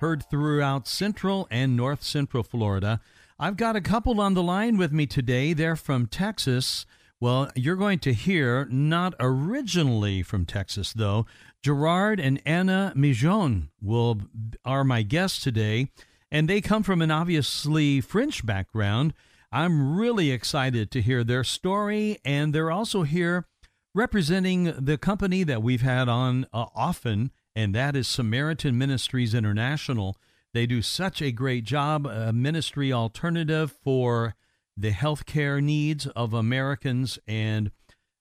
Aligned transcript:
heard 0.00 0.24
throughout 0.28 0.88
Central 0.88 1.46
and 1.50 1.76
North 1.76 2.02
Central 2.02 2.42
Florida. 2.42 3.00
I've 3.38 3.56
got 3.56 3.76
a 3.76 3.80
couple 3.80 4.20
on 4.20 4.34
the 4.34 4.42
line 4.42 4.76
with 4.76 4.92
me 4.92 5.06
today. 5.06 5.52
They're 5.52 5.76
from 5.76 6.06
Texas. 6.06 6.86
Well, 7.20 7.50
you're 7.54 7.76
going 7.76 7.98
to 8.00 8.12
hear, 8.12 8.66
not 8.70 9.14
originally 9.18 10.22
from 10.22 10.44
Texas, 10.44 10.92
though, 10.92 11.26
Gerard 11.62 12.20
and 12.20 12.40
Anna 12.46 12.92
Migeon 12.94 13.70
will 13.80 14.22
are 14.64 14.84
my 14.84 15.02
guests 15.02 15.42
today, 15.42 15.90
and 16.30 16.48
they 16.48 16.60
come 16.60 16.82
from 16.82 17.02
an 17.02 17.10
obviously 17.10 18.00
French 18.00 18.46
background. 18.46 19.14
I'm 19.50 19.96
really 19.96 20.30
excited 20.30 20.90
to 20.92 21.02
hear 21.02 21.24
their 21.24 21.42
story, 21.42 22.18
and 22.24 22.54
they're 22.54 22.70
also 22.70 23.02
here 23.02 23.46
representing 23.94 24.72
the 24.78 24.98
company 24.98 25.42
that 25.42 25.62
we've 25.62 25.82
had 25.82 26.08
on 26.08 26.46
uh, 26.52 26.66
often, 26.74 27.32
and 27.58 27.74
that 27.74 27.96
is 27.96 28.06
Samaritan 28.06 28.78
Ministries 28.78 29.34
International. 29.34 30.16
They 30.54 30.64
do 30.64 30.80
such 30.80 31.20
a 31.20 31.32
great 31.32 31.64
job, 31.64 32.06
a 32.06 32.32
ministry 32.32 32.92
alternative 32.92 33.72
for 33.82 34.36
the 34.76 34.92
healthcare 34.92 35.60
needs 35.60 36.06
of 36.06 36.32
Americans 36.32 37.18
and 37.26 37.72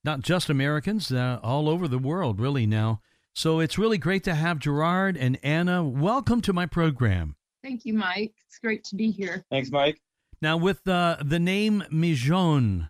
not 0.04 0.22
just 0.22 0.50
Americans, 0.50 1.12
uh, 1.12 1.40
all 1.44 1.70
over 1.70 1.88
the 1.88 2.00
world, 2.00 2.40
really 2.40 2.66
now. 2.66 3.00
So 3.36 3.60
it's 3.60 3.78
really 3.78 4.00
great 4.00 4.24
to 4.24 4.34
have 4.34 4.58
Gerard 4.58 5.16
and 5.16 5.38
Anna. 5.44 5.84
Welcome 5.84 6.42
to 6.42 6.52
my 6.52 6.66
program. 6.66 7.36
Thank 7.64 7.86
you, 7.86 7.94
Mike. 7.94 8.34
It's 8.48 8.58
great 8.58 8.84
to 8.86 8.96
be 8.96 9.12
here. 9.12 9.46
Thanks, 9.52 9.70
Mike. 9.70 10.02
Now, 10.42 10.58
with 10.58 10.88
uh, 10.88 11.18
the 11.24 11.40
name 11.40 11.84
Migeon, 11.92 12.90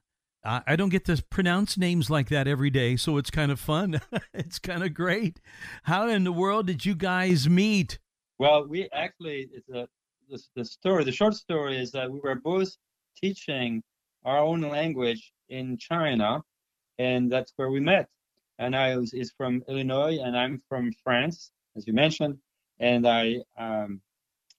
I 0.66 0.76
don't 0.76 0.90
get 0.90 1.06
to 1.06 1.22
pronounce 1.30 1.78
names 1.78 2.10
like 2.10 2.30
that 2.30 2.48
every 2.48 2.70
day, 2.70 2.96
so 2.96 3.18
it's 3.18 3.30
kind 3.30 3.52
of 3.52 3.60
fun. 3.60 4.00
it's 4.34 4.60
kind 4.60 4.84
of 4.84 4.94
great. 4.94 5.42
How 5.84 6.08
in 6.08 6.24
the 6.24 6.32
world 6.32 6.68
did 6.68 6.86
you 6.86 6.96
guys 6.96 7.50
meet? 7.50 8.00
Well, 8.40 8.66
we 8.66 8.88
actually, 8.94 9.50
it's 9.54 9.70
a, 9.70 9.88
the, 10.30 10.42
the 10.56 10.66
story, 10.66 11.04
the 11.04 11.12
short 11.12 11.34
story 11.34 11.78
is 11.78 11.92
that 11.92 12.10
we 12.10 12.20
were 12.20 12.36
both 12.36 12.78
teaching 13.22 13.84
our 14.24 14.40
own 14.40 14.62
language 14.62 15.34
in 15.50 15.78
China, 15.78 16.42
and 16.98 17.32
that's 17.32 17.52
where 17.58 17.70
we 17.70 17.80
met 17.80 18.08
and 18.60 18.76
I 18.76 18.98
was, 18.98 19.14
is 19.14 19.32
from 19.32 19.64
Illinois, 19.68 20.20
and 20.22 20.38
I'm 20.38 20.60
from 20.68 20.92
France, 21.04 21.52
as 21.76 21.86
you 21.88 21.94
mentioned. 21.94 22.38
And 22.80 23.08
I, 23.08 23.38
um, 23.58 24.02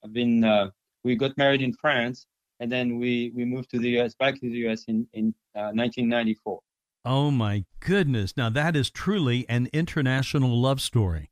I've 0.05 0.13
been, 0.13 0.45
uh, 0.45 0.71
we 1.05 1.17
got 1.17 1.37
married 1.37 1.63
in 1.63 1.73
France, 1.73 2.27
and 2.61 2.71
then 2.71 2.99
we 2.99 3.33
we 3.35 3.45
moved 3.45 3.71
to 3.71 3.79
the 3.79 3.91
U.S. 3.91 4.15
back 4.15 4.35
to 4.35 4.49
the 4.49 4.59
U.S. 4.59 4.85
in 4.89 5.07
in 5.13 5.35
uh, 5.55 5.73
1994. 5.75 6.61
Oh 7.05 7.31
my 7.31 7.65
goodness! 7.81 8.37
Now 8.37 8.51
that 8.51 8.77
is 8.77 8.91
truly 8.91 9.49
an 9.49 9.69
international 9.73 10.61
love 10.61 10.81
story. 10.81 11.31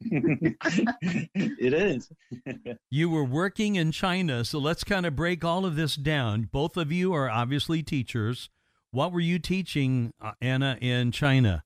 it 0.00 1.72
is. 1.72 2.10
you 2.90 3.10
were 3.10 3.24
working 3.24 3.76
in 3.76 3.92
China, 3.92 4.44
so 4.44 4.58
let's 4.58 4.84
kind 4.84 5.06
of 5.06 5.16
break 5.16 5.44
all 5.44 5.64
of 5.64 5.76
this 5.76 5.96
down. 5.96 6.48
Both 6.52 6.76
of 6.76 6.92
you 6.92 7.12
are 7.12 7.30
obviously 7.30 7.82
teachers. 7.82 8.50
What 8.90 9.12
were 9.12 9.20
you 9.20 9.38
teaching, 9.38 10.12
uh, 10.20 10.32
Anna, 10.40 10.78
in 10.80 11.12
China? 11.12 11.64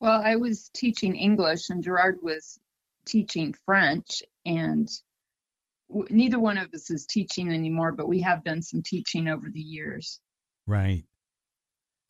Well, 0.00 0.22
I 0.24 0.36
was 0.36 0.70
teaching 0.72 1.16
English, 1.16 1.70
and 1.70 1.82
Gerard 1.82 2.18
was 2.22 2.58
teaching 3.04 3.54
French, 3.64 4.22
and 4.46 4.88
w- 4.88 5.07
neither 6.10 6.38
one 6.38 6.58
of 6.58 6.72
us 6.74 6.90
is 6.90 7.06
teaching 7.06 7.52
anymore, 7.52 7.92
but 7.92 8.08
we 8.08 8.20
have 8.20 8.44
done 8.44 8.62
some 8.62 8.82
teaching 8.82 9.28
over 9.28 9.48
the 9.50 9.60
years. 9.60 10.20
Right. 10.66 11.04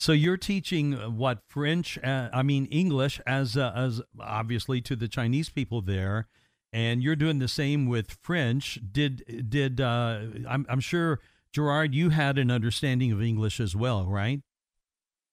So 0.01 0.13
you're 0.13 0.37
teaching 0.37 0.95
uh, 0.95 1.11
what 1.11 1.41
French? 1.49 1.99
Uh, 1.99 2.29
I 2.33 2.43
mean 2.43 2.67
English, 2.67 3.21
as 3.27 3.57
uh, 3.57 3.73
as 3.75 4.01
obviously 4.21 4.81
to 4.83 4.97
the 4.97 5.09
Chinese 5.09 5.49
people 5.49 5.83
there, 5.83 6.29
and 6.73 7.03
you're 7.03 7.17
doing 7.17 7.41
the 7.41 7.49
same 7.49 7.87
with 7.87 8.17
French. 8.23 8.79
Did 8.93 9.49
did 9.51 9.81
uh, 9.81 10.21
I'm 10.49 10.67
I'm 10.69 10.81
sure 10.81 11.21
Gerard, 11.53 11.95
you 11.95 12.11
had 12.11 12.39
an 12.39 12.51
understanding 12.51 13.11
of 13.13 13.23
English 13.23 13.61
as 13.61 13.75
well, 13.75 14.07
right? 14.07 14.41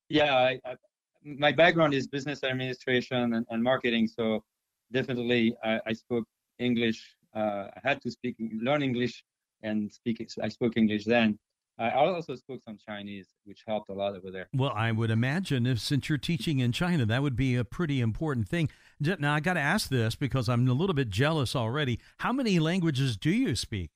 Yeah, 0.09 0.35
I, 0.35 0.59
I, 0.65 0.75
my 1.23 1.51
background 1.51 1.93
is 1.93 2.07
business 2.07 2.43
administration 2.43 3.33
and, 3.33 3.45
and 3.49 3.61
marketing, 3.63 4.07
so 4.07 4.43
definitely 4.91 5.55
I, 5.63 5.79
I 5.87 5.93
spoke 5.93 6.25
English. 6.59 7.14
Uh, 7.35 7.67
I 7.75 7.79
had 7.83 8.01
to 8.01 8.11
speak, 8.11 8.35
learn 8.39 8.81
English, 8.81 9.23
and 9.61 9.91
speak. 9.91 10.25
I 10.41 10.49
spoke 10.49 10.77
English 10.77 11.05
then. 11.05 11.37
I 11.77 11.91
also 11.91 12.35
spoke 12.35 12.61
some 12.63 12.77
Chinese, 12.77 13.27
which 13.43 13.63
helped 13.67 13.89
a 13.89 13.93
lot 13.93 14.15
over 14.15 14.31
there. 14.31 14.47
Well, 14.53 14.71
I 14.73 14.93
would 14.93 15.11
imagine 15.11 15.65
if 15.65 15.79
since 15.79 16.07
you're 16.07 16.17
teaching 16.17 16.59
in 16.59 16.71
China, 16.71 17.05
that 17.05 17.21
would 17.21 17.35
be 17.35 17.55
a 17.55 17.65
pretty 17.65 17.99
important 17.99 18.47
thing. 18.47 18.69
Now, 19.01 19.33
I 19.33 19.41
got 19.41 19.55
to 19.55 19.59
ask 19.59 19.89
this 19.89 20.15
because 20.15 20.47
I'm 20.47 20.69
a 20.69 20.73
little 20.73 20.93
bit 20.93 21.09
jealous 21.09 21.53
already. 21.53 21.99
How 22.19 22.31
many 22.31 22.59
languages 22.59 23.17
do 23.17 23.29
you 23.29 23.55
speak? 23.55 23.89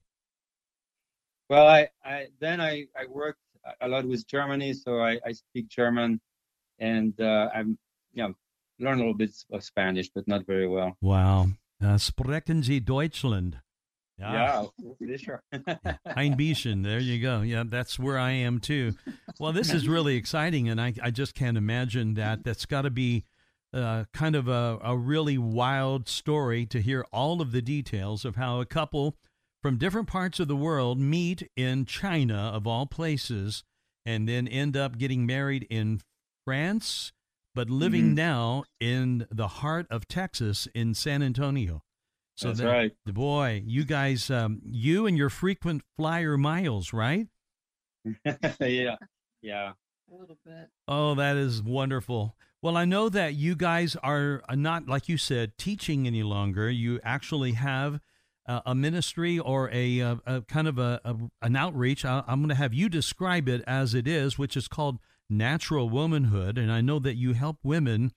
Well, 1.50 1.68
I, 1.68 1.88
I 2.04 2.28
then 2.40 2.60
I, 2.60 2.88
I 3.00 3.06
worked 3.08 3.40
a 3.80 3.88
lot 3.88 4.06
with 4.06 4.28
Germany, 4.28 4.74
so 4.74 5.00
I, 5.00 5.20
I 5.26 5.32
speak 5.32 5.70
German, 5.70 6.20
and 6.80 7.20
uh, 7.20 7.50
I'm 7.54 7.78
you 8.14 8.24
know 8.24 8.34
learn 8.80 8.96
a 8.96 9.00
little 9.00 9.14
bit 9.14 9.32
of 9.52 9.64
Spanish, 9.64 10.10
but 10.14 10.28
not 10.28 10.46
very 10.46 10.68
well. 10.68 10.98
Wow, 11.02 11.48
uh, 11.84 11.98
sprechen 11.98 12.64
Sie 12.64 12.80
Deutschland? 12.80 13.60
Yeah, 14.18 14.66
yeah 15.00 15.18
sure. 15.18 15.42
There 16.84 17.00
you 17.00 17.22
go. 17.22 17.42
Yeah, 17.42 17.64
that's 17.66 17.98
where 17.98 18.18
I 18.18 18.32
am 18.32 18.60
too. 18.60 18.96
Well, 19.40 19.54
this 19.54 19.74
is 19.74 19.88
really 19.88 20.16
exciting, 20.16 20.68
and 20.68 20.82
I, 20.82 20.94
I 21.02 21.12
just 21.12 21.36
can't 21.36 21.58
imagine 21.58 22.16
that. 22.16 22.44
That's 22.44 22.66
got 22.66 22.82
to 22.82 22.90
be 22.90 23.24
uh, 23.74 24.06
kind 24.14 24.36
of 24.36 24.48
a, 24.48 24.80
a 24.84 24.98
really 24.98 25.38
wild 25.38 26.10
story 26.10 26.66
to 26.66 26.82
hear 26.82 27.06
all 27.14 27.42
of 27.42 27.52
the 27.52 27.62
details 27.62 28.26
of 28.26 28.36
how 28.36 28.60
a 28.60 28.66
couple 28.66 29.16
from 29.62 29.78
different 29.78 30.08
parts 30.08 30.40
of 30.40 30.48
the 30.48 30.56
world 30.56 31.00
meet 31.00 31.50
in 31.56 31.86
China, 31.86 32.52
of 32.54 32.66
all 32.68 32.86
places, 32.86 33.64
and 34.06 34.28
then 34.28 34.48
end 34.48 34.76
up 34.76 34.98
getting 34.98 35.26
married 35.26 35.68
in 35.70 36.02
France, 36.46 37.12
but 37.60 37.70
living 37.70 38.06
mm-hmm. 38.06 38.14
now 38.14 38.64
in 38.80 39.28
the 39.30 39.50
heart 39.50 39.86
of 39.92 40.08
Texas 40.08 40.66
in 40.74 40.94
San 40.94 41.22
Antonio. 41.22 41.84
So 42.36 42.48
That's 42.48 42.62
that, 42.62 42.68
right. 42.70 42.92
Boy, 43.06 43.64
you 43.66 43.84
guys, 43.84 44.30
um, 44.30 44.62
you 44.64 45.06
and 45.06 45.18
your 45.18 45.30
frequent 45.30 45.82
flyer 45.98 46.38
miles, 46.38 46.94
right? 46.94 47.28
yeah, 48.26 48.96
yeah. 49.42 49.74
A 50.10 50.16
little 50.18 50.38
bit. 50.46 50.70
Oh, 50.88 51.16
that 51.16 51.36
is 51.36 51.62
wonderful. 51.62 52.34
Well, 52.62 52.78
I 52.78 52.86
know 52.86 53.10
that 53.10 53.34
you 53.34 53.58
guys 53.58 53.98
are 53.98 54.42
not, 54.52 54.88
like 54.88 55.10
you 55.10 55.18
said, 55.18 55.58
teaching 55.58 56.08
any 56.08 56.24
longer. 56.24 56.70
You 56.70 57.02
actually 57.04 57.52
have 57.54 58.00
uh, 58.48 58.62
a 58.66 58.74
ministry 58.74 59.38
or 59.38 59.70
a, 59.74 60.00
a, 60.00 60.20
a 60.26 60.42
kind 60.44 60.70
of 60.70 60.80
a, 60.80 61.02
a, 61.04 61.18
an 61.42 61.58
outreach. 61.58 62.06
I, 62.06 62.24
I'm 62.26 62.40
going 62.40 62.48
to 62.48 62.56
have 62.56 62.74
you 62.74 62.88
describe 62.88 63.50
it 63.50 63.62
as 63.68 63.94
it 63.94 64.08
is, 64.08 64.38
which 64.38 64.56
is 64.56 64.70
called 64.70 65.00
Natural 65.30 65.90
Womanhood. 65.90 66.58
And 66.58 66.72
I 66.72 66.82
know 66.82 67.00
that 67.00 67.16
you 67.16 67.34
help 67.34 67.58
women 67.64 68.12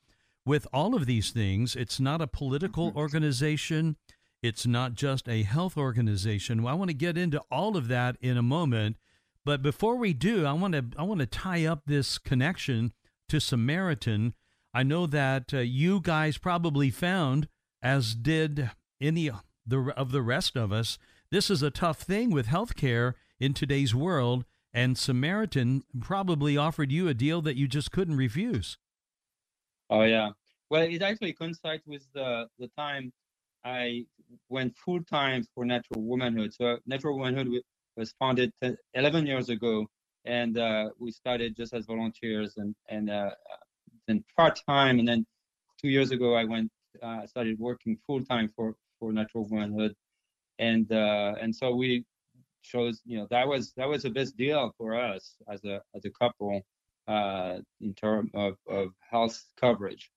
with 0.45 0.67
all 0.73 0.95
of 0.95 1.07
these 1.07 1.31
things. 1.31 1.77
It's 1.77 2.01
not 2.01 2.21
a 2.21 2.27
political 2.27 2.89
mm-hmm. 2.89 2.99
organization. 2.99 3.97
It's 4.43 4.67
not 4.67 4.95
just 4.95 5.29
a 5.29 5.43
health 5.43 5.77
organization. 5.77 6.63
Well, 6.63 6.75
I 6.75 6.77
want 6.77 6.91
to 6.91 6.95
get 6.95 7.17
into 7.17 7.41
all 7.51 7.77
of 7.77 7.89
that 7.89 8.17
in 8.21 8.37
a 8.37 8.43
moment. 8.43 8.97
But 9.45 9.63
before 9.63 9.97
we 9.97 10.13
do, 10.13 10.47
I 10.47 10.53
want 10.53 10.75
to 10.75 10.85
I 10.97 11.03
want 11.03 11.21
to 11.21 11.27
tie 11.27 11.65
up 11.65 11.83
this 11.87 12.19
connection 12.19 12.93
to 13.29 13.41
Samaritan. 13.41 14.35
I 14.75 14.83
know 14.83 15.07
that 15.07 15.53
uh, 15.53 15.59
you 15.59 16.01
guys 16.01 16.39
probably 16.39 16.91
found, 16.91 17.49
as 17.83 18.15
did 18.15 18.71
any 19.01 19.31
the 19.67 19.93
of 19.97 20.13
the 20.13 20.23
rest 20.23 20.57
of 20.57 20.73
us. 20.73 20.99
This 21.31 21.51
is 21.51 21.63
a 21.63 21.71
tough 21.71 22.01
thing 22.01 22.31
with 22.31 22.47
healthcare 22.47 23.15
in 23.41 23.55
today's 23.55 23.95
world, 23.95 24.45
and 24.73 24.97
Samaritan 24.97 25.85
probably 26.01 26.57
offered 26.57 26.91
you 26.91 27.09
a 27.09 27.15
deal 27.15 27.43
that 27.43 27.57
you 27.57 27.69
just 27.69 27.91
couldn't 27.93 28.17
refuse. 28.17 28.79
Oh 29.91 30.03
yeah. 30.03 30.31
Well, 30.71 30.83
it 30.83 31.03
actually 31.03 31.35
coincides 31.35 31.83
with 31.87 32.07
the 32.15 32.47
the 32.59 32.69
time 32.79 33.13
I 33.65 34.07
went 34.49 34.77
full 34.77 35.03
time 35.05 35.45
for 35.55 35.65
Natural 35.65 36.01
Womanhood. 36.01 36.55
So 36.55 36.79
Natural 36.87 37.17
Womanhood 37.19 37.49
was 37.97 38.15
founded 38.19 38.53
11 38.95 39.27
years 39.27 39.51
ago, 39.51 39.87
and 40.25 40.59
uh, 40.59 40.91
we 40.99 41.11
started 41.13 41.57
just 41.57 41.75
as 41.75 41.85
volunteers 41.87 42.55
and 42.57 42.75
and 42.89 43.11
uh, 43.11 43.31
then 44.09 44.25
part 44.37 44.61
time, 44.67 44.99
and 44.99 45.07
then 45.07 45.27
two 45.81 45.89
years 45.89 46.11
ago 46.11 46.35
I 46.35 46.45
went 46.45 46.71
uh, 47.03 47.27
started 47.27 47.59
working 47.59 47.99
full 48.07 48.25
time 48.25 48.49
for 48.57 48.75
for 48.99 49.13
natural 49.13 49.47
womanhood, 49.47 49.95
and 50.59 50.91
uh, 50.91 51.35
and 51.41 51.55
so 51.55 51.75
we 51.75 52.05
chose 52.63 53.01
you 53.05 53.19
know 53.19 53.27
that 53.31 53.47
was 53.47 53.73
that 53.77 53.89
was 53.89 54.05
a 54.05 54.11
big 54.11 54.29
deal 54.37 54.75
for 54.79 54.99
us 54.99 55.35
as 55.49 55.65
a 55.65 55.81
as 55.95 56.05
a 56.05 56.11
couple 56.11 56.63
uh, 57.09 57.59
in 57.81 57.95
terms 57.95 58.31
of, 58.35 58.55
of 58.69 58.89
health 59.11 59.45
coverage. 59.57 60.11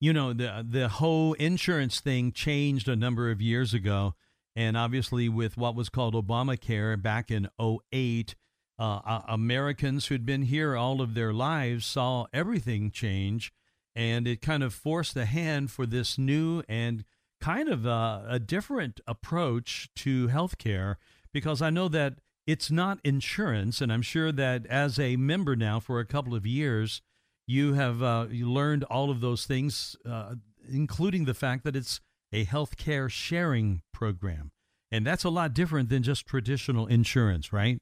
You 0.00 0.12
know 0.12 0.32
the 0.32 0.66
the 0.68 0.88
whole 0.88 1.32
insurance 1.34 2.00
thing 2.00 2.32
changed 2.32 2.88
a 2.88 2.96
number 2.96 3.30
of 3.30 3.40
years 3.40 3.72
ago, 3.72 4.14
and 4.54 4.76
obviously 4.76 5.28
with 5.28 5.56
what 5.56 5.74
was 5.74 5.88
called 5.88 6.14
Obamacare 6.14 7.00
back 7.00 7.30
in 7.30 7.48
08, 7.58 8.34
uh, 8.78 9.20
Americans 9.26 10.06
who'd 10.06 10.26
been 10.26 10.42
here 10.42 10.76
all 10.76 11.00
of 11.00 11.14
their 11.14 11.32
lives 11.32 11.86
saw 11.86 12.26
everything 12.32 12.90
change, 12.90 13.52
and 13.94 14.28
it 14.28 14.42
kind 14.42 14.62
of 14.62 14.74
forced 14.74 15.14
the 15.14 15.24
hand 15.24 15.70
for 15.70 15.86
this 15.86 16.18
new 16.18 16.62
and 16.68 17.04
kind 17.40 17.68
of 17.68 17.86
a, 17.86 18.26
a 18.28 18.38
different 18.38 19.00
approach 19.06 19.88
to 19.96 20.28
healthcare 20.28 20.96
because 21.36 21.60
I 21.60 21.68
know 21.68 21.86
that 21.88 22.14
it's 22.46 22.70
not 22.70 22.98
insurance, 23.04 23.82
and 23.82 23.92
I'm 23.92 24.00
sure 24.00 24.32
that 24.32 24.64
as 24.68 24.98
a 24.98 25.16
member 25.16 25.54
now 25.54 25.78
for 25.78 26.00
a 26.00 26.06
couple 26.06 26.34
of 26.34 26.46
years, 26.46 27.02
you 27.46 27.74
have 27.74 28.02
uh, 28.02 28.28
you 28.30 28.50
learned 28.50 28.84
all 28.84 29.10
of 29.10 29.20
those 29.20 29.44
things, 29.44 29.96
uh, 30.08 30.36
including 30.66 31.26
the 31.26 31.34
fact 31.34 31.62
that 31.64 31.76
it's 31.76 32.00
a 32.32 32.46
healthcare 32.46 33.10
sharing 33.10 33.82
program, 33.92 34.50
and 34.90 35.06
that's 35.06 35.24
a 35.24 35.28
lot 35.28 35.52
different 35.52 35.90
than 35.90 36.02
just 36.02 36.24
traditional 36.24 36.86
insurance, 36.86 37.52
right? 37.52 37.76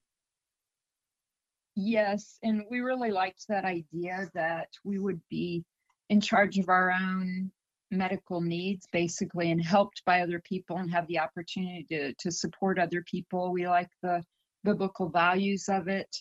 Yes, 1.76 2.40
and 2.42 2.64
we 2.68 2.80
really 2.80 3.12
liked 3.12 3.46
that 3.48 3.64
idea 3.64 4.28
that 4.34 4.70
we 4.82 4.98
would 4.98 5.20
be 5.30 5.64
in 6.10 6.20
charge 6.20 6.58
of 6.58 6.68
our 6.68 6.90
own 6.90 7.52
medical 7.90 8.40
needs 8.40 8.86
basically 8.92 9.50
and 9.50 9.62
helped 9.64 10.02
by 10.04 10.20
other 10.20 10.40
people 10.40 10.76
and 10.78 10.90
have 10.90 11.06
the 11.06 11.18
opportunity 11.18 11.86
to, 11.90 12.14
to 12.14 12.30
support 12.30 12.78
other 12.78 13.02
people. 13.02 13.52
We 13.52 13.68
like 13.68 13.90
the 14.02 14.22
biblical 14.64 15.08
values 15.08 15.68
of 15.68 15.88
it 15.88 16.16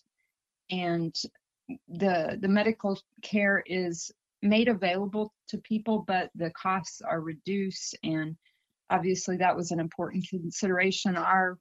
and 0.69 1.15
the 1.87 2.37
the 2.41 2.47
medical 2.47 2.99
care 3.21 3.63
is 3.65 4.11
made 4.41 4.67
available 4.67 5.33
to 5.47 5.57
people 5.59 6.03
but 6.05 6.29
the 6.35 6.51
costs 6.51 7.01
are 7.01 7.21
reduced 7.21 7.97
and 8.03 8.35
obviously 8.89 9.37
that 9.37 9.55
was 9.55 9.71
an 9.71 9.79
important 9.79 10.27
consideration 10.29 11.15
our 11.15 11.57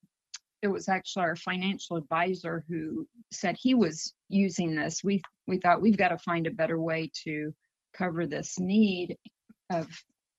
it 0.63 0.69
was 0.69 0.89
actually 0.89 1.25
our 1.25 1.37
financial 1.37 1.97
advisor 1.97 2.65
who 2.69 3.07
said 3.33 3.57
he 3.59 3.75
was 3.75 4.15
using 4.29 4.77
this. 4.77 5.03
We 5.05 5.21
we 5.47 5.59
thought 5.59 5.83
we've 5.83 5.97
got 5.97 6.09
to 6.09 6.19
find 6.19 6.47
a 6.47 6.53
better 6.53 6.81
way 6.81 7.11
to 7.25 7.53
cover 7.93 8.27
this 8.27 8.59
need 8.59 9.19
of 9.73 9.89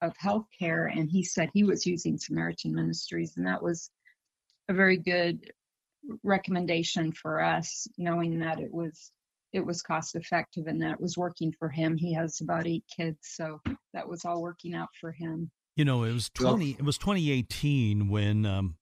of 0.01 0.13
healthcare, 0.17 0.91
and 0.91 1.09
he 1.09 1.23
said 1.23 1.49
he 1.53 1.63
was 1.63 1.85
using 1.85 2.17
Samaritan 2.17 2.75
Ministries, 2.75 3.37
and 3.37 3.47
that 3.47 3.63
was 3.63 3.89
a 4.67 4.73
very 4.73 4.97
good 4.97 5.51
recommendation 6.23 7.11
for 7.13 7.41
us, 7.41 7.87
knowing 7.97 8.39
that 8.39 8.59
it 8.59 8.71
was 8.71 9.11
it 9.53 9.65
was 9.65 9.81
cost 9.81 10.15
effective 10.15 10.67
and 10.67 10.81
that 10.81 10.93
it 10.93 11.01
was 11.01 11.17
working 11.17 11.53
for 11.57 11.69
him. 11.69 11.95
He 11.95 12.13
has 12.13 12.41
about 12.41 12.67
eight 12.67 12.83
kids, 12.93 13.19
so 13.21 13.61
that 13.93 14.07
was 14.07 14.25
all 14.25 14.41
working 14.41 14.73
out 14.73 14.89
for 14.99 15.11
him. 15.11 15.51
You 15.75 15.85
know, 15.85 16.03
it 16.03 16.13
was 16.13 16.29
twenty. 16.29 16.71
It 16.71 16.83
was 16.83 16.97
2018 16.97 18.09
when 18.09 18.45
um, 18.45 18.75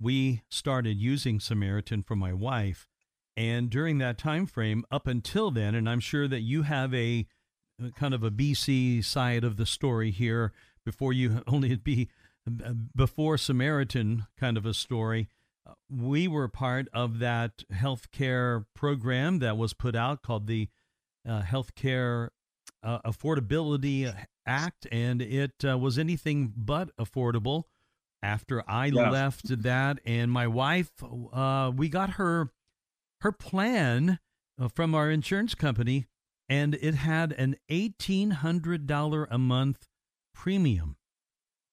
we 0.00 0.42
started 0.48 0.98
using 0.98 1.40
Samaritan 1.40 2.02
for 2.02 2.16
my 2.16 2.32
wife. 2.32 2.86
And 3.38 3.68
during 3.68 3.98
that 3.98 4.16
time 4.16 4.46
frame, 4.46 4.84
up 4.90 5.06
until 5.06 5.50
then, 5.50 5.74
and 5.74 5.88
I'm 5.88 6.00
sure 6.00 6.26
that 6.26 6.40
you 6.40 6.62
have 6.62 6.94
a 6.94 7.26
kind 7.96 8.14
of 8.14 8.22
a 8.22 8.30
BC 8.30 9.04
side 9.04 9.44
of 9.44 9.56
the 9.56 9.66
story 9.66 10.10
here 10.10 10.52
before 10.84 11.12
you 11.12 11.42
only 11.46 11.76
be 11.76 12.08
before 12.94 13.36
Samaritan 13.36 14.26
kind 14.38 14.56
of 14.56 14.64
a 14.64 14.74
story. 14.74 15.28
Uh, 15.68 15.72
we 15.90 16.28
were 16.28 16.48
part 16.48 16.88
of 16.92 17.18
that 17.18 17.64
healthcare 17.72 18.66
program 18.74 19.40
that 19.40 19.56
was 19.56 19.72
put 19.72 19.96
out 19.96 20.22
called 20.22 20.46
the 20.46 20.68
uh, 21.28 21.42
Healthcare 21.42 22.28
uh, 22.84 23.00
Affordability 23.00 24.14
Act, 24.46 24.86
and 24.92 25.20
it 25.20 25.64
uh, 25.68 25.76
was 25.76 25.98
anything 25.98 26.52
but 26.56 26.96
affordable 26.96 27.64
after 28.22 28.62
I 28.68 28.86
yeah. 28.86 29.10
left 29.10 29.62
that, 29.62 30.00
and 30.04 30.30
my 30.30 30.46
wife, 30.46 30.90
uh, 31.32 31.72
we 31.74 31.88
got 31.88 32.10
her 32.10 32.52
her 33.22 33.32
plan 33.32 34.18
uh, 34.60 34.68
from 34.68 34.94
our 34.94 35.10
insurance 35.10 35.54
company, 35.54 36.06
and 36.48 36.74
it 36.74 36.94
had 36.94 37.32
an 37.32 37.56
eighteen 37.68 38.30
hundred 38.30 38.86
dollar 38.86 39.26
a 39.30 39.38
month 39.38 39.88
premium, 40.34 40.96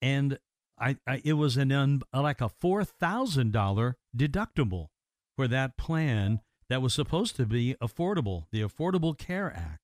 and 0.02 0.40
I, 0.80 0.98
I 1.08 1.22
it 1.24 1.34
was 1.34 1.58
an 1.58 1.72
un, 1.72 2.02
like 2.14 2.42
a 2.42 2.50
four 2.50 2.84
thousand 2.84 3.52
dollar 3.52 3.98
deductible 4.16 4.88
for 5.36 5.48
that 5.48 5.78
plan 5.78 6.42
that 6.70 6.82
was 6.82 6.94
supposed 6.94 7.36
to 7.36 7.46
be 7.46 7.76
affordable, 7.82 8.46
the 8.52 8.62
Affordable 8.62 9.18
Care 9.18 9.52
Act. 9.56 9.80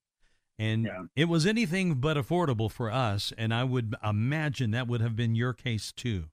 And 0.58 0.86
yeah. 0.86 1.04
it 1.16 1.26
was 1.26 1.46
anything 1.46 1.96
but 1.96 2.18
affordable 2.18 2.70
for 2.70 2.92
us. 2.92 3.32
And 3.38 3.54
I 3.54 3.64
would 3.64 3.96
imagine 4.04 4.72
that 4.72 4.88
would 4.88 5.00
have 5.00 5.16
been 5.16 5.36
your 5.36 5.54
case 5.54 5.92
too. 5.92 6.26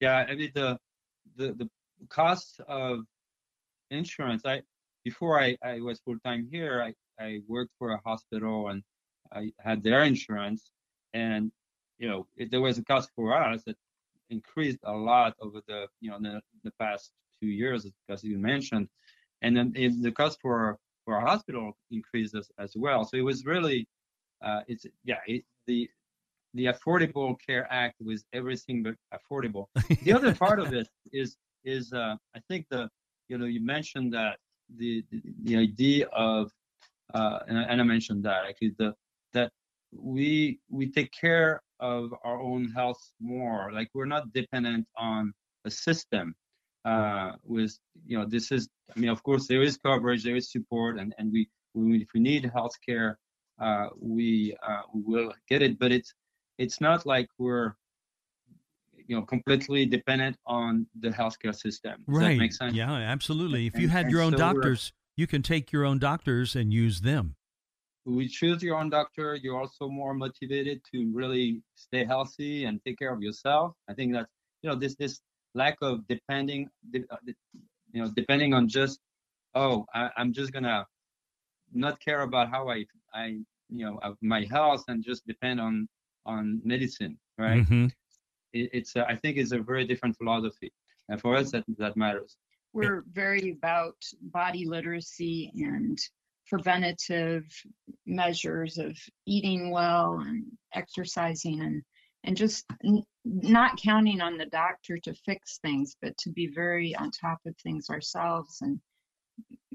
Yeah, 0.00 0.26
I 0.28 0.34
mean 0.34 0.50
the 0.54 0.78
the 1.36 1.52
the 1.52 1.68
cost 2.08 2.60
of 2.68 3.00
insurance. 3.90 4.42
I 4.44 4.62
before 5.04 5.40
I, 5.40 5.56
I 5.64 5.80
was 5.80 6.00
full 6.00 6.18
time 6.24 6.48
here, 6.50 6.82
I, 6.82 6.94
I 7.20 7.40
worked 7.46 7.72
for 7.78 7.92
a 7.92 8.00
hospital 8.04 8.68
and 8.68 8.82
I 9.32 9.52
had 9.60 9.82
their 9.82 10.02
insurance, 10.02 10.72
and 11.12 11.52
you 11.98 12.08
know 12.08 12.26
it, 12.36 12.50
there 12.50 12.60
was 12.60 12.78
a 12.78 12.84
cost 12.84 13.10
for 13.14 13.34
us 13.34 13.62
that 13.64 13.76
increased 14.30 14.78
a 14.84 14.92
lot 14.92 15.34
over 15.40 15.60
the 15.68 15.86
you 16.00 16.10
know 16.10 16.18
the, 16.20 16.40
the 16.64 16.72
past 16.80 17.12
two 17.40 17.48
years, 17.48 17.86
as 18.08 18.24
you 18.24 18.38
mentioned, 18.38 18.88
and 19.42 19.56
then 19.56 19.72
the 20.02 20.12
cost 20.12 20.38
for 20.40 20.78
for 21.04 21.14
our 21.16 21.26
hospital 21.26 21.76
increased 21.90 22.34
as, 22.34 22.50
as 22.58 22.72
well. 22.76 23.04
So 23.04 23.16
it 23.16 23.24
was 23.24 23.44
really 23.44 23.86
uh, 24.42 24.60
it's 24.66 24.86
yeah 25.04 25.20
it, 25.26 25.44
the 25.66 25.88
the 26.54 26.66
Affordable 26.66 27.36
Care 27.46 27.68
Act 27.70 27.96
was 28.00 28.24
everything 28.32 28.82
but 28.82 28.94
affordable. 29.14 29.66
The 30.02 30.12
other 30.12 30.34
part 30.34 30.58
of 30.58 30.72
it 30.72 30.88
is 31.12 31.36
is 31.64 31.92
uh, 31.92 32.16
I 32.34 32.40
think 32.48 32.66
the 32.70 32.88
you 33.28 33.38
know 33.38 33.46
you 33.46 33.60
mentioned 33.64 34.12
that 34.14 34.38
the 34.76 35.04
the, 35.10 35.22
the 35.44 35.56
idea 35.56 36.06
of 36.08 36.50
and, 37.14 37.58
and, 37.58 37.80
I 37.80 37.84
mentioned 37.84 38.24
that 38.24 38.44
actually 38.48 38.74
the 38.78 38.94
that 39.32 39.50
we 39.92 40.58
we 40.68 40.90
take 40.90 41.12
care 41.12 41.62
of 41.80 42.14
our 42.24 42.40
own 42.40 42.68
health 42.68 43.00
more 43.20 43.70
like 43.72 43.88
we're 43.94 44.04
not 44.04 44.32
dependent 44.32 44.86
on 44.96 45.32
a 45.64 45.70
system 45.70 46.34
uh, 46.84 47.32
with 47.44 47.76
you 48.06 48.18
know 48.18 48.26
this 48.26 48.52
is 48.52 48.68
I 48.94 48.98
mean 49.00 49.10
of 49.10 49.22
course 49.22 49.46
there 49.46 49.62
is 49.62 49.76
coverage 49.76 50.22
there 50.24 50.36
is 50.36 50.50
support 50.50 50.98
and 50.98 51.14
and 51.18 51.32
we, 51.32 51.48
we 51.74 52.02
if 52.02 52.08
we 52.14 52.20
need 52.20 52.50
health 52.52 52.76
care 52.86 53.18
uh, 53.60 53.88
we 53.98 54.54
uh, 54.66 54.82
we 54.94 55.02
will 55.02 55.32
get 55.48 55.62
it 55.62 55.78
but 55.78 55.92
it's 55.92 56.12
it's 56.58 56.80
not 56.80 57.06
like 57.06 57.28
we're 57.38 57.74
you 59.10 59.16
know 59.16 59.22
completely 59.22 59.84
dependent 59.84 60.36
on 60.46 60.86
the 61.00 61.08
healthcare 61.08 61.54
system. 61.54 62.04
Does 62.06 62.16
right. 62.16 62.28
that 62.28 62.36
make 62.36 62.52
sense? 62.52 62.74
Yeah, 62.74 62.92
absolutely. 62.92 63.66
If 63.66 63.74
and, 63.74 63.82
you 63.82 63.88
had 63.88 64.08
your 64.10 64.22
own 64.22 64.32
so 64.32 64.38
doctors, 64.38 64.92
you 65.16 65.26
can 65.26 65.42
take 65.42 65.72
your 65.72 65.84
own 65.84 65.98
doctors 65.98 66.56
and 66.56 66.72
use 66.72 67.00
them. 67.00 67.36
We 68.06 68.28
choose 68.28 68.62
your 68.62 68.78
own 68.78 68.90
doctor. 68.90 69.36
You're 69.36 69.58
also 69.58 69.88
more 69.88 70.14
motivated 70.14 70.80
to 70.92 71.10
really 71.12 71.62
stay 71.74 72.04
healthy 72.04 72.64
and 72.64 72.80
take 72.84 72.98
care 72.98 73.12
of 73.12 73.22
yourself. 73.22 73.74
I 73.88 73.94
think 73.94 74.12
that's 74.14 74.30
you 74.62 74.70
know 74.70 74.76
this 74.76 74.94
this 74.96 75.20
lack 75.54 75.76
of 75.82 76.06
depending 76.08 76.70
uh, 76.94 77.16
you 77.92 78.02
know 78.02 78.10
depending 78.16 78.54
on 78.54 78.68
just 78.68 79.00
oh 79.54 79.84
I, 79.94 80.10
I'm 80.16 80.32
just 80.32 80.52
gonna 80.52 80.86
not 81.72 82.00
care 82.00 82.22
about 82.22 82.50
how 82.50 82.68
I 82.68 82.86
I 83.14 83.38
you 83.68 83.84
know 83.84 84.00
my 84.22 84.46
health 84.50 84.84
and 84.88 85.04
just 85.04 85.26
depend 85.26 85.60
on 85.60 85.88
on 86.26 86.60
medicine, 86.64 87.18
right? 87.38 87.62
Mm-hmm. 87.62 87.86
It, 88.52 88.70
it's 88.72 88.96
a, 88.96 89.08
I 89.08 89.16
think 89.16 89.36
it's 89.36 89.52
a 89.52 89.58
very 89.58 89.86
different 89.86 90.16
philosophy, 90.16 90.72
and 91.08 91.20
for 91.20 91.36
us 91.36 91.50
that 91.52 91.64
that 91.78 91.96
matters. 91.96 92.36
We're 92.72 93.04
very 93.12 93.50
about 93.50 93.96
body 94.20 94.66
literacy 94.66 95.52
and 95.56 95.98
preventative 96.48 97.44
measures 98.06 98.78
of 98.78 98.96
eating 99.26 99.70
well 99.70 100.20
and 100.20 100.44
exercising 100.74 101.60
and 101.60 101.82
and 102.24 102.36
just 102.36 102.66
n- 102.84 103.02
not 103.24 103.80
counting 103.80 104.20
on 104.20 104.36
the 104.36 104.46
doctor 104.46 104.98
to 104.98 105.14
fix 105.14 105.58
things, 105.58 105.96
but 106.02 106.16
to 106.18 106.30
be 106.30 106.48
very 106.48 106.94
on 106.94 107.10
top 107.10 107.38
of 107.46 107.56
things 107.56 107.88
ourselves 107.88 108.58
and 108.60 108.78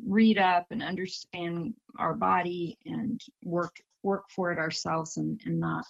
read 0.06 0.38
up 0.38 0.68
and 0.70 0.84
understand 0.84 1.74
our 1.98 2.14
body 2.14 2.78
and 2.86 3.20
work 3.44 3.76
work 4.04 4.26
for 4.30 4.52
it 4.52 4.60
ourselves 4.60 5.18
and, 5.18 5.42
and 5.46 5.60
not 5.60 5.88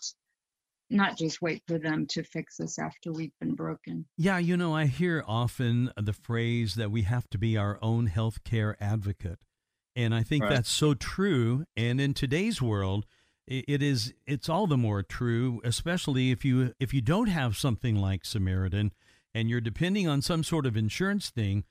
not 0.90 1.18
just 1.18 1.42
wait 1.42 1.64
for 1.68 1.78
them 1.80 2.06
to 2.08 2.24
fix 2.24 2.60
us 2.60 2.78
after 2.78 3.12
we've 3.12 3.38
been 3.40 3.56
broken. 3.56 4.06
Yeah, 4.18 4.38
you 4.38 4.56
know, 4.56 4.76
I 4.76 4.86
hear 4.86 5.24
often 5.28 5.92
the 5.98 6.14
phrase 6.14 6.76
that 6.76 6.92
we 6.92 7.04
have 7.04 7.30
to 7.32 7.38
be 7.38 7.58
our 7.58 7.80
own 7.82 8.10
healthcare 8.10 8.76
advocate. 8.80 9.40
And 9.96 10.14
I 10.14 10.24
think 10.24 10.44
right. 10.44 10.54
that's 10.54 10.70
so 10.70 10.94
true. 10.94 11.66
And 11.76 12.00
in 12.00 12.14
today's 12.14 12.62
world, 12.62 13.06
it 13.48 13.84
is 13.84 14.14
it's 14.26 14.50
all 14.50 14.66
the 14.66 14.78
more 14.78 15.04
true, 15.04 15.62
especially 15.64 16.32
if 16.32 16.44
you 16.44 16.74
if 16.80 16.94
you 16.94 17.02
don't 17.02 17.28
have 17.28 17.56
something 17.56 17.96
like 17.96 18.26
Samaritan 18.26 18.92
and 19.36 19.50
you're 19.50 19.62
depending 19.62 20.08
on 20.08 20.22
some 20.22 20.44
sort 20.44 20.66
of 20.66 20.76
insurance 20.76 21.30
thing 21.30 21.66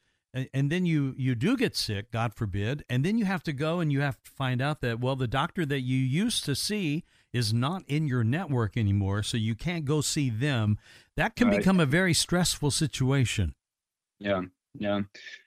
and, 0.52 0.70
then 0.70 0.84
you 0.84 1.14
you 1.16 1.34
do 1.34 1.56
get 1.56 1.76
sick 1.76 2.10
god 2.10 2.34
forbid 2.34 2.84
and 2.88 3.04
then 3.04 3.18
you 3.18 3.24
have 3.24 3.42
to 3.42 3.52
go 3.52 3.80
and 3.80 3.92
you 3.92 4.00
have 4.00 4.22
to 4.22 4.30
find 4.30 4.60
out 4.60 4.80
that 4.80 5.00
well 5.00 5.16
the 5.16 5.28
doctor 5.28 5.64
that 5.64 5.80
you 5.80 5.96
used 5.96 6.44
to 6.44 6.54
see 6.54 7.04
is 7.34 7.52
not 7.52 7.82
in 7.86 8.06
your 8.06 8.24
network 8.24 8.76
anymore 8.76 9.22
so 9.22 9.36
you 9.36 9.54
can't 9.54 9.84
go 9.84 10.00
see 10.00 10.30
them. 10.30 10.78
That 11.16 11.36
can 11.36 11.48
right. 11.48 11.58
become 11.58 11.80
a 11.80 11.86
very 11.86 12.14
stressful 12.14 12.70
situation. 12.70 13.54
Yeah 14.18 14.42
yeah. 14.78 15.00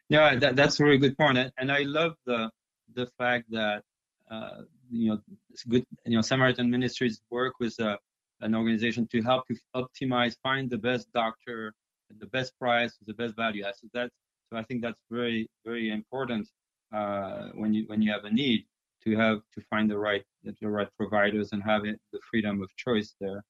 Yeah 0.10 0.36
that, 0.36 0.56
that's 0.56 0.80
a 0.80 0.84
really 0.84 1.00
good 1.00 1.18
point 1.18 1.38
and 1.58 1.72
i 1.72 1.80
love 1.84 2.14
the 2.26 2.50
the 2.94 3.08
fact 3.18 3.46
that 3.52 3.84
uh, 4.32 4.62
you 4.90 5.10
know 5.10 5.20
it's 5.52 5.64
good 5.64 5.86
you 6.06 6.16
know 6.16 6.22
samaritan 6.22 6.70
ministries 6.70 7.22
work 7.30 7.54
with 7.60 7.78
uh, 7.80 7.98
an 8.42 8.56
organization 8.56 9.08
to 9.08 9.22
help 9.22 9.44
you 9.50 9.58
optimize 9.76 10.36
find 10.44 10.70
the 10.70 10.78
best 10.78 11.12
doctor 11.14 11.74
the 12.20 12.28
best 12.28 12.58
price 12.60 12.98
the 13.06 13.14
best 13.14 13.36
value 13.36 13.64
so 13.64 13.88
that's 13.94 14.14
so 14.50 14.58
I 14.58 14.64
think 14.64 14.82
that's 14.82 15.00
very 15.12 15.50
very 15.66 15.92
important 15.92 16.48
uh, 16.94 17.50
when 17.56 17.74
you 17.74 17.84
when 17.88 18.02
you 18.02 18.12
have 18.12 18.26
a 18.26 18.32
need 18.32 18.66
to 19.08 19.16
have 19.16 19.40
to 19.56 19.62
find 19.70 19.90
the 19.90 19.98
right 19.98 20.26
the 20.44 20.70
right 20.78 20.92
providers 20.98 21.48
and 21.54 21.62
have 21.64 21.86
it, 21.86 21.98
the 22.14 22.20
freedom 22.30 22.62
of 22.62 22.70
choice 22.76 23.16
there. 23.22 23.42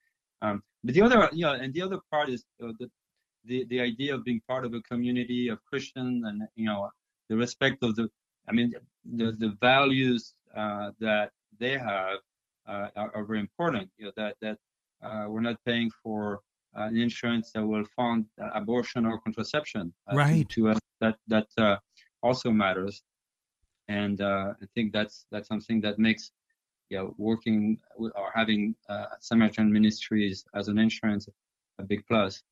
Um, 0.44 0.62
but 0.84 0.94
the 0.94 1.02
other 1.02 1.30
know 1.34 1.54
and 1.54 1.74
the 1.74 1.82
other 1.82 2.00
part 2.12 2.30
is 2.30 2.42
uh, 2.64 2.74
the, 2.80 2.88
the 3.46 3.66
the 3.72 3.80
idea 3.82 4.14
of 4.16 4.24
being 4.24 4.42
part 4.48 4.64
of 4.66 4.74
a 4.74 4.82
community 4.82 5.50
of 5.50 5.58
Christians 5.66 6.26
and 6.28 6.44
you 6.56 6.66
know 6.66 6.90
the 7.30 7.38
respect 7.46 7.78
of 7.84 7.96
the 7.96 8.06
I 8.48 8.52
mean 8.58 8.74
the 9.20 9.28
the 9.44 9.52
values 9.60 10.22
uh, 10.56 10.92
that 11.00 11.32
they 11.60 11.76
have 11.78 12.20
uh, 12.68 12.88
are, 12.96 13.12
are, 13.16 13.26
very 13.26 13.40
important. 13.40 13.90
You 13.98 14.06
know 14.06 14.12
that 14.22 14.36
that 14.44 14.58
uh, 15.06 15.26
we're 15.28 15.48
not 15.50 15.58
paying 15.66 15.90
for 16.04 16.42
uh, 16.78 16.84
an 16.92 16.98
insurance 16.98 17.52
that 17.54 17.66
will 17.66 17.86
fund 17.96 18.26
abortion 18.54 19.06
or 19.06 19.20
contraception. 19.20 19.94
right. 20.14 20.48
To, 20.50 20.74
to 20.74 20.80
that 21.02 21.16
that 21.28 21.48
uh, 21.58 21.78
also 22.22 22.52
matters, 22.52 23.04
and 23.88 24.22
uh, 24.22 24.53
I 24.62 24.65
think 24.75 24.94
that's 24.94 25.25
that's 25.32 25.48
something 25.48 25.82
that 25.82 26.00
makes 26.00 26.32
you 26.89 26.98
know, 26.98 27.15
working 27.17 27.79
or 27.98 28.32
having 28.34 28.75
uh, 28.89 29.06
Samaritan 29.20 29.72
Ministries 29.72 30.46
as 30.53 30.67
an 30.67 30.77
insurance 30.77 31.27
a 31.79 31.84
big 31.84 32.06
plus. 32.08 32.44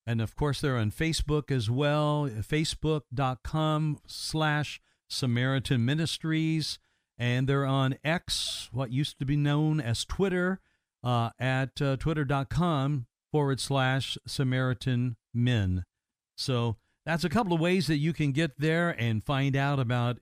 And 0.07 0.21
of 0.21 0.35
course, 0.35 0.61
they're 0.61 0.77
on 0.77 0.91
Facebook 0.91 1.49
as 1.49 1.67
well, 1.67 2.29
facebook.com 2.29 3.97
slash 4.05 4.79
Samaritan 5.15 5.85
Ministries. 5.85 6.79
And 7.17 7.47
they're 7.47 7.65
on 7.65 7.97
X, 8.03 8.69
what 8.73 8.91
used 8.91 9.19
to 9.19 9.25
be 9.25 9.37
known 9.37 9.79
as 9.79 10.03
Twitter, 10.03 10.59
uh, 11.03 11.29
at 11.39 11.81
uh, 11.81 11.95
twitter.com 11.95 13.05
forward 13.31 13.59
slash 13.59 14.17
Samaritan 14.27 15.15
Men. 15.33 15.85
So 16.35 16.75
that's 17.05 17.23
a 17.23 17.29
couple 17.29 17.53
of 17.53 17.61
ways 17.61 17.87
that 17.87 17.97
you 17.97 18.11
can 18.11 18.31
get 18.31 18.59
there 18.59 18.89
and 18.89 19.23
find 19.23 19.55
out 19.55 19.79
about 19.79 20.17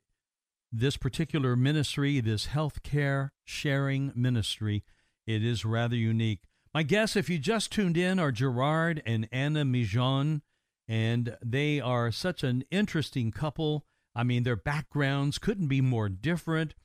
this 0.71 0.97
particular 0.97 1.55
ministry, 1.55 2.19
this 2.19 2.47
healthcare 2.47 3.29
sharing 3.43 4.11
ministry. 4.15 4.83
It 5.25 5.43
is 5.43 5.65
rather 5.65 5.95
unique. 5.95 6.41
My 6.73 6.83
guests, 6.83 7.15
if 7.15 7.29
you 7.29 7.37
just 7.37 7.71
tuned 7.71 7.97
in, 7.97 8.19
are 8.19 8.31
Gerard 8.31 9.01
and 9.05 9.27
Anna 9.31 9.63
Migeon, 9.63 10.41
and 10.87 11.37
they 11.43 11.79
are 11.79 12.11
such 12.11 12.43
an 12.43 12.63
interesting 12.71 13.31
couple. 13.31 13.85
I 14.15 14.23
mean, 14.23 14.43
their 14.43 14.55
backgrounds 14.55 15.37
couldn't 15.37 15.67
be 15.67 15.81
more 15.81 16.09
different. 16.09 16.75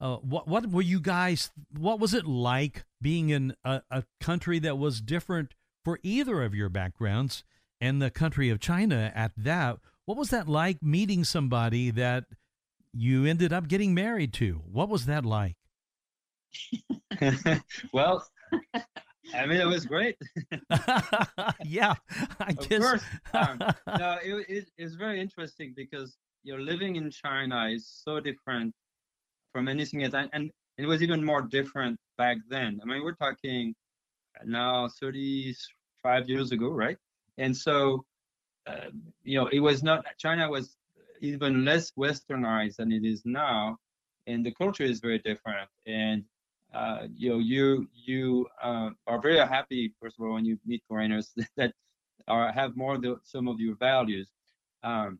Uh, 0.00 0.16
what 0.16 0.46
what 0.46 0.70
were 0.70 0.82
you 0.82 1.00
guys? 1.00 1.50
What 1.76 2.00
was 2.00 2.12
it 2.14 2.26
like 2.26 2.84
being 3.00 3.30
in 3.30 3.54
a, 3.64 3.82
a 3.90 4.04
country 4.20 4.58
that 4.60 4.76
was 4.78 5.00
different 5.00 5.54
for 5.84 5.98
either 6.02 6.42
of 6.42 6.54
your 6.54 6.68
backgrounds? 6.68 7.44
and 7.80 8.00
the 8.00 8.10
country 8.10 8.50
of 8.50 8.60
China 8.60 9.12
at 9.14 9.32
that. 9.36 9.78
What 10.04 10.16
was 10.16 10.30
that 10.30 10.48
like 10.48 10.82
meeting 10.82 11.24
somebody 11.24 11.90
that 11.90 12.24
you 12.92 13.24
ended 13.26 13.52
up 13.52 13.68
getting 13.68 13.94
married 13.94 14.32
to? 14.34 14.62
What 14.70 14.88
was 14.88 15.06
that 15.06 15.24
like? 15.24 15.56
well, 17.92 18.26
I 19.34 19.46
mean, 19.46 19.60
it 19.60 19.66
was 19.66 19.84
great. 19.84 20.16
yeah, 21.64 21.94
I 22.40 22.50
of 22.50 22.68
guess. 22.68 22.80
Course. 22.80 23.02
Um, 23.34 23.58
no, 23.98 24.18
it, 24.22 24.46
it, 24.48 24.70
it's 24.78 24.94
very 24.94 25.20
interesting 25.20 25.74
because 25.76 26.16
you 26.46 26.56
know 26.56 26.62
living 26.62 26.96
in 26.96 27.10
China 27.10 27.68
is 27.68 27.88
so 28.04 28.20
different 28.20 28.74
from 29.52 29.68
anything 29.68 30.04
else, 30.04 30.14
and 30.32 30.52
it 30.78 30.86
was 30.86 31.02
even 31.02 31.24
more 31.24 31.42
different 31.42 31.98
back 32.18 32.38
then. 32.48 32.80
I 32.82 32.86
mean, 32.86 33.02
we're 33.04 33.14
talking 33.14 33.74
now 34.44 34.88
35 35.00 36.28
years 36.28 36.52
ago, 36.52 36.68
right? 36.70 36.98
and 37.38 37.56
so 37.56 38.04
uh, 38.66 38.90
you 39.22 39.38
know 39.38 39.48
it 39.48 39.60
was 39.60 39.82
not 39.82 40.04
china 40.18 40.48
was 40.50 40.76
even 41.20 41.64
less 41.64 41.92
westernized 41.98 42.76
than 42.76 42.92
it 42.92 43.04
is 43.04 43.22
now 43.24 43.76
and 44.26 44.44
the 44.44 44.52
culture 44.52 44.84
is 44.84 45.00
very 45.00 45.18
different 45.20 45.68
and 45.86 46.24
uh, 46.74 47.06
you 47.14 47.30
know 47.30 47.38
you 47.38 47.88
you 47.94 48.46
uh, 48.62 48.90
are 49.06 49.20
very 49.20 49.38
happy 49.38 49.92
first 50.00 50.16
of 50.18 50.26
all 50.26 50.34
when 50.34 50.44
you 50.44 50.58
meet 50.66 50.82
foreigners 50.88 51.32
that 51.56 51.72
are 52.28 52.52
have 52.52 52.76
more 52.76 52.96
of 52.96 53.02
the, 53.02 53.16
some 53.24 53.48
of 53.48 53.60
your 53.60 53.76
values 53.76 54.28
um, 54.82 55.18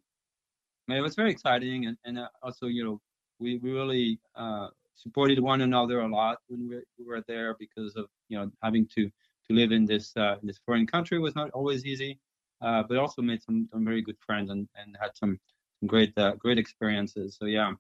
it 0.89 1.01
was 1.01 1.15
very 1.15 1.31
exciting 1.31 1.87
and, 1.87 1.97
and 2.05 2.19
uh, 2.19 2.29
also 2.43 2.67
you 2.67 2.85
know 2.85 3.01
we, 3.39 3.59
we 3.59 3.73
really 3.73 4.19
uh, 4.37 4.69
supported 4.95 5.39
one 5.41 5.61
another 5.61 6.01
a 6.01 6.09
lot 6.09 6.39
when 6.49 6.69
we, 6.69 6.77
we 6.99 7.05
were 7.05 7.23
there 7.29 7.55
because 7.59 7.97
of 7.97 8.07
you 8.29 8.39
know 8.39 8.51
having 8.63 8.87
to 8.95 9.11
to 9.49 9.55
live 9.55 9.73
in 9.73 9.85
this 9.85 10.17
uh, 10.17 10.37
this 10.43 10.59
foreign 10.65 10.87
country 10.87 11.19
was 11.19 11.35
not 11.35 11.51
always 11.51 11.85
easy, 11.85 12.19
uh, 12.63 12.83
but 12.83 12.99
also 12.99 13.23
made 13.23 13.43
some, 13.43 13.69
some 13.73 13.85
very 13.85 14.03
good 14.03 14.17
friends 14.25 14.51
and, 14.51 14.69
and 14.77 14.97
had 15.01 15.11
some, 15.15 15.39
some 15.81 15.87
great 15.87 16.13
uh, 16.19 16.35
great 16.35 16.59
experiences. 16.59 17.37
So 17.39 17.47
yeah, 17.47 17.73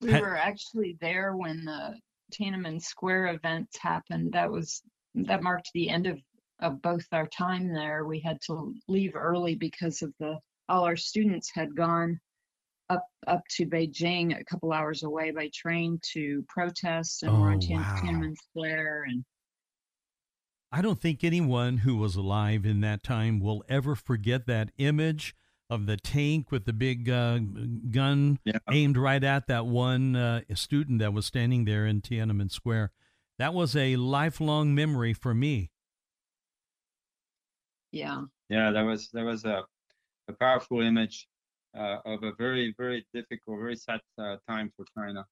we 0.00 0.12
were 0.20 0.36
actually 0.36 0.96
there 1.00 1.36
when 1.36 1.64
the 1.64 1.94
Tiananmen 2.32 2.82
Square 2.82 3.28
events 3.28 3.78
happened. 3.78 4.32
That 4.32 4.50
was 4.50 4.82
that 5.14 5.42
marked 5.42 5.70
the 5.74 5.88
end 5.88 6.06
of 6.06 6.18
of 6.60 6.82
both 6.82 7.06
our 7.12 7.26
time 7.26 7.72
there. 7.72 8.04
We 8.04 8.20
had 8.20 8.38
to 8.46 8.74
leave 8.88 9.14
early 9.14 9.54
because 9.54 10.02
of 10.02 10.12
the 10.18 10.38
all 10.68 10.84
our 10.84 10.96
students 10.96 11.50
had 11.54 11.76
gone 11.76 12.18
up 12.90 13.06
up 13.26 13.42
to 13.50 13.66
Beijing, 13.66 14.38
a 14.38 14.44
couple 14.44 14.72
hours 14.72 15.02
away 15.02 15.30
by 15.30 15.48
train 15.54 15.98
to 16.12 16.44
protest, 16.48 17.22
and 17.22 17.32
we're 17.32 17.50
Oh, 17.50 17.52
on 17.52 17.60
Tian- 17.60 17.80
wow. 17.80 17.96
Tiananmen 18.02 18.36
Square. 18.36 19.04
And 19.08 19.24
I 20.70 20.82
don't 20.82 21.00
think 21.00 21.24
anyone 21.24 21.78
who 21.78 21.96
was 21.96 22.16
alive 22.16 22.66
in 22.66 22.80
that 22.82 23.02
time 23.02 23.40
will 23.40 23.64
ever 23.68 23.94
forget 23.94 24.46
that 24.46 24.70
image 24.76 25.34
of 25.70 25.86
the 25.86 25.96
tank 25.96 26.50
with 26.50 26.66
the 26.66 26.72
big 26.74 27.08
uh, 27.08 27.38
gun 27.90 28.38
Yeah. 28.44 28.58
aimed 28.70 28.98
right 28.98 29.24
at 29.24 29.46
that 29.46 29.64
one 29.66 30.14
uh, 30.14 30.42
student 30.54 30.98
that 30.98 31.14
was 31.14 31.24
standing 31.24 31.64
there 31.64 31.86
in 31.86 32.02
Tiananmen 32.02 32.50
Square. 32.50 32.92
That 33.38 33.54
was 33.54 33.74
a 33.74 33.96
lifelong 33.96 34.74
memory 34.74 35.14
for 35.14 35.32
me. 35.32 35.70
yeah, 37.92 38.22
Yeah, 38.48 38.70
that 38.72 38.82
was 38.82 39.08
that 39.12 39.24
was 39.24 39.44
a, 39.44 39.62
a 40.28 40.32
powerful 40.34 40.80
image 40.80 41.28
of 41.74 42.22
a 42.22 42.32
very 42.38 42.74
very 42.78 43.06
difficult, 43.12 43.58
very 43.58 43.76
sad 43.76 44.00
uh, 44.18 44.36
time 44.48 44.72
for 44.76 44.84
China. 44.96 45.26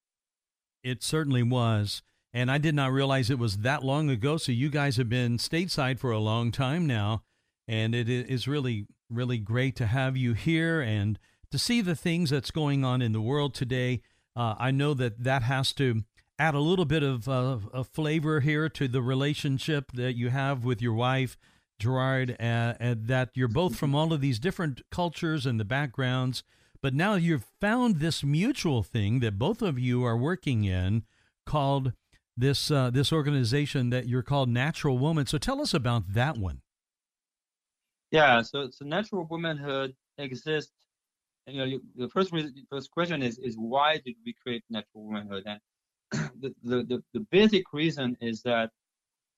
It 0.83 1.03
certainly 1.03 1.43
was. 1.43 2.03
And 2.35 2.51
I 2.51 2.59
did 2.59 2.75
not 2.75 2.93
realize 2.93 3.29
it 3.31 3.39
was 3.39 3.59
that 3.59 3.85
long 3.85 4.09
ago. 4.09 4.37
So 4.37 4.53
you 4.53 4.71
guys 4.71 4.97
have 4.97 5.09
been 5.09 5.37
stateside 5.37 5.99
for 5.99 6.11
a 6.11 6.19
long 6.19 6.51
time 6.51 6.87
now. 6.87 7.23
And 7.69 7.95
it 7.95 8.09
is 8.09 8.49
really, 8.49 8.87
really 9.11 9.39
great 9.39 9.77
to 9.77 9.87
have 9.87 10.17
you 10.17 10.33
here 10.33 10.81
and 10.81 11.19
to 11.51 11.59
see 11.59 11.81
the 11.81 11.95
things 11.95 12.31
that's 12.31 12.51
going 12.51 12.85
on 12.85 13.03
in 13.03 13.13
the 13.13 13.21
world 13.21 13.55
today. 13.55 14.01
Uh, 14.35 14.55
I 14.59 14.71
know 14.71 14.95
that 14.95 15.23
that 15.23 15.43
has 15.43 15.73
to 15.75 16.03
add 16.39 16.55
a 16.55 16.61
little 16.61 16.87
bit 16.87 17.03
of 17.03 17.29
uh, 17.29 17.59
a 17.73 17.85
flavor 17.85 18.41
here 18.41 18.69
to 18.71 18.89
the 18.89 19.03
relationship 19.03 19.93
that 19.93 20.17
you 20.17 20.31
have 20.31 20.65
with 20.65 20.81
your 20.81 20.95
wife, 20.95 21.37
Gerard, 21.83 22.37
uh, 22.39 22.75
and 22.79 23.07
that 23.09 23.31
you're 23.35 23.49
both 23.49 23.77
from 23.77 23.95
all 23.95 24.13
of 24.13 24.21
these 24.21 24.39
different 24.39 24.83
cultures 24.91 25.45
and 25.45 25.59
the 25.59 25.65
backgrounds. 25.65 26.45
But 26.81 26.95
now 26.95 27.15
you've 27.15 27.45
found 27.61 27.97
this 27.97 28.25
mutual 28.25 28.83
thing 28.83 29.21
that 29.21 29.39
both 29.39 29.63
of 29.63 29.79
you 29.79 30.05
are 30.05 30.17
working 30.17 30.65
in 30.65 31.03
called 31.45 31.93
this 32.37 32.71
uh, 32.71 32.91
this 32.91 33.13
organization 33.13 33.91
that 33.91 34.09
you're 34.09 34.23
called 34.23 34.49
Natural 34.49 34.97
Woman. 34.97 35.27
So 35.27 35.39
tell 35.39 35.61
us 35.61 35.75
about 35.75 36.15
that 36.15 36.39
one. 36.39 36.63
Yeah, 38.11 38.43
so 38.43 38.71
so 38.71 38.85
natural 38.85 39.27
womanhood 39.29 39.95
exists. 40.19 40.73
You 41.47 41.67
know, 41.67 41.81
the 41.97 42.09
first 42.09 42.33
reason, 42.33 42.55
first 42.71 42.91
question 42.91 43.23
is 43.23 43.39
is 43.39 43.57
why 43.57 43.99
did 44.05 44.15
we 44.25 44.35
create 44.43 44.63
natural 44.71 45.05
womanhood? 45.05 45.45
And 45.47 45.61
the 46.41 46.55
the, 46.63 46.85
the, 46.85 47.03
the 47.13 47.21
basic 47.31 47.73
reason 47.73 48.17
is 48.21 48.43
that 48.43 48.71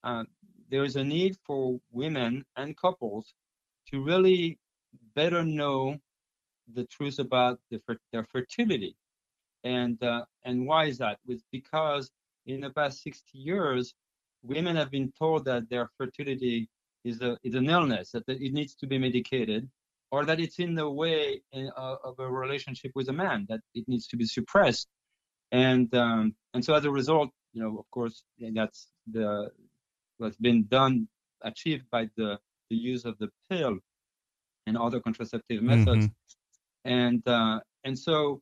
uh, 0.03 0.25
there 0.71 0.85
is 0.85 0.97
a 0.97 1.04
need 1.04 1.37
for 1.44 1.78
women 1.92 2.44
and 2.56 2.76
couples 2.76 3.35
to 3.90 4.02
really 4.02 4.59
better 5.14 5.44
know 5.44 5.97
the 6.73 6.85
truth 6.85 7.18
about 7.18 7.59
the, 7.71 7.80
their 8.12 8.25
fertility. 8.25 8.97
And 9.62 10.02
uh, 10.02 10.25
and 10.44 10.66
why 10.66 10.87
is 10.87 10.99
that? 10.99 11.18
It's 11.26 11.44
because 11.50 12.11
in 12.47 12.61
the 12.61 12.71
past 12.71 13.02
60 13.02 13.38
years, 13.38 13.94
women 14.42 14.76
have 14.76 14.90
been 14.90 15.12
told 15.18 15.47
that 15.47 15.71
their 15.71 15.90
fertility 15.97 16.68
is 17.04 17.21
a 17.23 17.38
is 17.42 17.54
an 17.54 17.68
illness 17.68 18.11
that 18.12 18.25
it 18.28 18.52
needs 18.52 18.75
to 18.76 18.87
be 18.87 18.99
medicated, 18.99 19.68
or 20.11 20.25
that 20.26 20.40
it's 20.40 20.59
in 20.59 20.75
the 20.75 20.88
way 20.88 21.42
in, 21.52 21.71
uh, 21.76 21.97
of 22.04 22.18
a 22.18 22.30
relationship 22.30 22.92
with 22.94 23.09
a 23.09 23.12
man 23.12 23.47
that 23.49 23.61
it 23.75 23.85
needs 23.88 24.06
to 24.09 24.16
be 24.16 24.26
suppressed. 24.26 24.88
And 25.50 25.94
um, 25.94 26.35
and 26.52 26.64
so 26.64 26.75
as 26.75 26.85
a 26.85 26.90
result, 26.90 27.30
you 27.54 27.62
know, 27.62 27.78
of 27.78 27.90
course, 27.90 28.23
that's 28.38 28.88
the 29.11 29.50
what's 30.18 30.37
been 30.37 30.64
done 30.66 31.09
achieved 31.42 31.85
by 31.90 32.09
the 32.16 32.38
the 32.71 32.76
use 32.76 33.04
of 33.04 33.18
the 33.18 33.28
pill 33.50 33.78
and 34.66 34.76
other 34.76 35.00
contraceptive 35.00 35.62
methods. 35.62 36.06
And 36.85 37.26
uh, 37.28 37.61
and 37.85 37.99
so 37.99 38.40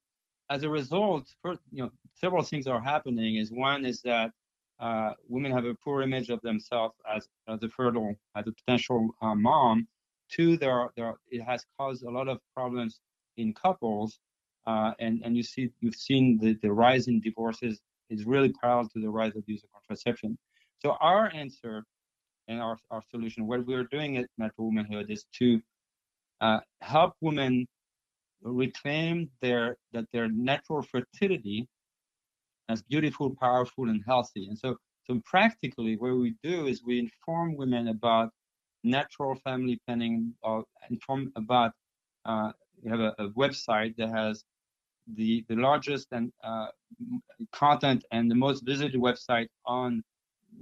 as 0.50 0.62
a 0.64 0.68
result, 0.68 1.28
for, 1.40 1.56
you 1.70 1.82
know, 1.82 1.90
several 2.14 2.42
things 2.42 2.66
are 2.66 2.80
happening. 2.80 3.36
Is 3.36 3.50
one 3.50 3.84
is 3.84 4.02
that 4.02 4.30
uh, 4.80 5.12
women 5.28 5.52
have 5.52 5.64
a 5.64 5.74
poor 5.74 6.02
image 6.02 6.28
of 6.28 6.40
themselves 6.42 6.94
as, 7.10 7.28
as 7.48 7.62
a 7.62 7.68
fertile, 7.68 8.14
as 8.36 8.46
a 8.46 8.52
potential 8.52 9.10
uh, 9.22 9.34
mom. 9.34 9.86
Two, 10.30 10.56
there 10.56 10.72
are, 10.72 10.90
there 10.96 11.06
are, 11.06 11.16
it 11.30 11.42
has 11.42 11.64
caused 11.78 12.02
a 12.04 12.10
lot 12.10 12.28
of 12.28 12.38
problems 12.54 13.00
in 13.36 13.54
couples, 13.54 14.18
uh, 14.66 14.92
and 14.98 15.22
and 15.24 15.36
you 15.36 15.42
see 15.42 15.70
you've 15.80 15.94
seen 15.94 16.38
the, 16.38 16.58
the 16.62 16.72
rise 16.72 17.08
in 17.08 17.20
divorces 17.20 17.80
is 18.10 18.24
really 18.24 18.52
parallel 18.52 18.88
to 18.88 19.00
the 19.00 19.08
rise 19.08 19.34
of 19.36 19.42
use 19.46 19.62
of 19.64 19.70
contraception. 19.72 20.38
So 20.84 20.96
our 21.00 21.30
answer 21.32 21.84
and 22.48 22.60
our, 22.60 22.76
our 22.90 23.02
solution, 23.08 23.46
what 23.46 23.64
we're 23.64 23.84
doing 23.84 24.16
at 24.16 24.26
Natural 24.36 24.66
Womanhood, 24.66 25.10
is 25.10 25.24
to 25.38 25.60
uh, 26.40 26.58
help 26.80 27.14
women 27.20 27.68
reclaim 28.42 29.30
their 29.40 29.76
that 29.92 30.06
their 30.12 30.28
natural 30.28 30.82
fertility 30.82 31.68
as 32.68 32.82
beautiful, 32.82 33.36
powerful, 33.40 33.88
and 33.88 34.02
healthy. 34.04 34.48
And 34.48 34.58
so, 34.58 34.76
so 35.06 35.20
practically, 35.24 35.96
what 35.96 36.16
we 36.16 36.34
do 36.42 36.66
is 36.66 36.82
we 36.84 36.98
inform 36.98 37.54
women 37.56 37.88
about 37.88 38.30
natural 38.82 39.36
family 39.36 39.80
planning, 39.86 40.34
or 40.42 40.64
inform 40.90 41.32
about. 41.36 41.72
Uh, 42.24 42.50
we 42.82 42.90
have 42.90 42.98
a, 42.98 43.14
a 43.18 43.28
website 43.30 43.94
that 43.98 44.08
has 44.08 44.44
the 45.14 45.44
the 45.48 45.54
largest 45.54 46.08
and 46.10 46.32
uh, 46.42 46.66
content 47.52 48.04
and 48.10 48.28
the 48.28 48.34
most 48.34 48.64
visited 48.66 49.00
website 49.00 49.46
on 49.64 50.02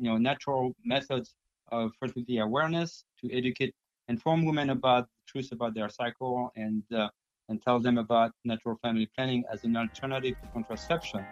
you 0.01 0.11
know 0.11 0.17
natural 0.17 0.75
methods 0.85 1.35
of 1.71 1.93
fertility 2.01 2.39
awareness 2.39 3.05
to 3.21 3.33
educate, 3.33 3.75
inform 4.09 4.45
women 4.45 4.71
about 4.71 5.05
the 5.05 5.31
truth 5.31 5.53
about 5.53 5.75
their 5.75 5.89
cycle 5.89 6.51
and 6.57 6.83
uh, 6.93 7.09
and 7.49 7.61
tell 7.61 7.81
them 7.81 7.99
about 7.99 8.31
natural 8.45 8.77
family 8.81 9.09
planning 9.15 9.45
as 9.53 9.65
an 9.65 9.77
alternative 9.77 10.37
to 10.41 10.49
contraception. 10.53 11.25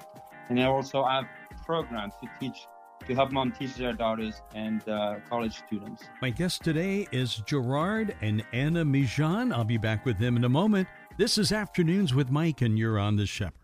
And 0.48 0.60
I 0.60 0.64
also 0.64 1.04
have 1.04 1.26
programs 1.64 2.14
to 2.22 2.28
teach, 2.40 2.66
to 3.06 3.14
help 3.14 3.30
mom 3.30 3.52
teach 3.52 3.76
their 3.76 3.92
daughters 3.92 4.42
and 4.54 4.86
uh, 4.88 5.20
college 5.28 5.58
students. 5.66 6.02
My 6.20 6.30
guest 6.30 6.64
today 6.64 7.06
is 7.12 7.36
Gerard 7.46 8.16
and 8.20 8.44
Anna 8.52 8.84
Migeon. 8.84 9.52
I'll 9.52 9.64
be 9.64 9.78
back 9.78 10.04
with 10.04 10.18
them 10.18 10.36
in 10.36 10.44
a 10.44 10.48
moment. 10.48 10.88
This 11.18 11.38
is 11.38 11.52
Afternoons 11.52 12.14
with 12.14 12.30
Mike, 12.30 12.62
and 12.62 12.76
you're 12.76 12.98
on 12.98 13.14
the 13.16 13.26
Shepherd. 13.26 13.57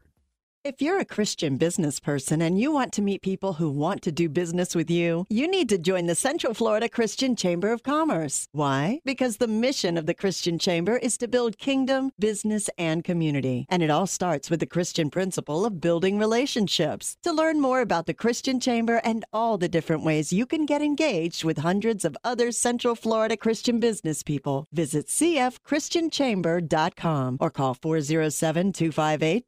If 0.64 0.80
you're 0.80 0.98
a 0.98 1.04
Christian 1.04 1.58
business 1.58 2.00
person 2.00 2.40
and 2.40 2.58
you 2.58 2.72
want 2.72 2.94
to 2.94 3.02
meet 3.02 3.20
people 3.20 3.52
who 3.52 3.68
want 3.68 4.00
to 4.00 4.10
do 4.10 4.30
business 4.30 4.74
with 4.74 4.90
you, 4.90 5.26
you 5.28 5.46
need 5.46 5.68
to 5.68 5.76
join 5.76 6.06
the 6.06 6.14
Central 6.14 6.54
Florida 6.54 6.88
Christian 6.88 7.36
Chamber 7.36 7.70
of 7.70 7.82
Commerce. 7.82 8.48
Why? 8.52 9.02
Because 9.04 9.36
the 9.36 9.46
mission 9.46 9.98
of 9.98 10.06
the 10.06 10.14
Christian 10.14 10.58
Chamber 10.58 10.96
is 10.96 11.18
to 11.18 11.28
build 11.28 11.58
kingdom, 11.58 12.12
business, 12.18 12.70
and 12.78 13.04
community. 13.04 13.66
And 13.68 13.82
it 13.82 13.90
all 13.90 14.06
starts 14.06 14.48
with 14.48 14.60
the 14.60 14.64
Christian 14.64 15.10
principle 15.10 15.66
of 15.66 15.82
building 15.82 16.18
relationships. 16.18 17.18
To 17.24 17.32
learn 17.32 17.60
more 17.60 17.82
about 17.82 18.06
the 18.06 18.14
Christian 18.14 18.58
Chamber 18.58 19.02
and 19.04 19.22
all 19.34 19.58
the 19.58 19.68
different 19.68 20.02
ways 20.02 20.32
you 20.32 20.46
can 20.46 20.64
get 20.64 20.80
engaged 20.80 21.44
with 21.44 21.58
hundreds 21.58 22.06
of 22.06 22.16
other 22.24 22.50
Central 22.50 22.94
Florida 22.94 23.36
Christian 23.36 23.80
business 23.80 24.22
people, 24.22 24.66
visit 24.72 25.08
cfchristianchamber.com 25.08 27.36
or 27.38 27.50
call 27.50 27.74
407 27.74 28.72
258 28.72 29.44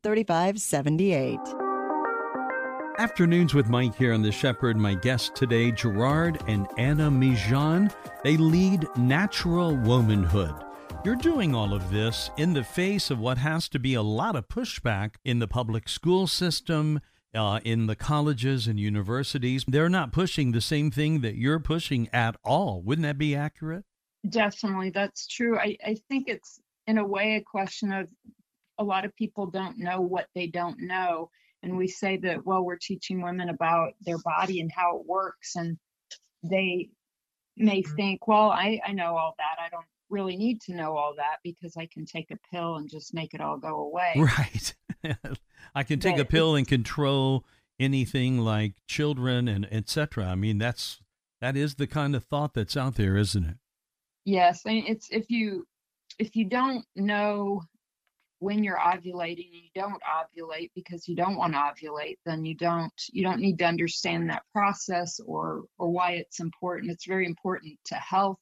3578. 1.07 2.99
Afternoons 2.99 3.55
with 3.55 3.69
Mike 3.69 3.95
here 3.95 4.13
on 4.13 4.23
The 4.23 4.33
Shepherd. 4.33 4.77
My 4.77 4.95
guests 4.95 5.31
today, 5.35 5.71
Gerard 5.71 6.43
and 6.49 6.67
Anna 6.79 7.11
Migeon. 7.11 7.91
They 8.25 8.37
lead 8.37 8.87
Natural 8.97 9.77
Womanhood. 9.77 10.55
You're 11.05 11.15
doing 11.15 11.55
all 11.55 11.73
of 11.73 11.91
this 11.93 12.31
in 12.39 12.55
the 12.55 12.65
face 12.65 13.11
of 13.11 13.21
what 13.21 13.39
has 13.39 13.69
to 13.69 13.79
be 13.79 13.95
a 13.95 14.03
lot 14.03 14.35
of 14.35 14.49
pushback 14.49 15.17
in 15.25 15.39
the 15.39 15.47
public 15.47 15.89
school 15.89 16.27
system, 16.27 17.01
uh, 17.35 17.61
in 17.65 17.87
the 17.87 17.95
colleges 17.95 18.67
and 18.67 18.81
universities. 18.81 19.65
They're 19.69 19.89
not 19.89 20.11
pushing 20.11 20.51
the 20.53 20.61
same 20.61 20.91
thing 20.91 21.21
that 21.21 21.37
you're 21.37 21.61
pushing 21.61 22.09
at 22.13 22.37
all. 22.43 22.83
Wouldn't 22.83 23.05
that 23.05 23.19
be 23.19 23.37
accurate? 23.37 23.85
definitely, 24.29 24.91
that's 24.91 25.29
true. 25.29 25.57
I, 25.57 25.77
I 25.87 25.97
think 26.09 26.25
it's 26.27 26.59
in 26.89 26.99
a 26.99 27.07
way 27.07 27.37
a 27.37 27.43
question 27.43 27.93
of 27.93 28.09
a 28.79 28.85
lot 28.85 29.05
of 29.05 29.17
people 29.17 29.47
don't 29.47 29.79
know 29.79 30.01
what 30.01 30.27
they 30.35 30.47
don't 30.47 30.81
know. 30.81 31.31
And 31.63 31.77
we 31.77 31.89
say 31.89 32.17
that, 32.19 32.45
well, 32.45 32.65
we're 32.65 32.77
teaching 32.77 33.23
women 33.23 33.49
about 33.49 33.95
their 34.01 34.19
body 34.19 34.61
and 34.61 34.71
how 34.71 34.99
it 34.99 35.07
works. 35.07 35.57
And 35.57 35.79
they 36.43 36.91
may 37.57 37.83
mm-hmm. 37.83 37.95
think, 37.95 38.29
well, 38.29 38.51
I, 38.51 38.81
I 38.87 38.93
know 38.93 39.17
all 39.17 39.35
that. 39.39 39.61
I 39.61 39.69
don't 39.71 39.87
really 40.09 40.37
need 40.37 40.61
to 40.63 40.75
know 40.75 40.97
all 40.97 41.15
that 41.17 41.37
because 41.43 41.77
I 41.77 41.87
can 41.87 42.07
take 42.07 42.31
a 42.31 42.39
pill 42.53 42.77
and 42.77 42.89
just 42.89 43.15
make 43.15 43.35
it 43.35 43.41
all 43.41 43.59
go 43.59 43.81
away. 43.81 44.15
Right. 44.17 44.75
I 45.75 45.83
can 45.83 46.01
take 46.01 46.19
a 46.19 46.25
pill 46.25 46.57
and 46.57 46.67
control 46.67 47.45
anything 47.79 48.39
like 48.39 48.75
children 48.87 49.47
and 49.47 49.67
etc. 49.71 50.27
I 50.27 50.35
mean, 50.35 50.59
that's 50.59 51.01
that 51.41 51.57
is 51.57 51.75
the 51.75 51.87
kind 51.87 52.17
of 52.17 52.25
thought 52.25 52.55
that's 52.55 52.77
out 52.77 52.97
there, 52.97 53.17
isn't 53.17 53.45
it? 53.45 53.57
Yes, 54.25 54.63
I 54.67 54.71
mean, 54.71 54.87
it's 54.89 55.09
if 55.11 55.31
you 55.31 55.67
if 56.19 56.35
you 56.35 56.47
don't 56.47 56.85
know 56.97 57.63
when 58.47 58.63
you're 58.63 58.79
ovulating 58.79 59.51
you 59.51 59.69
don't 59.75 60.01
ovulate 60.05 60.71
because 60.77 61.09
you 61.09 61.17
don't 61.17 61.37
want 61.37 61.53
to 61.53 61.59
ovulate 61.59 62.17
then 62.25 62.45
you 62.45 62.55
don't 62.55 62.93
you 63.11 63.25
don't 63.25 63.41
need 63.41 63.59
to 63.59 63.65
understand 63.65 64.31
that 64.31 64.45
process 64.53 65.19
or 65.27 65.65
or 65.79 65.91
why 65.91 66.13
it's 66.13 66.39
important. 66.39 66.93
It's 66.93 67.07
very 67.07 67.27
important 67.27 67.77
to 67.87 67.97
health. 67.97 68.39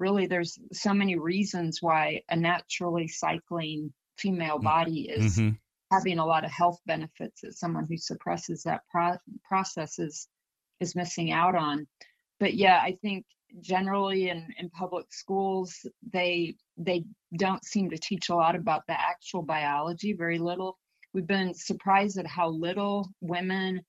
Really 0.00 0.26
there's 0.26 0.58
so 0.72 0.92
many 0.92 1.16
reasons 1.16 1.78
why 1.80 2.22
a 2.28 2.34
naturally 2.34 3.06
cycling 3.06 3.92
female 4.16 4.58
mm, 4.58 4.64
body 4.64 5.08
is 5.08 5.38
mm-hmm. 5.38 5.54
having 5.92 6.18
a 6.18 6.26
lot 6.26 6.44
of 6.44 6.50
health 6.50 6.80
benefits 6.84 7.42
that 7.42 7.54
someone 7.54 7.86
who 7.88 7.96
suppresses 7.96 8.64
that 8.64 8.80
pro- 8.90 9.18
process 9.48 10.00
is 10.00 10.26
is 10.80 10.96
missing 10.96 11.30
out 11.30 11.54
on. 11.54 11.86
But 12.40 12.54
yeah 12.54 12.80
i 12.82 12.98
think 13.02 13.24
generally 13.60 14.28
in, 14.28 14.46
in 14.58 14.70
public 14.70 15.12
schools 15.12 15.86
they 16.12 16.54
they 16.76 17.04
don't 17.36 17.64
seem 17.64 17.90
to 17.90 17.98
teach 17.98 18.28
a 18.28 18.34
lot 18.34 18.54
about 18.54 18.82
the 18.86 18.98
actual 18.98 19.42
biology 19.42 20.12
very 20.12 20.38
little. 20.38 20.78
We've 21.14 21.26
been 21.26 21.54
surprised 21.54 22.18
at 22.18 22.26
how 22.26 22.48
little 22.48 23.08
women 23.20 23.82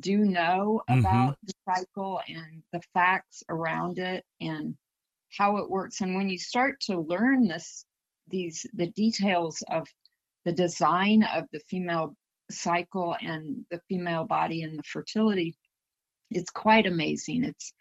do 0.00 0.18
know 0.18 0.82
mm-hmm. 0.88 1.00
about 1.00 1.36
the 1.44 1.54
cycle 1.68 2.20
and 2.28 2.62
the 2.72 2.80
facts 2.92 3.42
around 3.48 3.98
it 3.98 4.24
and 4.40 4.74
how 5.36 5.58
it 5.58 5.70
works. 5.70 6.00
And 6.00 6.14
when 6.14 6.28
you 6.28 6.38
start 6.38 6.80
to 6.82 7.00
learn 7.00 7.48
this 7.48 7.84
these 8.28 8.66
the 8.74 8.88
details 8.88 9.62
of 9.70 9.86
the 10.44 10.52
design 10.52 11.22
of 11.34 11.44
the 11.52 11.60
female 11.70 12.16
cycle 12.50 13.16
and 13.20 13.64
the 13.70 13.80
female 13.88 14.24
body 14.24 14.62
and 14.62 14.78
the 14.78 14.82
fertility 14.84 15.56
it's 16.30 16.50
quite 16.50 16.86
amazing. 16.86 17.44
It's 17.44 17.72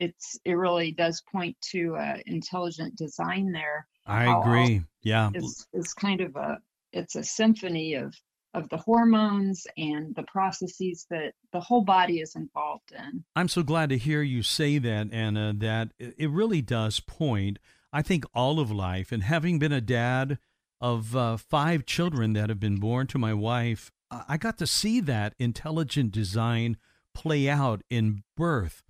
it's 0.00 0.38
it 0.44 0.54
really 0.54 0.92
does 0.92 1.22
point 1.30 1.56
to 1.72 1.94
uh, 1.96 2.16
intelligent 2.26 2.96
design 2.96 3.52
there. 3.52 3.86
I 4.06 4.36
agree. 4.38 4.82
Yeah, 5.02 5.30
it's, 5.34 5.66
it's 5.72 5.94
kind 5.94 6.20
of 6.20 6.34
a 6.34 6.58
it's 6.92 7.14
a 7.14 7.22
symphony 7.22 7.94
of 7.94 8.14
of 8.52 8.68
the 8.70 8.78
hormones 8.78 9.64
and 9.76 10.12
the 10.16 10.24
processes 10.24 11.06
that 11.10 11.34
the 11.52 11.60
whole 11.60 11.84
body 11.84 12.20
is 12.20 12.34
involved 12.34 12.92
in. 12.92 13.22
I'm 13.36 13.46
so 13.46 13.62
glad 13.62 13.90
to 13.90 13.98
hear 13.98 14.22
you 14.22 14.42
say 14.42 14.78
that, 14.78 15.12
Anna. 15.12 15.52
That 15.56 15.90
it 15.98 16.30
really 16.30 16.62
does 16.62 16.98
point. 16.98 17.58
I 17.92 18.02
think 18.02 18.24
all 18.34 18.58
of 18.58 18.70
life, 18.70 19.12
and 19.12 19.22
having 19.22 19.58
been 19.58 19.72
a 19.72 19.80
dad 19.80 20.38
of 20.80 21.14
uh, 21.14 21.36
five 21.36 21.84
children 21.84 22.32
that 22.32 22.48
have 22.48 22.60
been 22.60 22.78
born 22.78 23.06
to 23.08 23.18
my 23.18 23.34
wife, 23.34 23.92
I 24.10 24.38
got 24.38 24.56
to 24.58 24.66
see 24.66 25.00
that 25.00 25.34
intelligent 25.38 26.10
design 26.12 26.78
play 27.12 27.48
out 27.48 27.82
in 27.90 28.22
birth 28.36 28.82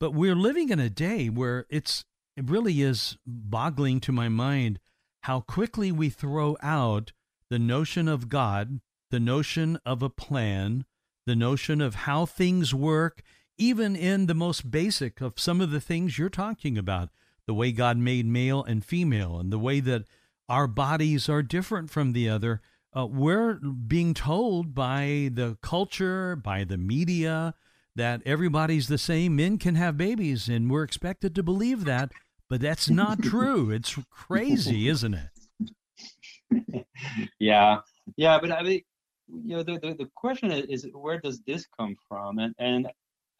but 0.00 0.12
we're 0.14 0.36
living 0.36 0.68
in 0.68 0.78
a 0.78 0.90
day 0.90 1.28
where 1.28 1.66
it's 1.68 2.04
it 2.36 2.48
really 2.48 2.82
is 2.82 3.16
boggling 3.26 3.98
to 4.00 4.12
my 4.12 4.28
mind 4.28 4.78
how 5.22 5.40
quickly 5.40 5.90
we 5.90 6.08
throw 6.08 6.56
out 6.62 7.12
the 7.50 7.58
notion 7.58 8.06
of 8.06 8.28
God, 8.28 8.80
the 9.10 9.18
notion 9.18 9.78
of 9.84 10.02
a 10.02 10.10
plan, 10.10 10.84
the 11.26 11.34
notion 11.34 11.80
of 11.80 11.94
how 11.94 12.26
things 12.26 12.72
work, 12.72 13.22
even 13.56 13.96
in 13.96 14.26
the 14.26 14.34
most 14.34 14.70
basic 14.70 15.20
of 15.20 15.40
some 15.40 15.60
of 15.60 15.70
the 15.70 15.80
things 15.80 16.16
you're 16.16 16.28
talking 16.28 16.78
about, 16.78 17.08
the 17.46 17.54
way 17.54 17.72
God 17.72 17.98
made 17.98 18.26
male 18.26 18.62
and 18.62 18.84
female, 18.84 19.38
and 19.38 19.52
the 19.52 19.58
way 19.58 19.80
that 19.80 20.04
our 20.48 20.66
bodies 20.66 21.28
are 21.28 21.42
different 21.42 21.90
from 21.90 22.12
the 22.12 22.28
other. 22.28 22.60
Uh, 22.96 23.06
we're 23.06 23.54
being 23.54 24.14
told 24.14 24.74
by 24.74 25.30
the 25.32 25.58
culture, 25.60 26.36
by 26.36 26.64
the 26.64 26.78
media, 26.78 27.54
that 27.98 28.22
everybody's 28.24 28.88
the 28.88 28.98
same. 28.98 29.36
Men 29.36 29.58
can 29.58 29.74
have 29.74 29.96
babies, 29.96 30.48
and 30.48 30.70
we're 30.70 30.84
expected 30.84 31.34
to 31.34 31.42
believe 31.42 31.84
that, 31.84 32.12
but 32.48 32.60
that's 32.60 32.88
not 32.88 33.22
true. 33.22 33.70
It's 33.70 33.98
crazy, 34.10 34.88
isn't 34.88 35.14
it? 35.14 36.86
yeah, 37.38 37.80
yeah, 38.16 38.38
but 38.40 38.50
I 38.50 38.62
mean, 38.62 38.82
you 39.28 39.56
know, 39.56 39.62
the, 39.62 39.78
the, 39.78 39.94
the 39.94 40.10
question 40.14 40.50
is, 40.50 40.84
is, 40.84 40.90
where 40.94 41.20
does 41.20 41.40
this 41.46 41.66
come 41.78 41.96
from? 42.08 42.38
And 42.38 42.54
and 42.58 42.88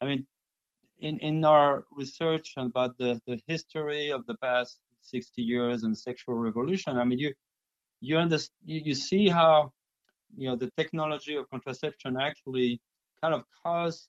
I 0.01 0.05
mean, 0.05 0.27
in 1.01 1.19
in 1.21 1.45
our 1.45 1.85
research 1.97 2.55
about 2.57 2.99
the 2.99 3.21
the 3.27 3.41
history 3.47 4.11
of 4.11 4.27
the 4.27 4.35
past 4.35 4.81
60 5.03 5.41
years 5.41 5.85
and 5.85 5.97
sexual 5.97 6.35
revolution, 6.35 6.99
I 6.99 7.05
mean, 7.05 7.19
you 7.19 7.33
you 8.01 8.19
understand, 8.19 8.57
you, 8.65 8.83
you 8.85 8.95
see 8.95 9.29
how 9.29 9.73
you 10.37 10.49
know 10.49 10.57
the 10.57 10.71
technology 10.77 11.37
of 11.37 11.49
contraception 11.49 12.17
actually 12.21 12.81
kind 13.23 13.35
of 13.35 13.45
caused 13.65 14.09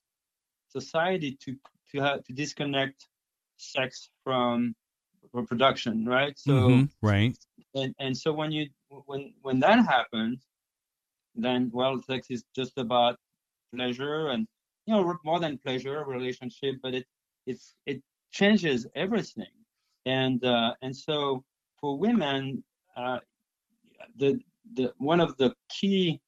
society 0.70 1.36
to 1.44 1.56
to 1.92 2.00
have 2.00 2.24
to 2.24 2.32
disconnect 2.32 3.08
sex 3.56 4.10
from 4.24 4.74
reproduction, 5.32 6.06
right? 6.06 6.38
So 6.38 6.52
mm-hmm, 6.52 7.06
right. 7.06 7.36
And 7.74 7.94
and 7.98 8.16
so 8.16 8.32
when 8.32 8.52
you 8.52 8.68
when 9.06 9.32
when 9.42 9.60
that 9.60 9.86
happens, 9.86 10.46
then 11.34 11.70
well, 11.72 12.00
sex 12.02 12.28
is 12.30 12.44
just 12.54 12.78
about 12.78 13.16
pleasure 13.74 14.28
and 14.28 14.46
you 14.86 14.94
know 14.94 15.14
more 15.24 15.40
than 15.40 15.58
pleasure 15.58 16.04
relationship, 16.04 16.76
but 16.82 16.94
it 16.94 17.06
it's 17.46 17.74
it 17.86 18.02
changes 18.32 18.86
everything. 18.94 19.54
And 20.06 20.44
uh, 20.44 20.74
and 20.82 20.96
so 20.96 21.44
for 21.80 21.98
women, 21.98 22.64
uh, 22.96 23.18
the 24.16 24.40
the 24.74 24.92
one 24.98 25.20
of 25.20 25.36
the 25.36 25.54
key 25.68 26.20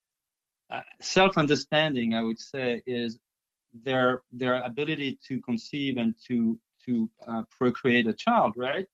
uh, 0.70 0.80
self-understanding, 1.00 2.14
I 2.14 2.22
would 2.22 2.38
say, 2.38 2.82
is 2.86 3.18
their 3.72 4.22
their 4.32 4.62
ability 4.62 5.18
to 5.28 5.40
conceive 5.40 5.96
and 5.96 6.14
to 6.28 6.58
to 6.84 7.08
uh, 7.26 7.42
procreate 7.58 8.06
a 8.06 8.12
child, 8.12 8.52
right? 8.56 8.86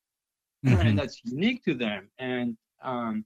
Mm-hmm. 0.65 0.87
And 0.87 0.99
that's 0.99 1.21
unique 1.25 1.65
to 1.65 1.75
them. 1.75 2.09
And 2.19 2.57
um, 2.83 3.25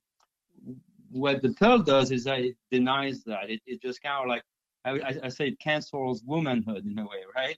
what 1.10 1.42
the 1.42 1.50
pill 1.50 1.78
does 1.78 2.10
is 2.10 2.24
that 2.24 2.40
it 2.40 2.56
denies 2.70 3.24
that. 3.24 3.50
It, 3.50 3.60
it 3.66 3.82
just 3.82 4.02
kind 4.02 4.22
of 4.22 4.28
like 4.28 4.42
I, 4.84 5.26
I 5.26 5.28
say 5.28 5.48
it 5.48 5.58
cancels 5.58 6.22
womanhood 6.24 6.84
in 6.84 6.98
a 6.98 7.02
way, 7.02 7.22
right? 7.34 7.56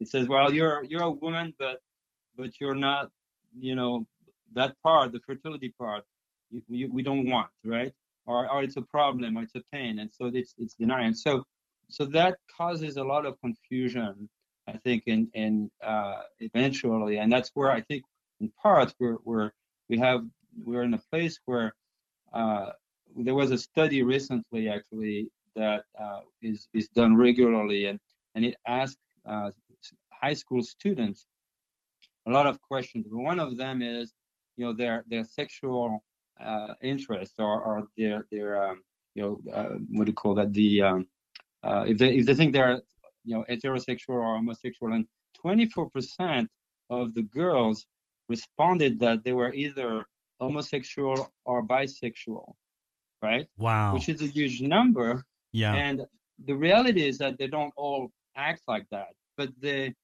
It 0.00 0.08
says, 0.08 0.28
well, 0.28 0.52
you're 0.52 0.84
you're 0.84 1.02
a 1.02 1.10
woman, 1.10 1.54
but 1.58 1.78
but 2.36 2.60
you're 2.60 2.74
not, 2.74 3.10
you 3.58 3.74
know, 3.74 4.06
that 4.54 4.74
part, 4.82 5.12
the 5.12 5.20
fertility 5.20 5.72
part, 5.78 6.04
you, 6.50 6.62
you, 6.68 6.92
we 6.92 7.02
don't 7.02 7.28
want, 7.30 7.48
right? 7.64 7.92
Or, 8.26 8.50
or 8.50 8.62
it's 8.62 8.76
a 8.76 8.82
problem, 8.82 9.36
or 9.36 9.42
it's 9.42 9.54
a 9.54 9.62
pain, 9.72 9.98
and 9.98 10.10
so 10.12 10.30
it's 10.32 10.54
it's 10.58 10.74
denying. 10.74 11.14
So 11.14 11.44
so 11.88 12.04
that 12.06 12.38
causes 12.56 12.96
a 12.96 13.04
lot 13.04 13.26
of 13.26 13.40
confusion, 13.40 14.28
I 14.66 14.76
think, 14.78 15.04
in 15.06 15.28
in 15.34 15.70
uh, 15.82 16.22
eventually, 16.40 17.18
and 17.18 17.32
that's 17.32 17.50
where 17.54 17.70
I 17.70 17.80
think, 17.82 18.04
in 18.40 18.50
part, 18.62 18.94
we're, 18.98 19.18
we're 19.24 19.50
we 19.88 19.98
have 19.98 20.24
we're 20.64 20.82
in 20.82 20.94
a 20.94 21.02
place 21.10 21.38
where 21.46 21.74
uh, 22.32 22.70
there 23.16 23.34
was 23.34 23.50
a 23.50 23.58
study 23.58 24.02
recently, 24.02 24.68
actually, 24.68 25.28
that 25.56 25.84
uh, 26.00 26.20
is 26.42 26.68
is 26.74 26.88
done 26.88 27.16
regularly, 27.16 27.86
and 27.86 28.00
and 28.34 28.44
it 28.44 28.56
asked 28.66 28.98
uh, 29.26 29.50
high 30.10 30.34
school 30.34 30.62
students 30.62 31.26
a 32.26 32.30
lot 32.30 32.46
of 32.46 32.60
questions. 32.60 33.06
One 33.10 33.38
of 33.38 33.56
them 33.56 33.82
is, 33.82 34.12
you 34.56 34.64
know, 34.64 34.72
their 34.72 35.04
their 35.08 35.24
sexual 35.24 36.02
uh, 36.40 36.74
interest 36.82 37.34
or, 37.38 37.62
or 37.62 37.88
their 37.96 38.26
their 38.30 38.70
um, 38.70 38.82
you 39.14 39.22
know 39.22 39.52
uh, 39.52 39.74
what 39.90 40.04
do 40.04 40.10
you 40.10 40.14
call 40.14 40.34
that? 40.34 40.52
The 40.52 40.82
um, 40.82 41.06
uh, 41.64 41.84
if 41.86 41.98
they 41.98 42.14
if 42.16 42.26
they 42.26 42.34
think 42.34 42.52
they're 42.52 42.80
you 43.24 43.34
know 43.34 43.44
heterosexual 43.48 44.16
or 44.24 44.36
homosexual, 44.36 44.92
and 44.92 45.06
24% 45.44 46.46
of 46.90 47.14
the 47.14 47.22
girls 47.22 47.86
responded 48.28 49.00
that 49.00 49.24
they 49.24 49.32
were 49.32 49.52
either 49.52 50.04
homosexual 50.40 51.30
or 51.44 51.62
bisexual, 51.62 52.52
right? 53.22 53.46
Wow, 53.58 53.94
which 53.94 54.08
is 54.08 54.20
a 54.22 54.26
huge 54.26 54.60
number. 54.60 55.24
Yeah, 55.52 55.74
and 55.74 56.06
the 56.44 56.54
reality 56.54 57.06
is 57.06 57.18
that 57.18 57.38
they 57.38 57.46
don't 57.46 57.72
all 57.76 58.10
act 58.36 58.62
like 58.68 58.86
that, 58.90 59.08
but 59.36 59.50
they 59.60 59.94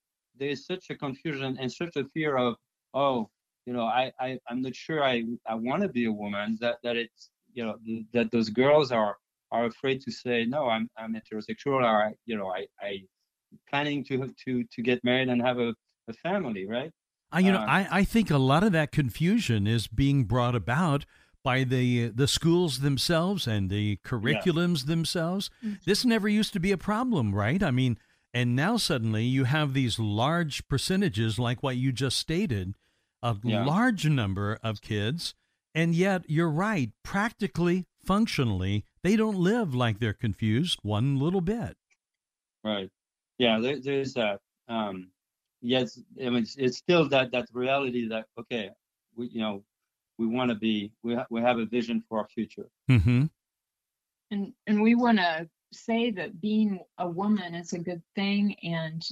there's 0.40 0.66
such 0.66 0.90
a 0.90 0.96
confusion 0.96 1.57
and 1.61 1.70
such 1.70 1.96
a 1.96 2.05
fear 2.14 2.37
of 2.37 2.57
oh 2.94 3.29
you 3.66 3.73
know 3.73 3.85
i, 3.85 4.11
I 4.18 4.38
i'm 4.49 4.62
not 4.62 4.75
sure 4.75 5.05
i 5.05 5.23
i 5.46 5.55
want 5.55 5.83
to 5.83 5.88
be 5.88 6.07
a 6.07 6.12
woman 6.12 6.57
that 6.61 6.79
that 6.83 6.96
it's 6.96 7.31
you 7.53 7.64
know 7.64 7.77
that 8.14 8.31
those 8.31 8.49
girls 8.49 8.90
are 8.90 9.16
are 9.52 9.66
afraid 9.66 10.00
to 10.00 10.10
say 10.10 10.44
no 10.44 10.68
i'm 10.68 10.88
i'm 10.96 11.14
heterosexual 11.14 11.82
or 11.84 12.12
you 12.26 12.36
know 12.36 12.48
i 12.48 12.66
i 12.80 12.98
planning 13.68 14.04
to 14.04 14.32
to 14.44 14.64
to 14.72 14.82
get 14.82 15.02
married 15.04 15.28
and 15.28 15.42
have 15.42 15.58
a, 15.58 15.74
a 16.08 16.12
family 16.22 16.66
right 16.66 16.92
I, 17.32 17.40
you 17.40 17.52
know, 17.52 17.58
uh, 17.58 17.66
I, 17.66 17.88
I 17.90 18.04
think 18.04 18.30
a 18.30 18.38
lot 18.38 18.64
of 18.64 18.72
that 18.72 18.90
confusion 18.90 19.66
is 19.66 19.86
being 19.86 20.24
brought 20.24 20.56
about 20.56 21.06
by 21.42 21.64
the 21.64 22.08
the 22.08 22.28
schools 22.28 22.80
themselves 22.80 23.46
and 23.46 23.70
the 23.70 23.98
curriculums 24.04 24.86
themselves. 24.86 25.50
Mm-hmm. 25.64 25.74
This 25.86 26.04
never 26.04 26.28
used 26.28 26.52
to 26.54 26.60
be 26.60 26.72
a 26.72 26.78
problem, 26.78 27.34
right? 27.34 27.62
I 27.62 27.70
mean, 27.70 27.98
and 28.34 28.54
now 28.54 28.76
suddenly 28.76 29.24
you 29.24 29.44
have 29.44 29.74
these 29.74 29.98
large 29.98 30.66
percentages, 30.68 31.38
like 31.38 31.62
what 31.62 31.76
you 31.76 31.92
just 31.92 32.18
stated, 32.18 32.74
a 33.22 33.36
yeah. 33.42 33.64
large 33.64 34.06
number 34.06 34.58
of 34.62 34.80
kids, 34.80 35.34
and 35.74 35.94
yet 35.94 36.22
you're 36.28 36.50
right. 36.50 36.90
Practically, 37.02 37.87
functionally, 38.04 38.85
they 39.02 39.16
don't 39.16 39.37
live 39.37 39.74
like 39.74 39.98
they're 39.98 40.12
confused 40.12 40.80
one 40.83 41.18
little 41.18 41.40
bit. 41.40 41.76
Right. 42.64 42.90
Yeah. 43.38 43.59
There, 43.61 43.80
there's 43.80 44.14
that. 44.14 44.40
Um, 44.68 45.11
yes. 45.62 45.98
I 46.20 46.30
mean, 46.30 46.42
it's, 46.42 46.56
it's, 46.56 46.78
still 46.78 47.09
that 47.09 47.33
that 47.33 47.46
reality 47.52 48.09
that 48.09 48.26
okay, 48.38 48.70
we 49.16 49.28
you 49.28 49.40
know, 49.40 49.62
we 50.18 50.26
want 50.26 50.50
to 50.50 50.54
be. 50.54 50.92
We 51.02 51.14
ha- 51.14 51.26
we 51.30 51.40
have 51.40 51.59
a 51.59 51.66
vision 51.66 52.02
for 52.09 52.18
our 52.18 52.28
future. 52.28 52.68
Mm-hmm. 52.90 53.26
And 54.30 54.52
and 54.66 54.83
we 54.83 54.94
want 54.94 55.18
to 55.18 55.48
say 55.72 56.11
that 56.11 56.40
being 56.40 56.80
a 56.98 57.09
woman 57.09 57.54
is 57.54 57.72
a 57.72 57.78
good 57.78 58.02
thing 58.14 58.56
and 58.62 59.04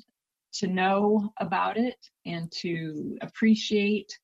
to 0.52 0.66
know 0.66 1.32
about 1.38 1.76
it 1.76 1.96
and 2.26 2.50
to 2.50 3.16
appreciate 3.20 4.18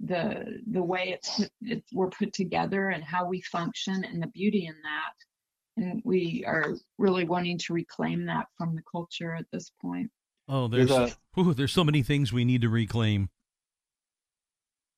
the 0.00 0.60
the 0.70 0.82
way 0.82 1.10
it's, 1.10 1.48
it's 1.62 1.92
we're 1.92 2.10
put 2.10 2.32
together 2.32 2.90
and 2.90 3.02
how 3.02 3.26
we 3.26 3.40
function 3.42 4.04
and 4.04 4.22
the 4.22 4.28
beauty 4.28 4.66
in 4.66 4.74
that 4.82 5.82
and 5.82 6.00
we 6.04 6.44
are 6.46 6.74
really 6.98 7.24
wanting 7.24 7.58
to 7.58 7.72
reclaim 7.72 8.24
that 8.26 8.46
from 8.56 8.76
the 8.76 8.82
culture 8.90 9.34
at 9.34 9.46
this 9.52 9.72
point 9.82 10.10
Oh, 10.48 10.66
there's 10.66 10.88
There's 10.88 11.16
ooh, 11.38 11.52
there's 11.52 11.72
so 11.72 11.84
many 11.84 12.02
things 12.02 12.32
we 12.32 12.44
need 12.44 12.62
to 12.62 12.68
reclaim. 12.68 13.28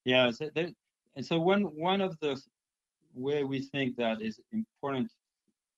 Yeah, 0.05 0.31
so 0.31 0.49
there, 0.55 0.71
and 1.17 1.27
so 1.27 1.41
one 1.41 1.63
one 1.63 2.01
of 2.01 2.19
the 2.21 2.41
way 3.15 3.43
we 3.43 3.63
think 3.63 3.97
that 3.97 4.23
is 4.23 4.39
important 4.53 5.11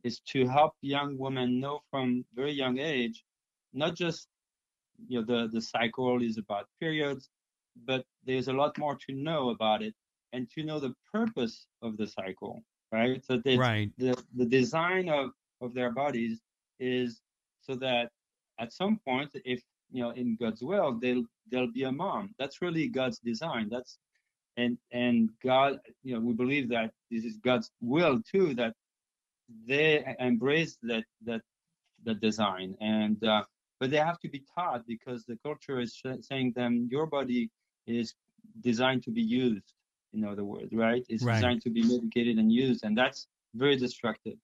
is 0.05 0.21
to 0.21 0.47
help 0.47 0.75
young 0.83 1.17
women 1.17 1.59
know 1.59 1.81
from 1.91 2.25
very 2.35 2.53
young 2.53 2.79
age, 2.79 3.25
not 3.73 3.97
just 3.97 4.29
you 5.09 5.21
know 5.21 5.25
the 5.25 5.49
the 5.51 5.63
cycle 5.63 6.23
is 6.23 6.37
about 6.37 6.67
periods, 6.79 7.31
but 7.77 8.05
there's 8.25 8.49
a 8.49 8.53
lot 8.53 8.79
more 8.79 8.97
to 9.07 9.13
know 9.15 9.51
about 9.51 9.83
it 9.83 9.95
and 10.33 10.51
to 10.51 10.63
know 10.63 10.81
the 10.81 10.95
purpose 11.13 11.67
of 11.83 11.97
the 11.97 12.07
cycle, 12.07 12.63
right? 12.91 13.25
So 13.25 13.39
the 13.39 13.59
Right. 13.59 13.91
the 13.99 14.23
the 14.35 14.47
design 14.47 15.09
of 15.09 15.31
of 15.61 15.75
their 15.75 15.91
bodies 15.91 16.41
is 16.81 17.21
so 17.61 17.75
that 17.77 18.11
at 18.59 18.73
some 18.73 18.99
point, 19.05 19.31
if 19.45 19.63
you 19.91 20.03
know 20.03 20.11
in 20.11 20.37
God's 20.37 20.63
will, 20.63 20.99
they'll 20.99 21.25
they'll 21.51 21.71
be 21.73 21.85
a 21.85 21.93
mom. 21.93 22.35
That's 22.39 22.63
really 22.63 22.89
God's 22.89 23.19
design. 23.19 23.69
That's 23.71 23.99
and 24.57 24.79
and 24.93 25.31
God, 25.43 25.81
you 26.03 26.15
know, 26.15 26.21
we 26.21 26.35
believe 26.35 26.69
that 26.71 26.93
this 27.11 27.25
is 27.25 27.37
God's 27.39 27.71
will 27.81 28.21
too, 28.23 28.55
that 28.55 28.75
they 29.67 30.05
embrace 30.19 30.79
that 30.83 31.05
that 31.25 31.43
that 32.05 32.21
design, 32.21 32.77
and 32.81 33.23
uh, 33.25 33.45
but 33.81 33.91
they 33.91 33.99
have 33.99 34.19
to 34.21 34.29
be 34.29 34.43
taught 34.55 34.87
because 34.87 35.25
the 35.25 35.39
culture 35.45 35.81
is 35.81 35.95
sh- 35.95 36.21
saying 36.21 36.53
them 36.55 36.89
your 36.91 37.07
body 37.07 37.51
is 37.87 38.15
designed 38.61 39.03
to 39.05 39.11
be 39.11 39.23
used. 39.23 39.73
In 40.13 40.25
other 40.25 40.45
words, 40.45 40.73
right? 40.73 41.05
It's 41.09 41.23
Right. 41.23 41.37
designed 41.37 41.63
to 41.63 41.71
be 41.71 41.83
medicated 41.83 42.39
and 42.39 42.53
used, 42.53 42.85
and 42.85 42.97
that's 42.97 43.27
very 43.55 43.77
destructive. 43.77 44.39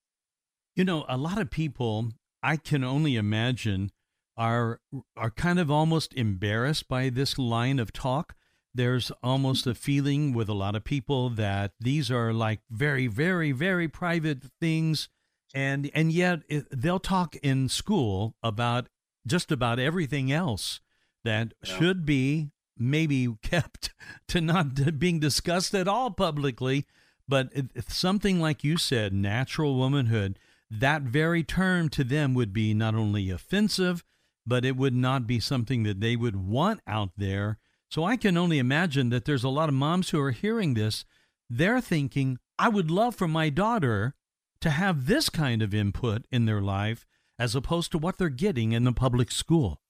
You 0.76 0.84
know, 0.84 1.04
a 1.08 1.16
lot 1.16 1.38
of 1.38 1.50
people 1.50 2.12
I 2.42 2.56
can 2.56 2.84
only 2.84 3.16
imagine 3.16 3.90
are 4.36 4.80
are 5.16 5.30
kind 5.30 5.58
of 5.58 5.70
almost 5.70 6.14
embarrassed 6.14 6.88
by 6.88 7.10
this 7.10 7.38
line 7.38 7.78
of 7.78 7.92
talk. 7.92 8.34
There's 8.74 9.10
almost 9.22 9.66
a 9.66 9.74
feeling 9.74 10.32
with 10.32 10.48
a 10.48 10.54
lot 10.54 10.76
of 10.76 10.84
people 10.84 11.30
that 11.30 11.72
these 11.80 12.10
are 12.10 12.32
like 12.32 12.60
very 12.70 13.08
very 13.08 13.50
very 13.52 13.88
private 13.88 14.44
things 14.60 15.08
and 15.52 15.90
and 15.94 16.12
yet 16.12 16.42
it, 16.48 16.66
they'll 16.70 17.00
talk 17.00 17.34
in 17.36 17.68
school 17.68 18.36
about 18.42 18.88
just 19.26 19.50
about 19.50 19.78
everything 19.80 20.30
else 20.30 20.80
that 21.24 21.54
Yeah. 21.64 21.78
should 21.78 22.06
be 22.06 22.52
maybe 22.80 23.28
kept 23.42 23.90
to 24.28 24.40
not 24.40 24.98
being 24.98 25.18
discussed 25.20 25.74
at 25.74 25.88
all 25.88 26.10
publicly 26.10 26.86
but 27.26 27.52
something 27.88 28.40
like 28.40 28.64
you 28.64 28.76
said 28.76 29.12
natural 29.12 29.76
womanhood 29.76 30.38
that 30.70 31.02
very 31.02 31.42
term 31.42 31.88
to 31.88 32.04
them 32.04 32.34
would 32.34 32.52
be 32.52 32.74
not 32.74 32.94
only 32.94 33.30
offensive 33.30 34.04
but 34.48 34.64
it 34.64 34.76
would 34.76 34.94
not 34.94 35.26
be 35.26 35.38
something 35.38 35.82
that 35.82 36.00
they 36.00 36.16
would 36.16 36.34
want 36.34 36.80
out 36.86 37.10
there. 37.18 37.58
So 37.90 38.04
i 38.04 38.16
can 38.16 38.36
only 38.36 38.58
imagine 38.58 39.10
that 39.10 39.26
there's 39.26 39.44
a 39.44 39.50
lot 39.50 39.68
of 39.68 39.74
moms 39.74 40.10
who 40.10 40.20
are 40.20 40.30
hearing 40.30 40.74
this. 40.74 41.04
They're 41.50 41.80
thinking 41.80 42.38
i 42.58 42.68
would 42.68 42.90
love 42.90 43.14
for 43.14 43.28
my 43.28 43.50
daughter 43.50 44.14
to 44.60 44.70
have 44.70 45.06
this 45.06 45.28
kind 45.28 45.62
of 45.62 45.72
input 45.74 46.24
in 46.32 46.46
their 46.46 46.60
life 46.60 47.06
as 47.38 47.54
opposed 47.54 47.92
to 47.92 47.98
what 47.98 48.18
they're 48.18 48.28
getting 48.28 48.72
in 48.72 48.84
the 48.84 48.92
public 48.92 49.30
school. 49.30 49.80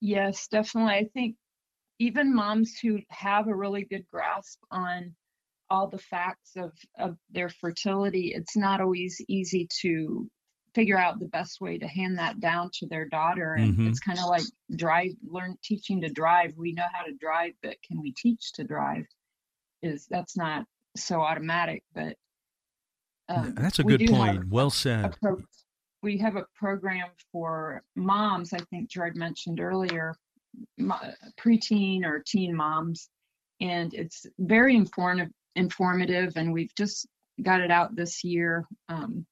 Yes, 0.00 0.46
definitely. 0.48 0.92
I 0.92 1.08
think 1.14 1.36
even 1.98 2.34
moms 2.34 2.78
who 2.78 3.00
have 3.10 3.48
a 3.48 3.54
really 3.54 3.84
good 3.84 4.04
grasp 4.10 4.58
on 4.70 5.14
all 5.70 5.86
the 5.86 5.98
facts 5.98 6.52
of, 6.56 6.72
of 6.98 7.16
their 7.30 7.48
fertility, 7.48 8.32
it's 8.34 8.56
not 8.56 8.80
always 8.80 9.20
easy 9.28 9.68
to 9.80 10.28
figure 10.74 10.98
out 10.98 11.18
the 11.18 11.28
best 11.28 11.60
way 11.60 11.78
to 11.78 11.86
hand 11.86 12.18
that 12.18 12.40
down 12.40 12.70
to 12.72 12.86
their 12.86 13.06
daughter. 13.08 13.54
And 13.54 13.76
Mhm. 13.76 13.88
it's 13.88 14.00
kind 14.00 14.18
of 14.18 14.26
like 14.26 14.44
drive, 14.74 15.12
learn 15.22 15.56
teaching 15.62 16.00
to 16.00 16.08
drive. 16.08 16.56
We 16.56 16.72
know 16.72 16.86
how 16.92 17.04
to 17.04 17.12
drive, 17.12 17.54
but 17.62 17.76
can 17.82 18.00
we 18.00 18.12
teach 18.12 18.52
to 18.52 18.64
drive? 18.64 19.06
Is 19.82 20.06
that's 20.06 20.36
not 20.36 20.66
so 20.96 21.20
automatic, 21.20 21.84
but 21.94 22.16
um, 23.28 23.54
that's 23.54 23.78
a 23.78 23.84
good 23.84 24.00
have 24.00 24.10
point 24.10 24.48
well 24.48 24.70
said 24.70 25.16
pro- 25.22 25.42
we 26.02 26.18
have 26.18 26.36
a 26.36 26.46
program 26.54 27.08
for 27.30 27.82
moms. 27.94 28.52
I 28.52 28.58
think 28.70 28.90
Gerard 28.90 29.16
mentioned 29.16 29.60
earlier, 29.60 30.14
preteen 30.80 32.04
or 32.04 32.22
teen 32.26 32.54
moms, 32.54 33.08
and 33.60 33.92
it's 33.94 34.26
very 34.38 34.76
informative. 34.76 35.32
Informative, 35.54 36.32
and 36.36 36.50
we've 36.50 36.74
just 36.78 37.06
got 37.42 37.60
it 37.60 37.70
out 37.70 37.94
this 37.94 38.24
year. 38.24 38.64
Um, 38.88 39.26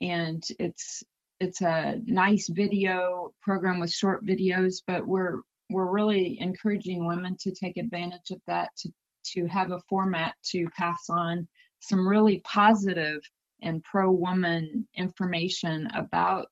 and 0.00 0.42
it's 0.58 1.02
it's 1.40 1.60
a 1.60 2.00
nice 2.06 2.48
video 2.48 3.34
program 3.42 3.80
with 3.80 3.92
short 3.92 4.24
videos, 4.24 4.76
but 4.86 5.06
we're 5.06 5.40
we're 5.70 5.90
really 5.90 6.38
encouraging 6.40 7.06
women 7.06 7.36
to 7.40 7.52
take 7.52 7.76
advantage 7.76 8.30
of 8.30 8.40
that 8.46 8.70
to 8.78 8.90
to 9.34 9.46
have 9.46 9.72
a 9.72 9.80
format 9.88 10.34
to 10.52 10.68
pass 10.76 11.10
on 11.10 11.46
some 11.80 12.06
really 12.06 12.40
positive 12.44 13.20
and 13.62 13.82
pro 13.84 14.10
woman 14.10 14.86
information 14.96 15.88
about 15.94 16.46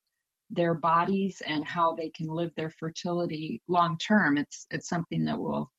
their 0.51 0.73
bodies 0.73 1.41
and 1.45 1.65
how 1.65 1.93
they 1.93 2.09
can 2.09 2.27
live 2.27 2.51
their 2.55 2.69
fertility 2.69 3.61
long 3.67 3.97
term. 3.97 4.37
It's 4.37 4.67
it's 4.69 4.89
something 4.89 5.25
that 5.25 5.39
will 5.39 5.71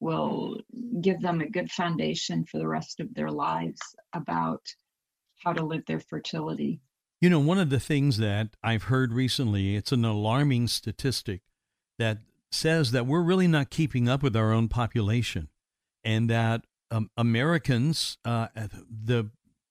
will 0.00 0.60
give 1.00 1.20
them 1.20 1.40
a 1.40 1.48
good 1.48 1.70
foundation 1.70 2.44
for 2.44 2.58
the 2.58 2.68
rest 2.68 3.00
of 3.00 3.12
their 3.14 3.30
lives 3.30 3.80
about 4.12 4.62
how 5.42 5.52
to 5.52 5.64
live 5.64 5.82
their 5.86 6.00
fertility. 6.00 6.80
You 7.20 7.30
know, 7.30 7.40
one 7.40 7.58
of 7.58 7.70
the 7.70 7.80
things 7.80 8.18
that 8.18 8.50
I've 8.62 8.84
heard 8.84 9.12
recently, 9.12 9.76
it's 9.76 9.92
an 9.92 10.04
alarming 10.04 10.68
statistic 10.68 11.40
that 11.98 12.18
says 12.52 12.90
that 12.90 13.06
we're 13.06 13.22
really 13.22 13.46
not 13.46 13.70
keeping 13.70 14.08
up 14.08 14.22
with 14.22 14.36
our 14.36 14.52
own 14.52 14.68
population 14.68 15.48
and 16.04 16.28
that 16.28 16.66
um, 16.90 17.10
Americans, 17.16 18.18
uh, 18.24 18.48
the 18.54 19.30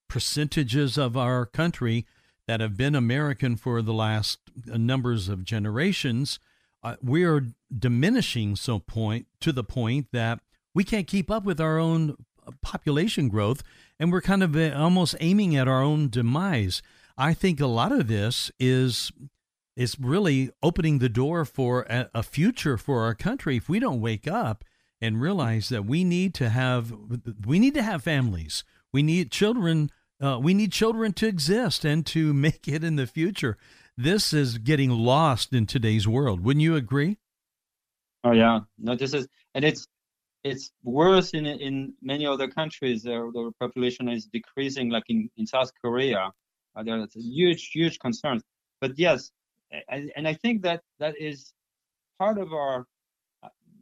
percentages 0.09 0.97
of 0.97 1.15
our 1.15 1.45
country 1.45 2.05
that 2.53 2.59
have 2.59 2.77
been 2.77 2.93
American 2.93 3.55
for 3.55 3.81
the 3.81 3.95
last 3.95 4.37
uh, 4.71 4.77
numbers 4.77 5.27
of 5.27 5.43
generations, 5.43 6.37
uh, 6.83 6.95
we 7.01 7.23
are 7.23 7.47
diminishing 7.75 8.55
so 8.55 8.77
point 8.77 9.25
to 9.41 9.51
the 9.51 9.63
point 9.63 10.05
that 10.13 10.39
we 10.75 10.83
can't 10.83 11.07
keep 11.07 11.31
up 11.31 11.45
with 11.45 11.59
our 11.59 11.79
own 11.79 12.15
uh, 12.45 12.51
population 12.61 13.27
growth 13.27 13.63
and 13.99 14.11
we're 14.11 14.21
kind 14.21 14.43
of 14.43 14.55
uh, 14.55 14.69
almost 14.75 15.15
aiming 15.19 15.55
at 15.55 15.67
our 15.67 15.81
own 15.81 16.09
demise. 16.09 16.83
I 17.17 17.33
think 17.33 17.59
a 17.59 17.65
lot 17.65 17.91
of 17.91 18.07
this 18.07 18.51
is 18.59 19.11
is 19.75 19.99
really 19.99 20.51
opening 20.61 20.99
the 20.99 21.09
door 21.09 21.45
for 21.45 21.87
a, 21.89 22.07
a 22.13 22.21
future 22.21 22.77
for 22.77 23.01
our 23.01 23.15
country 23.15 23.57
if 23.57 23.67
we 23.67 23.79
don't 23.79 23.99
wake 23.99 24.27
up 24.27 24.63
and 25.01 25.19
realize 25.19 25.69
that 25.69 25.85
we 25.85 26.03
need 26.03 26.35
to 26.35 26.49
have 26.49 26.93
we 27.47 27.57
need 27.57 27.73
to 27.73 27.81
have 27.81 28.03
families. 28.03 28.63
We 28.91 29.01
need 29.01 29.31
children. 29.31 29.89
Uh, 30.23 30.39
we 30.39 30.53
need 30.53 30.71
children 30.71 31.11
to 31.13 31.27
exist 31.27 31.83
and 31.83 32.05
to 32.05 32.33
make 32.45 32.67
it 32.67 32.83
in 32.83 32.95
the 32.95 33.07
future. 33.07 33.57
This 33.97 34.33
is 34.33 34.57
getting 34.57 34.89
lost 34.89 35.53
in 35.53 35.65
today's 35.65 36.07
world. 36.07 36.43
Wouldn't 36.43 36.63
you 36.63 36.75
agree? 36.75 37.17
Oh 38.23 38.31
yeah, 38.31 38.61
no, 38.77 38.95
this 38.95 39.13
is, 39.13 39.27
and 39.53 39.65
it's 39.65 39.85
it's 40.45 40.71
worse 40.83 41.31
in 41.31 41.45
in 41.45 41.93
many 42.01 42.25
other 42.25 42.47
countries. 42.47 43.03
The, 43.03 43.31
the 43.33 43.51
population 43.59 44.07
is 44.07 44.25
decreasing, 44.25 44.89
like 44.89 45.03
in 45.09 45.29
in 45.35 45.45
South 45.45 45.71
Korea. 45.83 46.31
Uh, 46.75 46.83
there's 46.83 47.13
huge, 47.13 47.69
huge 47.71 47.99
concerns. 47.99 48.41
But 48.81 48.97
yes, 48.97 49.31
and, 49.89 50.27
I 50.27 50.33
think 50.33 50.63
that 50.63 50.81
that 50.99 51.15
is 51.19 51.53
part 52.19 52.37
of 52.37 52.51
our, 52.53 52.81
uh, 52.81 52.83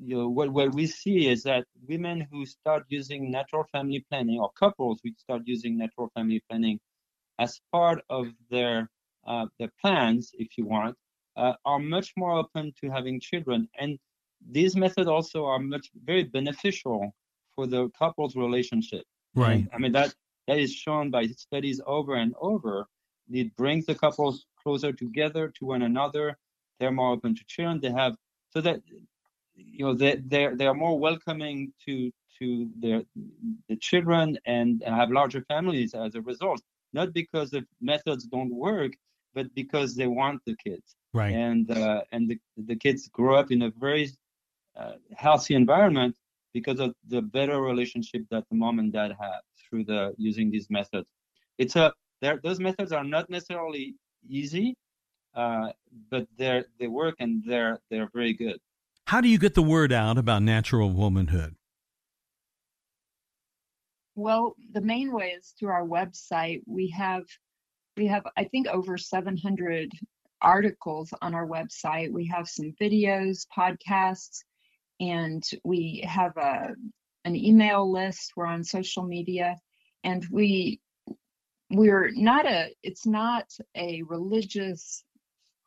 you 0.04 0.18
know, 0.18 0.30
what 0.30 0.50
what 0.52 0.74
we 0.74 0.88
see 0.88 1.28
is 1.28 1.44
that 1.44 1.66
women 1.88 2.28
who 2.32 2.46
start 2.46 2.86
using 2.90 3.32
natural 3.32 3.66
family 3.72 4.06
planning, 4.10 4.40
or 4.40 4.52
couples 4.60 5.00
who 5.04 5.12
start 5.18 5.44
using 5.46 5.78
natural 5.78 6.10
family 6.16 6.42
planning, 6.50 6.80
as 7.40 7.62
part 7.72 8.04
of 8.10 8.28
their 8.50 8.90
uh, 9.28 9.46
their 9.60 9.72
plans, 9.80 10.32
if 10.34 10.58
you 10.58 10.66
want, 10.66 10.96
uh, 11.38 11.54
are 11.66 11.80
much 11.80 12.14
more 12.18 12.34
open 12.40 12.74
to 12.82 12.90
having 12.90 13.20
children 13.20 13.70
and 13.80 14.00
these 14.50 14.76
methods 14.76 15.08
also 15.08 15.46
are 15.46 15.60
much 15.60 15.90
very 16.04 16.24
beneficial 16.24 17.14
for 17.54 17.68
the 17.68 17.90
couple's 17.98 18.36
relationship. 18.36 19.04
Right. 19.36 19.68
I 19.74 19.78
mean 19.78 19.92
that 19.92 20.14
that 20.48 20.58
is 20.58 20.74
shown 20.74 21.12
by 21.12 21.28
studies 21.28 21.82
over 21.86 22.16
and 22.16 22.34
over. 22.42 22.88
It 23.30 23.56
brings 23.56 23.86
the 23.86 23.96
couples 23.96 24.46
closer 24.62 24.92
together 24.92 25.54
to 25.60 25.66
one 25.66 25.84
another. 25.84 26.38
They're 26.80 26.92
more 26.92 27.12
open 27.14 27.36
to 27.36 27.44
children. 27.48 27.80
They 27.80 27.92
have 27.92 28.16
so 28.50 28.62
that 28.62 28.82
you 29.56 29.86
know 29.86 29.94
they 29.94 30.16
they're 30.26 30.56
they're 30.56 30.74
more 30.74 30.98
welcoming 31.00 31.74
to 31.86 32.12
to 32.40 32.70
their 32.80 33.04
the 33.70 33.76
children 33.78 34.38
and 34.46 34.84
have 34.86 35.12
larger 35.12 35.42
families 35.48 35.94
as 35.94 36.16
a 36.16 36.22
result. 36.22 36.62
Not 36.94 37.14
because 37.14 37.52
the 37.52 37.66
methods 37.80 38.26
don't 38.26 38.54
work, 38.54 38.94
but 39.34 39.54
because 39.56 39.96
they 39.96 40.08
want 40.08 40.42
the 40.46 40.56
kids. 40.64 40.96
Right. 41.14 41.34
And 41.34 41.70
uh, 41.72 42.02
and 42.12 42.30
the, 42.30 42.40
the 42.58 42.76
kids 42.76 43.08
grow 43.08 43.36
up 43.36 43.52
in 43.52 43.62
a 43.64 43.72
very 43.80 44.10
uh, 44.76 44.94
healthy 45.16 45.56
environment 45.56 46.16
because 46.54 46.80
of 46.80 46.94
the 47.08 47.22
better 47.22 47.62
relationship 47.62 48.24
that 48.32 48.44
the 48.50 48.56
mom 48.56 48.80
and 48.80 48.92
dad 48.92 49.16
have 49.20 49.42
through 49.70 49.86
the 49.86 50.14
using 50.18 50.52
these 50.52 50.70
methods. 50.70 51.10
It's 51.58 51.76
a 51.76 51.94
those 52.44 52.60
methods 52.60 52.92
are 52.92 53.04
not 53.04 53.30
necessarily 53.30 53.96
easy, 54.28 54.76
uh, 55.36 55.70
but 56.10 56.28
they're 56.38 56.66
they 56.80 56.88
work 56.88 57.16
and 57.20 57.44
they're 57.46 57.80
they're 57.90 58.10
very 58.14 58.34
good. 58.34 58.60
How 59.08 59.22
do 59.22 59.28
you 59.28 59.38
get 59.38 59.56
the 59.56 59.62
word 59.62 59.92
out 59.92 60.18
about 60.18 60.44
natural 60.44 60.90
womanhood? 60.90 61.56
Well, 64.16 64.56
the 64.72 64.82
main 64.82 65.12
way 65.12 65.36
is 65.38 65.54
through 65.58 65.70
our 65.70 65.86
website. 65.86 66.62
We 66.66 66.90
have 66.90 67.24
we 67.98 68.08
have 68.08 68.26
I 68.38 68.46
think 68.46 68.68
over 68.68 68.98
700 68.98 69.92
articles 70.42 71.14
on 71.22 71.34
our 71.34 71.48
website. 71.48 72.12
We 72.12 72.28
have 72.28 72.48
some 72.48 72.74
videos, 72.82 73.46
podcasts, 73.56 74.44
and 75.00 75.44
we 75.64 76.04
have 76.08 76.36
a 76.38 76.76
an 77.26 77.36
email 77.36 77.90
list. 77.92 78.34
We're 78.36 78.48
on 78.48 78.64
social 78.64 79.04
media, 79.04 79.58
and 80.04 80.26
we 80.32 80.80
we're 81.70 82.12
not 82.12 82.46
a 82.46 82.70
it's 82.84 83.06
not 83.06 83.46
a 83.76 84.04
religious 84.04 85.04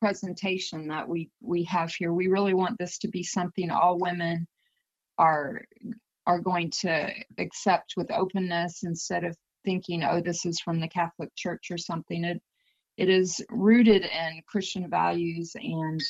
presentation 0.04 0.88
that 0.88 1.08
we 1.08 1.30
we 1.40 1.64
have 1.64 1.90
here. 1.90 2.12
We 2.12 2.26
really 2.26 2.52
want 2.52 2.76
this 2.78 2.98
to 2.98 3.08
be 3.08 3.22
something 3.22 3.70
all 3.70 3.98
women 3.98 4.46
are 5.16 5.62
are 6.26 6.40
going 6.40 6.70
to 6.82 7.10
accept 7.38 7.94
with 7.96 8.10
openness 8.12 8.82
instead 8.82 9.24
of 9.24 9.34
thinking, 9.64 10.04
oh, 10.04 10.20
this 10.20 10.44
is 10.44 10.60
from 10.60 10.78
the 10.78 10.88
Catholic 10.88 11.30
Church 11.34 11.68
or 11.70 11.78
something. 11.78 12.22
It 12.22 12.42
it 12.98 13.08
is 13.08 13.42
rooted 13.48 14.02
in 14.04 14.42
Christian 14.46 14.90
values 14.90 15.52
and 15.54 16.02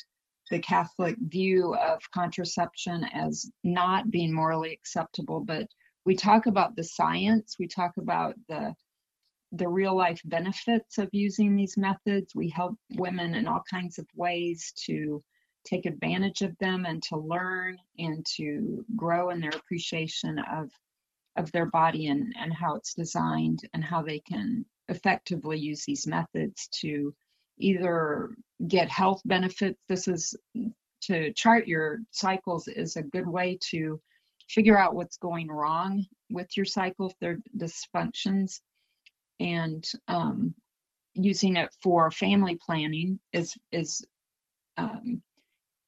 the 0.50 0.58
Catholic 0.58 1.14
view 1.20 1.76
of 1.76 2.00
contraception 2.12 3.04
as 3.14 3.48
not 3.62 4.10
being 4.10 4.34
morally 4.34 4.72
acceptable, 4.72 5.38
but 5.38 5.68
we 6.04 6.16
talk 6.16 6.46
about 6.46 6.74
the 6.74 6.82
science, 6.82 7.54
we 7.60 7.68
talk 7.68 7.92
about 7.96 8.34
the 8.48 8.74
the 9.56 9.68
real 9.68 9.94
life 9.94 10.20
benefits 10.24 10.98
of 10.98 11.08
using 11.12 11.54
these 11.54 11.76
methods. 11.76 12.34
We 12.34 12.48
help 12.48 12.76
women 12.94 13.34
in 13.34 13.46
all 13.46 13.62
kinds 13.70 13.98
of 13.98 14.06
ways 14.14 14.72
to 14.86 15.22
take 15.64 15.86
advantage 15.86 16.42
of 16.42 16.56
them 16.58 16.84
and 16.84 17.02
to 17.04 17.16
learn 17.16 17.78
and 17.98 18.24
to 18.36 18.84
grow 18.96 19.30
in 19.30 19.40
their 19.40 19.50
appreciation 19.50 20.38
of 20.38 20.70
of 21.36 21.50
their 21.50 21.66
body 21.66 22.06
and, 22.06 22.32
and 22.38 22.52
how 22.52 22.76
it's 22.76 22.94
designed 22.94 23.60
and 23.74 23.82
how 23.82 24.02
they 24.02 24.20
can 24.20 24.64
effectively 24.88 25.58
use 25.58 25.84
these 25.84 26.06
methods 26.06 26.68
to 26.68 27.12
either 27.58 28.36
get 28.68 28.88
health 28.88 29.20
benefits. 29.24 29.80
This 29.88 30.06
is 30.06 30.36
to 31.02 31.32
chart 31.32 31.66
your 31.66 31.98
cycles 32.12 32.68
is 32.68 32.96
a 32.96 33.02
good 33.02 33.26
way 33.26 33.58
to 33.70 34.00
figure 34.48 34.78
out 34.78 34.94
what's 34.94 35.16
going 35.16 35.48
wrong 35.48 36.04
with 36.30 36.56
your 36.56 36.66
cycle 36.66 37.08
if 37.08 37.18
there 37.18 37.32
are 37.32 37.58
dysfunctions 37.58 38.60
and 39.40 39.84
um, 40.08 40.54
using 41.14 41.56
it 41.56 41.70
for 41.82 42.10
family 42.10 42.58
planning 42.64 43.18
is 43.32 43.54
is 43.72 44.04
um, 44.76 45.22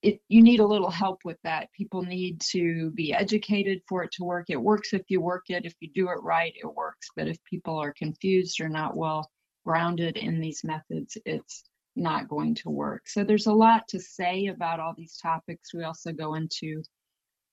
it 0.02 0.20
you 0.28 0.42
need 0.42 0.61
a 0.61 0.66
little 0.66 0.90
help 0.90 1.20
with 1.24 1.38
that. 1.44 1.72
People 1.72 2.02
need 2.02 2.40
to 2.52 2.90
be 2.92 3.12
educated 3.12 3.80
for 3.88 4.04
it 4.04 4.12
to 4.12 4.24
work. 4.24 4.46
It 4.48 4.61
works 4.61 4.92
if 4.92 5.02
you 5.09 5.20
work 5.20 5.44
it. 5.48 5.64
If 5.64 5.74
you 5.80 5.90
do 5.94 6.09
it 6.11 6.22
right 6.22 6.52
it 6.56 6.74
works. 6.74 7.09
But 7.16 7.28
if 7.28 7.42
people 7.44 7.78
are 7.78 7.92
confused 7.92 8.61
or 8.61 8.68
not 8.68 8.96
well 8.96 9.30
grounded 9.64 10.16
in 10.16 10.40
these 10.40 10.62
methods 10.62 11.18
it's 11.24 11.64
not 11.96 12.28
going 12.28 12.54
to 12.54 12.70
work. 12.70 13.02
So 13.09 13.24
there's 13.24 13.46
a 13.46 13.52
lot 13.52 13.88
to 13.88 13.98
say 13.98 14.46
about 14.46 14.80
all 14.80 14.94
these 14.96 15.16
topics. 15.16 15.74
We 15.74 15.82
also 15.82 16.12
go 16.12 16.35
into 16.35 16.82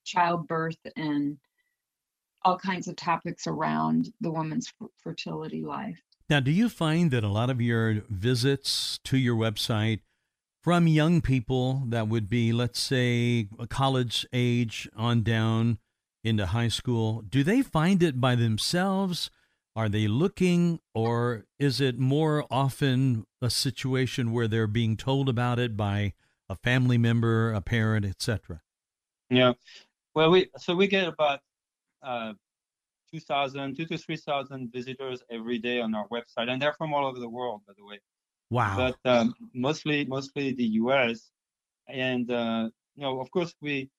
childbirth 0.05 0.77
and 0.95 1.37
all 2.45 2.57
kinds 2.57 2.87
of 2.87 2.95
topics 2.95 3.47
around 3.47 4.11
the 4.21 4.31
woman's 4.31 4.73
fertility 4.97 5.63
life 5.63 5.99
now 6.29 6.39
do 6.39 6.51
you 6.51 6.69
find 6.69 7.11
that 7.11 7.23
a 7.23 7.29
lot 7.29 7.49
of 7.49 7.61
your 7.61 8.01
visits 8.09 8.99
to 9.03 9.17
your 9.17 9.35
website 9.35 9.99
from 10.63 10.87
young 10.87 11.19
people 11.19 11.83
that 11.87 12.07
would 12.07 12.29
be, 12.29 12.53
let's 12.53 12.79
say, 12.79 13.49
a 13.59 13.67
college 13.67 14.25
age 14.31 14.89
on 14.95 15.21
down 15.21 15.77
into 16.23 16.45
high 16.47 16.69
school, 16.69 17.21
do 17.21 17.43
they 17.43 17.61
find 17.61 18.01
it 18.01 18.21
by 18.21 18.33
themselves? 18.35 19.29
Are 19.75 19.89
they 19.89 20.07
looking, 20.07 20.79
or 20.95 21.45
is 21.59 21.81
it 21.81 21.99
more 21.99 22.45
often 22.49 23.25
a 23.41 23.49
situation 23.49 24.31
where 24.31 24.47
they're 24.47 24.67
being 24.67 24.95
told 24.95 25.27
about 25.27 25.59
it 25.59 25.75
by 25.75 26.13
a 26.47 26.55
family 26.55 26.97
member, 26.97 27.51
a 27.51 27.59
parent, 27.59 28.05
etc.? 28.05 28.61
Yeah, 29.29 29.53
well, 30.15 30.31
we 30.31 30.49
so 30.57 30.75
we 30.75 30.87
get 30.87 31.07
about 31.07 31.41
uh, 32.03 32.33
2,000, 33.11 33.75
two 33.77 33.85
to 33.85 33.97
3,000 33.97 34.71
visitors 34.71 35.21
every 35.29 35.59
day 35.59 35.79
on 35.79 35.93
our 35.93 36.07
website, 36.07 36.49
and 36.49 36.61
they're 36.61 36.73
from 36.73 36.93
all 36.93 37.05
over 37.05 37.19
the 37.19 37.29
world, 37.29 37.61
by 37.67 37.73
the 37.77 37.85
way. 37.85 37.99
Wow. 38.49 38.75
But 38.75 39.09
um, 39.09 39.33
mostly, 39.53 40.05
mostly 40.05 40.53
the 40.53 40.65
U.S. 40.81 41.31
And 41.87 42.29
uh, 42.31 42.69
you 42.95 43.03
know, 43.03 43.19
of 43.19 43.31
course, 43.31 43.53
we 43.61 43.89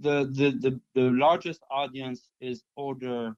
the, 0.00 0.24
the 0.24 0.50
the 0.60 0.80
the 0.94 1.10
largest 1.10 1.60
audience 1.70 2.30
is 2.40 2.62
older. 2.76 3.34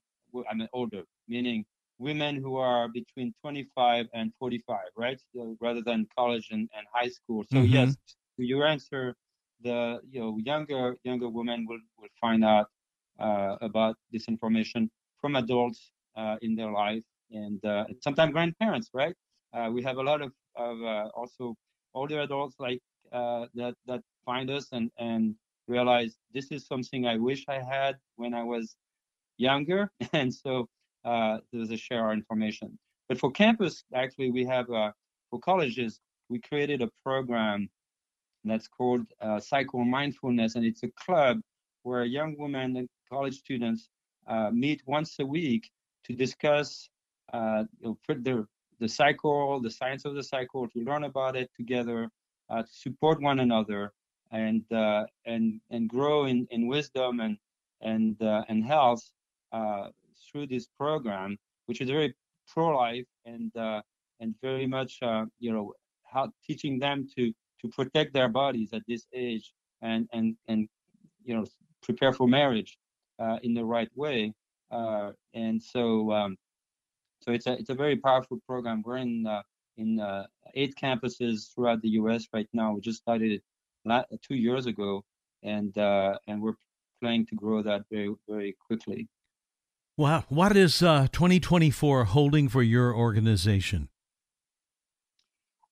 I 0.50 0.54
mean, 0.54 0.68
older, 0.72 1.02
meaning 1.28 1.64
women 1.98 2.36
who 2.36 2.56
are 2.56 2.88
between 2.88 3.32
25 3.40 4.06
and 4.12 4.32
45, 4.38 4.78
right? 4.96 5.18
So 5.34 5.56
rather 5.60 5.80
than 5.80 6.06
college 6.16 6.48
and, 6.50 6.68
and 6.76 6.86
high 6.92 7.08
school. 7.08 7.44
So 7.50 7.58
mm-hmm. 7.58 7.72
yes, 7.72 7.96
to 8.38 8.44
your 8.44 8.66
answer, 8.66 9.14
the 9.62 10.00
you 10.10 10.20
know 10.20 10.38
younger 10.44 10.96
younger 11.04 11.28
women 11.28 11.66
will 11.66 11.80
will 11.98 12.08
find 12.20 12.44
out 12.44 12.68
about 13.18 13.96
this 14.12 14.28
information 14.28 14.90
from 15.20 15.36
adults 15.36 15.90
uh, 16.16 16.36
in 16.42 16.54
their 16.54 16.70
life 16.70 17.04
and 17.30 17.64
uh, 17.64 17.84
sometimes 18.00 18.32
grandparents, 18.32 18.90
right? 18.92 19.14
Uh, 19.52 19.70
we 19.72 19.82
have 19.82 19.96
a 19.96 20.02
lot 20.02 20.22
of, 20.22 20.32
of 20.56 20.82
uh, 20.82 21.08
also 21.14 21.54
older 21.94 22.20
adults 22.20 22.56
like 22.58 22.80
uh, 23.12 23.46
that 23.54 23.74
that 23.86 24.00
find 24.24 24.50
us 24.50 24.68
and 24.72 24.90
and 24.98 25.34
realize 25.68 26.16
this 26.32 26.50
is 26.50 26.66
something 26.66 27.06
I 27.06 27.16
wish 27.16 27.44
I 27.48 27.60
had 27.60 27.96
when 28.16 28.34
I 28.34 28.42
was 28.42 28.76
younger, 29.38 29.90
and 30.12 30.32
so 30.32 30.68
uh, 31.04 31.38
there's 31.52 31.70
a 31.70 31.76
share 31.76 32.02
our 32.02 32.12
information. 32.12 32.78
But 33.08 33.18
for 33.18 33.30
campus, 33.30 33.84
actually, 33.94 34.30
we 34.30 34.44
have 34.44 34.70
uh, 34.70 34.92
for 35.30 35.40
colleges 35.40 36.00
we 36.28 36.40
created 36.40 36.82
a 36.82 36.90
program 37.04 37.68
that's 38.44 38.68
called 38.68 39.02
uh, 39.20 39.40
Cycle 39.40 39.84
Mindfulness, 39.84 40.54
and 40.56 40.64
it's 40.64 40.82
a 40.82 40.90
club 41.04 41.40
where 41.82 42.04
young 42.04 42.36
women 42.38 42.76
and 42.76 42.88
college 43.08 43.38
students 43.38 43.88
uh, 44.26 44.50
meet 44.50 44.82
once 44.86 45.16
a 45.20 45.26
week 45.26 45.70
to 46.04 46.12
discuss 46.12 46.88
uh, 47.32 47.64
you 47.80 47.96
know, 48.08 48.14
their 48.20 48.46
the 48.78 48.88
cycle, 48.88 49.60
the 49.60 49.70
science 49.70 50.04
of 50.04 50.14
the 50.14 50.22
cycle, 50.22 50.68
to 50.68 50.80
learn 50.80 51.04
about 51.04 51.34
it 51.34 51.50
together, 51.56 52.10
uh, 52.50 52.62
to 52.62 52.68
support 52.70 53.22
one 53.22 53.40
another, 53.40 53.92
and 54.32 54.70
uh, 54.72 55.04
and 55.24 55.60
and 55.70 55.88
grow 55.88 56.26
in, 56.26 56.46
in 56.50 56.66
wisdom 56.66 57.20
and 57.20 57.38
and 57.80 58.20
uh, 58.22 58.42
and 58.48 58.64
health 58.64 59.10
uh, 59.52 59.88
through 60.30 60.46
this 60.46 60.68
program, 60.78 61.38
which 61.66 61.80
is 61.80 61.88
very 61.88 62.14
pro-life 62.46 63.06
and 63.24 63.52
and 64.20 64.34
very 64.40 64.66
much 64.66 64.98
you 65.38 65.52
know 65.52 65.72
how 66.04 66.30
teaching 66.46 66.78
them 66.78 67.06
to 67.16 67.32
to 67.60 67.68
protect 67.68 68.12
their 68.12 68.28
bodies 68.28 68.72
at 68.72 68.82
this 68.86 69.06
age 69.12 69.52
and 69.82 70.08
and 70.12 70.36
and 70.48 70.68
you 71.24 71.34
know 71.34 71.44
prepare 71.82 72.12
for 72.12 72.28
marriage 72.28 72.78
in 73.42 73.54
the 73.54 73.64
right 73.64 73.90
way. 73.94 74.32
and 74.70 75.62
so 75.62 76.12
um, 76.12 76.36
so 77.20 77.32
it's 77.32 77.46
a 77.46 77.52
it's 77.52 77.70
a 77.70 77.74
very 77.74 77.96
powerful 77.96 78.38
program. 78.46 78.82
We're 78.84 78.98
in 78.98 79.26
uh, 79.26 79.42
in 79.76 80.00
uh, 80.00 80.26
eight 80.54 80.74
campuses 80.80 81.52
throughout 81.54 81.82
the 81.82 81.90
U.S. 82.00 82.26
right 82.32 82.48
now. 82.52 82.72
We 82.72 82.80
just 82.80 82.98
started 82.98 83.32
it 83.32 83.42
two 84.22 84.34
years 84.34 84.66
ago, 84.66 85.04
and 85.42 85.76
uh, 85.76 86.18
and 86.26 86.40
we're 86.40 86.54
planning 87.00 87.26
to 87.26 87.34
grow 87.34 87.62
that 87.62 87.82
very 87.90 88.14
very 88.28 88.56
quickly. 88.66 89.08
Wow, 89.96 90.24
what 90.28 90.56
is 90.56 90.82
uh, 90.82 91.08
2024 91.10 92.04
holding 92.04 92.48
for 92.48 92.62
your 92.62 92.94
organization? 92.94 93.88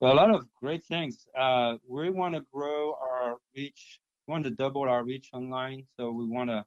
Well, 0.01 0.15
a 0.15 0.17
lot 0.17 0.35
of 0.35 0.47
great 0.61 0.85
things. 0.87 1.27
Uh, 1.39 1.77
we 1.87 2.09
want 2.11 2.35
to 2.35 2.43
grow 2.53 2.95
our 2.95 3.37
reach. 3.55 4.01
We 4.27 4.33
want 4.33 4.45
to 4.45 4.51
double 4.51 4.83
our 4.83 5.05
reach 5.05 5.29
online. 5.35 5.85
So 5.99 6.11
we 6.11 6.27
want 6.27 6.49
to 6.49 6.57
uh, 6.57 6.63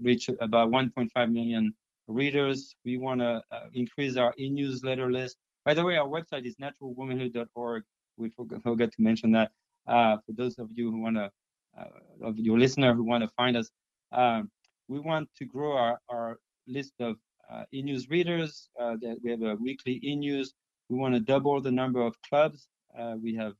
reach 0.00 0.28
about 0.40 0.70
1.5 0.70 1.32
million 1.32 1.74
readers. 2.10 2.74
We 2.84 2.96
want 2.98 3.20
to 3.20 3.42
uh, 3.50 3.66
increase 3.72 4.16
our 4.16 4.34
e-newsletter 4.38 5.10
list. 5.10 5.36
By 5.64 5.74
the 5.74 5.84
way, 5.84 5.96
our 5.96 6.08
website 6.08 6.46
is 6.46 6.56
naturalwomanhood.org. 6.56 7.82
We 8.16 8.30
forgot, 8.30 8.62
forgot 8.62 8.92
to 8.92 9.02
mention 9.02 9.32
that. 9.32 9.50
Uh, 9.86 10.16
for 10.26 10.32
those 10.32 10.58
of 10.58 10.68
you 10.74 10.90
who 10.90 11.00
want 11.00 11.16
to, 11.16 11.30
uh, 11.78 11.84
of 12.26 12.38
your 12.38 12.58
listener 12.58 12.94
who 12.94 13.04
want 13.04 13.22
to 13.22 13.30
find 13.36 13.56
us, 13.56 13.70
um, 14.12 14.50
we 14.88 14.98
want 14.98 15.28
to 15.38 15.44
grow 15.44 15.72
our, 15.72 15.98
our 16.08 16.38
list 16.66 16.92
of 17.00 17.16
uh, 17.50 17.64
e-news 17.72 18.08
readers. 18.08 18.68
Uh, 18.78 18.96
that 19.00 19.16
we 19.22 19.30
have 19.30 19.42
a 19.42 19.54
weekly 19.56 20.00
e-news. 20.02 20.52
We 20.88 20.98
want 20.98 21.14
to 21.14 21.20
double 21.20 21.60
the 21.60 21.70
number 21.70 22.00
of 22.00 22.14
clubs. 22.28 22.68
Uh, 22.98 23.14
we 23.22 23.34
have 23.36 23.52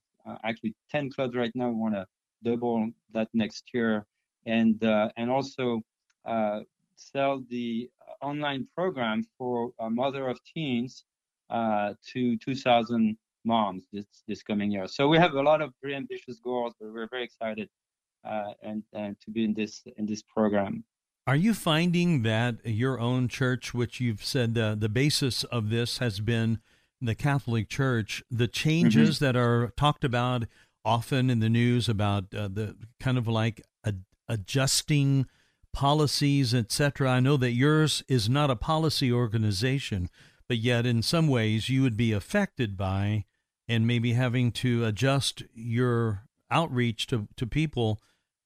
actually 0.45 0.75
10 0.91 1.11
clubs 1.11 1.35
right 1.35 1.53
now. 1.55 1.69
We 1.69 1.77
want 1.77 1.95
to 1.95 2.07
double 2.43 2.91
that 3.13 3.29
next 3.33 3.65
year, 3.73 4.07
and 4.47 4.79
and 5.17 5.31
also 5.31 5.83
Uh, 6.25 6.61
sell 6.97 7.43
the 7.49 7.89
uh, 8.01 8.25
online 8.25 8.67
program 8.75 9.25
for 9.39 9.73
a 9.79 9.89
mother 9.89 10.29
of 10.29 10.39
teens 10.45 11.05
uh, 11.49 11.95
to 12.13 12.37
2,000 12.39 13.17
moms 13.45 13.85
this 13.93 14.05
this 14.29 14.43
coming 14.43 14.71
year. 14.71 14.87
So 14.87 15.09
we 15.09 15.17
have 15.17 15.33
a 15.33 15.43
lot 15.43 15.63
of 15.63 15.73
very 15.83 15.95
ambitious 15.95 16.39
goals, 16.41 16.75
but 16.79 16.93
we're 16.93 17.09
very 17.09 17.25
excited 17.25 17.69
and 18.63 18.83
and 18.93 19.17
to 19.23 19.31
be 19.31 19.45
in 19.45 19.55
this 19.55 19.83
in 19.97 20.05
this 20.05 20.23
program. 20.23 20.85
Are 21.27 21.37
you 21.37 21.55
finding 21.55 22.23
that 22.23 22.57
your 22.65 22.99
own 22.99 23.29
church, 23.29 23.73
which 23.73 24.01
you've 24.01 24.25
said 24.25 24.55
the, 24.55 24.77
the 24.79 24.89
basis 24.89 25.45
of 25.45 25.71
this 25.71 25.99
has 25.99 26.19
been 26.21 26.59
the 27.01 27.15
Catholic 27.15 27.69
Church, 27.69 28.23
the 28.31 28.49
changes 28.49 29.17
mm-hmm. 29.17 29.25
that 29.25 29.37
are 29.37 29.73
talked 29.77 30.03
about 30.03 30.45
often 30.85 31.31
in 31.31 31.41
the 31.41 31.49
news 31.49 31.89
about 31.89 32.35
uh, 32.35 32.49
the 32.49 32.77
kind 32.99 33.17
of 33.17 33.29
like 33.29 33.63
adjusting 34.29 35.27
policies, 35.73 36.55
etc. 36.55 37.11
I 37.11 37.21
know 37.21 37.37
that 37.37 37.53
yours 37.53 38.03
is 38.09 38.29
not 38.29 38.51
a 38.51 38.57
policy 38.57 39.13
organization, 39.13 40.09
but 40.49 40.59
yet 40.59 40.87
in 40.87 41.03
some 41.03 41.29
ways 41.29 41.69
you 41.69 41.83
would 41.83 41.97
be 41.97 42.13
affected 42.13 42.77
by 42.77 43.25
and 43.69 43.87
maybe 43.87 44.15
having 44.15 44.51
to 44.51 44.85
adjust 44.85 45.43
your 45.55 46.25
outreach 46.51 47.07
to, 47.07 47.29
to 47.37 47.47
people 47.47 48.01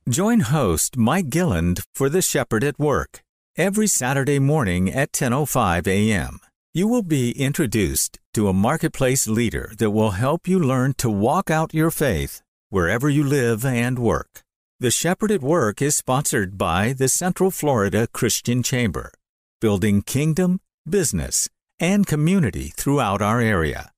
Join 0.09 0.41
host 0.41 0.97
Mike 0.97 1.29
Gilland 1.29 1.81
for 1.95 2.09
The 2.09 2.21
Shepherd 2.21 2.63
at 2.63 2.77
Work 2.77 3.23
every 3.55 3.87
Saturday 3.87 4.39
morning 4.39 4.89
at 4.91 5.11
10:05 5.11 5.87
a.m. 5.87 6.39
You 6.73 6.87
will 6.87 7.03
be 7.03 7.31
introduced 7.31 8.19
to 8.33 8.47
a 8.47 8.53
marketplace 8.53 9.27
leader 9.27 9.71
that 9.77 9.91
will 9.91 10.11
help 10.11 10.47
you 10.47 10.59
learn 10.59 10.95
to 10.97 11.09
walk 11.09 11.51
out 11.51 11.73
your 11.73 11.91
faith 11.91 12.41
wherever 12.69 13.07
you 13.07 13.23
live 13.23 13.63
and 13.63 13.99
work. 13.99 14.41
The 14.79 14.91
Shepherd 14.91 15.31
at 15.31 15.41
Work 15.41 15.81
is 15.81 15.95
sponsored 15.95 16.57
by 16.57 16.93
the 16.93 17.07
Central 17.07 17.51
Florida 17.51 18.07
Christian 18.11 18.63
Chamber, 18.63 19.13
building 19.61 20.01
kingdom, 20.01 20.59
business, 20.89 21.47
and 21.79 22.07
community 22.07 22.73
throughout 22.75 23.21
our 23.21 23.39
area. 23.39 23.91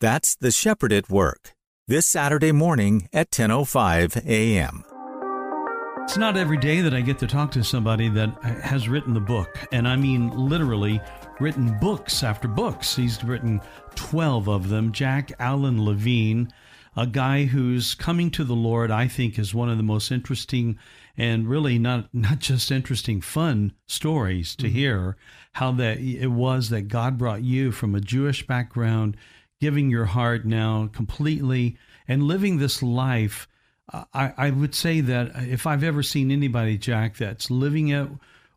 That's 0.00 0.34
The 0.34 0.50
Shepherd 0.50 0.92
at 0.92 1.08
Work, 1.08 1.53
this 1.86 2.06
Saturday 2.06 2.50
morning 2.50 3.08
at 3.12 3.30
10:05 3.30 4.24
a.m. 4.26 4.84
It's 6.04 6.16
not 6.16 6.36
every 6.36 6.56
day 6.56 6.80
that 6.80 6.94
I 6.94 7.02
get 7.02 7.18
to 7.18 7.26
talk 7.26 7.50
to 7.52 7.64
somebody 7.64 8.08
that 8.08 8.42
has 8.42 8.88
written 8.88 9.12
the 9.12 9.20
book, 9.20 9.58
and 9.70 9.86
I 9.86 9.96
mean 9.96 10.30
literally 10.30 11.00
written 11.40 11.78
books 11.80 12.22
after 12.22 12.48
books. 12.48 12.96
He's 12.96 13.22
written 13.22 13.60
12 13.96 14.48
of 14.48 14.68
them. 14.70 14.92
Jack 14.92 15.32
Alan 15.38 15.84
Levine, 15.84 16.50
a 16.96 17.06
guy 17.06 17.44
who's 17.44 17.94
coming 17.94 18.30
to 18.30 18.44
the 18.44 18.54
Lord, 18.54 18.90
I 18.90 19.06
think 19.06 19.38
is 19.38 19.54
one 19.54 19.68
of 19.68 19.76
the 19.76 19.82
most 19.82 20.10
interesting 20.10 20.78
and 21.18 21.46
really 21.48 21.78
not 21.78 22.08
not 22.14 22.38
just 22.38 22.70
interesting 22.70 23.20
fun 23.20 23.72
stories 23.86 24.56
to 24.56 24.68
mm-hmm. 24.68 24.74
hear 24.74 25.16
how 25.52 25.72
that 25.72 25.98
it 25.98 26.28
was 26.28 26.70
that 26.70 26.88
God 26.88 27.18
brought 27.18 27.42
you 27.42 27.72
from 27.72 27.94
a 27.94 28.00
Jewish 28.00 28.46
background 28.46 29.18
giving 29.60 29.90
your 29.90 30.06
heart 30.06 30.44
now 30.44 30.88
completely 30.92 31.76
and 32.06 32.22
living 32.22 32.58
this 32.58 32.82
life 32.82 33.48
I, 33.92 34.32
I 34.36 34.50
would 34.50 34.74
say 34.74 35.00
that 35.02 35.32
if 35.48 35.66
I've 35.66 35.84
ever 35.84 36.02
seen 36.02 36.30
anybody, 36.30 36.78
Jack, 36.78 37.16
that's 37.16 37.50
living 37.50 37.88
it 37.88 38.08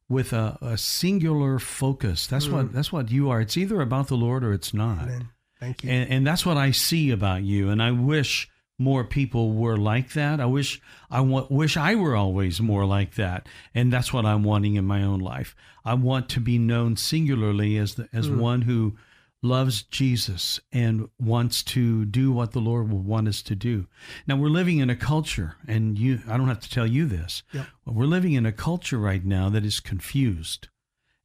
with 0.09 0.31
a, 0.31 0.57
a 0.61 0.77
singular 0.77 1.59
focus, 1.59 2.27
that's 2.27 2.47
mm. 2.47 2.53
what 2.53 2.73
that's 2.73 2.91
what 2.91 3.11
you 3.11 3.29
are. 3.29 3.41
It's 3.41 3.57
either 3.57 3.81
about 3.81 4.07
the 4.07 4.15
Lord 4.15 4.43
or 4.43 4.53
it's 4.53 4.73
not. 4.73 5.03
Amen. 5.03 5.29
Thank 5.59 5.83
you. 5.83 5.89
And, 5.89 6.11
and 6.11 6.27
that's 6.27 6.45
what 6.45 6.55
I 6.55 6.71
see 6.71 7.11
about 7.11 7.43
you. 7.43 7.69
And 7.69 7.81
I 7.81 7.91
wish 7.91 8.49
more 8.79 9.03
people 9.03 9.53
were 9.53 9.75
like 9.75 10.13
that. 10.13 10.39
I 10.39 10.45
wish 10.45 10.79
I 11.09 11.19
want, 11.21 11.51
wish 11.51 11.75
I 11.75 11.95
were 11.95 12.15
always 12.15 12.61
more 12.61 12.85
like 12.85 13.15
that. 13.15 13.47
And 13.73 13.91
that's 13.91 14.13
what 14.13 14.25
I'm 14.25 14.43
wanting 14.43 14.75
in 14.75 14.85
my 14.85 15.03
own 15.03 15.19
life. 15.19 15.55
I 15.83 15.95
want 15.95 16.29
to 16.29 16.39
be 16.39 16.57
known 16.57 16.95
singularly 16.95 17.77
as 17.77 17.95
the, 17.95 18.07
as 18.13 18.29
mm. 18.29 18.37
one 18.37 18.61
who 18.61 18.95
loves 19.43 19.83
Jesus 19.83 20.59
and 20.71 21.09
wants 21.19 21.63
to 21.63 22.05
do 22.05 22.31
what 22.31 22.51
the 22.51 22.59
Lord 22.59 22.91
will 22.91 23.01
want 23.01 23.27
us 23.27 23.41
to 23.43 23.55
do. 23.55 23.87
Now 24.25 24.35
we're 24.35 24.49
living 24.49 24.79
in 24.79 24.89
a 24.89 24.95
culture, 24.95 25.55
and 25.67 25.97
you 25.97 26.21
I 26.27 26.37
don't 26.37 26.47
have 26.47 26.61
to 26.61 26.69
tell 26.69 26.87
you 26.87 27.05
this. 27.05 27.43
Yep. 27.53 27.67
We're 27.85 28.05
living 28.05 28.33
in 28.33 28.45
a 28.45 28.51
culture 28.51 28.97
right 28.97 29.23
now 29.23 29.49
that 29.49 29.65
is 29.65 29.79
confused. 29.79 30.69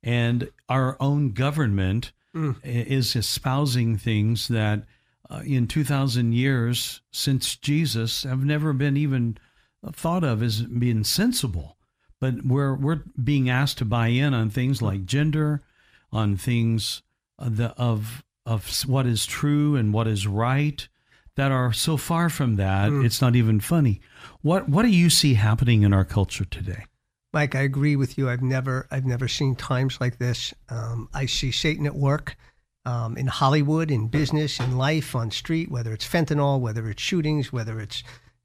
And 0.02 0.50
our 0.68 0.96
own 1.00 1.30
government 1.30 2.12
mm. 2.34 2.56
is 2.64 3.16
espousing 3.16 3.96
things 3.96 4.48
that 4.48 4.84
uh, 5.30 5.42
in 5.46 5.66
2000 5.66 6.32
years 6.32 7.00
since 7.12 7.56
Jesus 7.56 8.24
have 8.24 8.44
never 8.44 8.72
been 8.72 8.96
even 8.96 9.38
thought 9.92 10.24
of 10.24 10.42
as 10.42 10.62
being 10.62 11.04
sensible. 11.04 11.76
But 12.20 12.44
we're 12.44 12.74
we're 12.74 13.02
being 13.22 13.50
asked 13.50 13.78
to 13.78 13.84
buy 13.84 14.08
in 14.08 14.34
on 14.34 14.50
things 14.50 14.80
like 14.80 15.06
gender, 15.06 15.62
on 16.12 16.36
things 16.36 17.02
the, 17.38 17.68
of 17.76 18.22
of 18.44 18.82
what 18.86 19.06
is 19.06 19.24
true 19.24 19.76
and 19.76 19.92
what 19.92 20.08
is 20.08 20.26
right 20.26 20.88
that 21.36 21.52
are 21.52 21.72
so 21.72 21.96
far 21.96 22.28
from 22.28 22.56
that 22.56 22.90
mm. 22.90 23.04
it's 23.04 23.20
not 23.20 23.36
even 23.36 23.60
funny 23.60 24.00
what 24.42 24.68
what 24.68 24.82
do 24.82 24.88
you 24.88 25.08
see 25.08 25.34
happening 25.34 25.82
in 25.82 25.92
our 25.92 26.04
culture 26.04 26.44
today 26.44 26.84
mike 27.32 27.54
i 27.54 27.60
agree 27.60 27.96
with 27.96 28.18
you 28.18 28.28
i've 28.28 28.42
never 28.42 28.86
i've 28.90 29.06
never 29.06 29.28
seen 29.28 29.54
times 29.54 30.00
like 30.00 30.18
this 30.18 30.52
um, 30.68 31.08
i 31.14 31.24
see 31.24 31.50
satan 31.52 31.86
at 31.86 31.94
work 31.94 32.36
um, 32.84 33.16
in 33.16 33.28
hollywood 33.28 33.90
in 33.90 34.08
business 34.08 34.58
in 34.58 34.76
life 34.76 35.14
on 35.14 35.30
street 35.30 35.70
whether 35.70 35.92
it's 35.92 36.06
fentanyl 36.06 36.60
whether 36.60 36.90
it's 36.90 37.02
shootings 37.02 37.52
whether 37.52 37.80
it's 37.80 38.02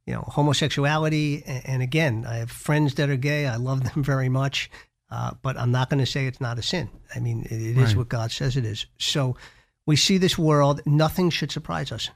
you 0.07 0.13
know, 0.13 0.23
homosexuality. 0.25 1.43
And, 1.45 1.61
and 1.67 1.81
again, 1.83 2.25
I 2.27 2.37
have 2.37 2.49
friends 2.49 2.95
that 2.95 3.09
are 3.09 3.17
gay. 3.17 3.45
I 3.45 3.57
love 3.57 3.83
them 3.93 4.03
very 4.03 4.29
much. 4.29 4.71
Uh, 5.09 5.31
but 5.41 5.57
I'm 5.57 5.71
not 5.71 5.89
going 5.89 5.99
to 5.99 6.05
say 6.05 6.25
it's 6.27 6.41
not 6.41 6.59
a 6.59 6.61
sin. 6.61 6.89
I 7.15 7.19
mean, 7.19 7.43
it, 7.49 7.51
it 7.61 7.77
Right. 7.77 7.87
is 7.87 7.95
what 7.95 8.09
God 8.09 8.31
says 8.31 8.57
it 8.57 8.65
is. 8.65 8.85
So 8.97 9.37
we 9.85 9.95
see 9.95 10.17
this 10.17 10.37
world. 10.37 10.81
Nothing 10.85 11.29
should 11.29 11.51
surprise 11.51 11.91
us. 11.91 12.09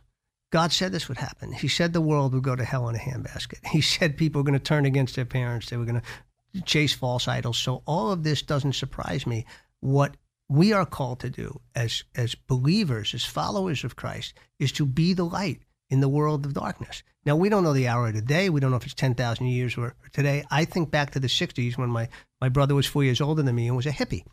God 0.51 0.73
said 0.73 0.91
this 0.91 1.07
would 1.07 1.17
happen. 1.17 1.53
He 1.53 1.69
said 1.69 1.93
the 1.93 2.01
world 2.01 2.33
would 2.33 2.43
go 2.43 2.55
to 2.57 2.65
hell 2.65 2.89
in 2.89 2.95
a 2.95 2.99
handbasket. 2.99 3.65
He 3.67 3.79
said 3.81 4.17
people 4.17 4.39
were 4.39 4.43
going 4.45 4.59
to 4.59 4.63
turn 4.63 4.85
against 4.85 5.15
their 5.15 5.23
parents. 5.25 5.69
They 5.69 5.77
were 5.77 5.85
going 5.85 6.01
to 6.01 6.61
chase 6.63 6.93
false 6.93 7.29
idols. 7.29 7.57
So 7.57 7.81
all 7.85 8.11
of 8.11 8.23
this 8.23 8.41
doesn't 8.41 8.73
surprise 8.75 9.25
me. 9.25 9.45
What 9.79 10.17
we 10.49 10.73
are 10.73 10.85
called 10.85 11.21
to 11.21 11.29
do 11.29 11.61
as 11.75 12.03
as 12.13 12.35
believers, 12.35 13.13
as 13.13 13.23
followers 13.23 13.85
of 13.85 13.95
Christ, 13.95 14.33
is 14.59 14.73
to 14.73 14.85
be 14.85 15.13
the 15.13 15.23
light 15.23 15.61
in 15.89 16.01
the 16.01 16.09
world 16.09 16.45
of 16.45 16.53
darkness. 16.53 17.03
Now 17.25 17.37
we 17.37 17.47
don't 17.47 17.63
know 17.63 17.71
the 17.71 17.87
hour 17.87 18.09
of 18.09 18.15
the 18.15 18.21
day. 18.21 18.49
We 18.49 18.59
don't 18.59 18.71
know 18.71 18.77
if 18.77 18.83
it's 18.83 18.93
ten 18.93 19.15
thousand 19.15 19.47
years 19.47 19.77
or 19.77 19.95
today. 20.11 20.43
I 20.51 20.65
think 20.65 20.91
back 20.91 21.11
to 21.11 21.21
the 21.21 21.29
'60s 21.29 21.77
when 21.77 21.89
my 21.89 22.09
my 22.41 22.49
brother 22.49 22.75
was 22.75 22.85
four 22.87 23.03
years 23.03 23.21
older 23.21 23.41
than 23.43 23.55
me 23.55 23.67
and 23.67 23.77
was 23.77 23.85
a 23.85 23.91
hippie. 23.91 24.23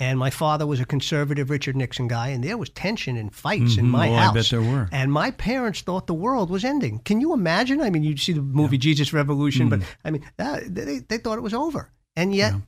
And 0.00 0.18
my 0.18 0.30
father 0.30 0.66
was 0.66 0.80
a 0.80 0.84
conservative 0.84 1.50
Richard 1.50 1.76
Nixon 1.76 2.08
guy, 2.08 2.28
and 2.28 2.42
there 2.42 2.58
was 2.58 2.68
tension 2.70 3.16
and 3.16 3.32
fights 3.32 3.76
in 3.76 3.86
Mhm. 3.86 3.90
my 3.90 4.08
Oh, 4.08 4.14
I 4.14 4.20
house. 4.24 4.34
bet 4.34 4.46
there 4.50 4.60
were. 4.60 4.88
And 4.90 5.12
my 5.12 5.30
parents 5.30 5.82
thought 5.82 6.08
the 6.08 6.14
world 6.14 6.50
was 6.50 6.64
ending. 6.64 6.98
Can 7.04 7.20
you 7.20 7.32
imagine? 7.32 7.80
I 7.80 7.90
mean, 7.90 8.02
you 8.02 8.16
see 8.16 8.32
the 8.32 8.42
movie 8.42 8.76
Jesus 8.76 9.12
Revolution, 9.12 9.68
but 9.68 9.82
I 10.04 10.10
mean, 10.10 10.24
that, 10.36 10.74
they, 10.74 10.98
they 10.98 11.18
thought 11.18 11.38
it 11.38 11.42
was 11.42 11.54
over. 11.54 11.92
And 12.16 12.34
yet 12.34 12.54
Mm. 12.54 12.56
Yeah. 12.56 12.62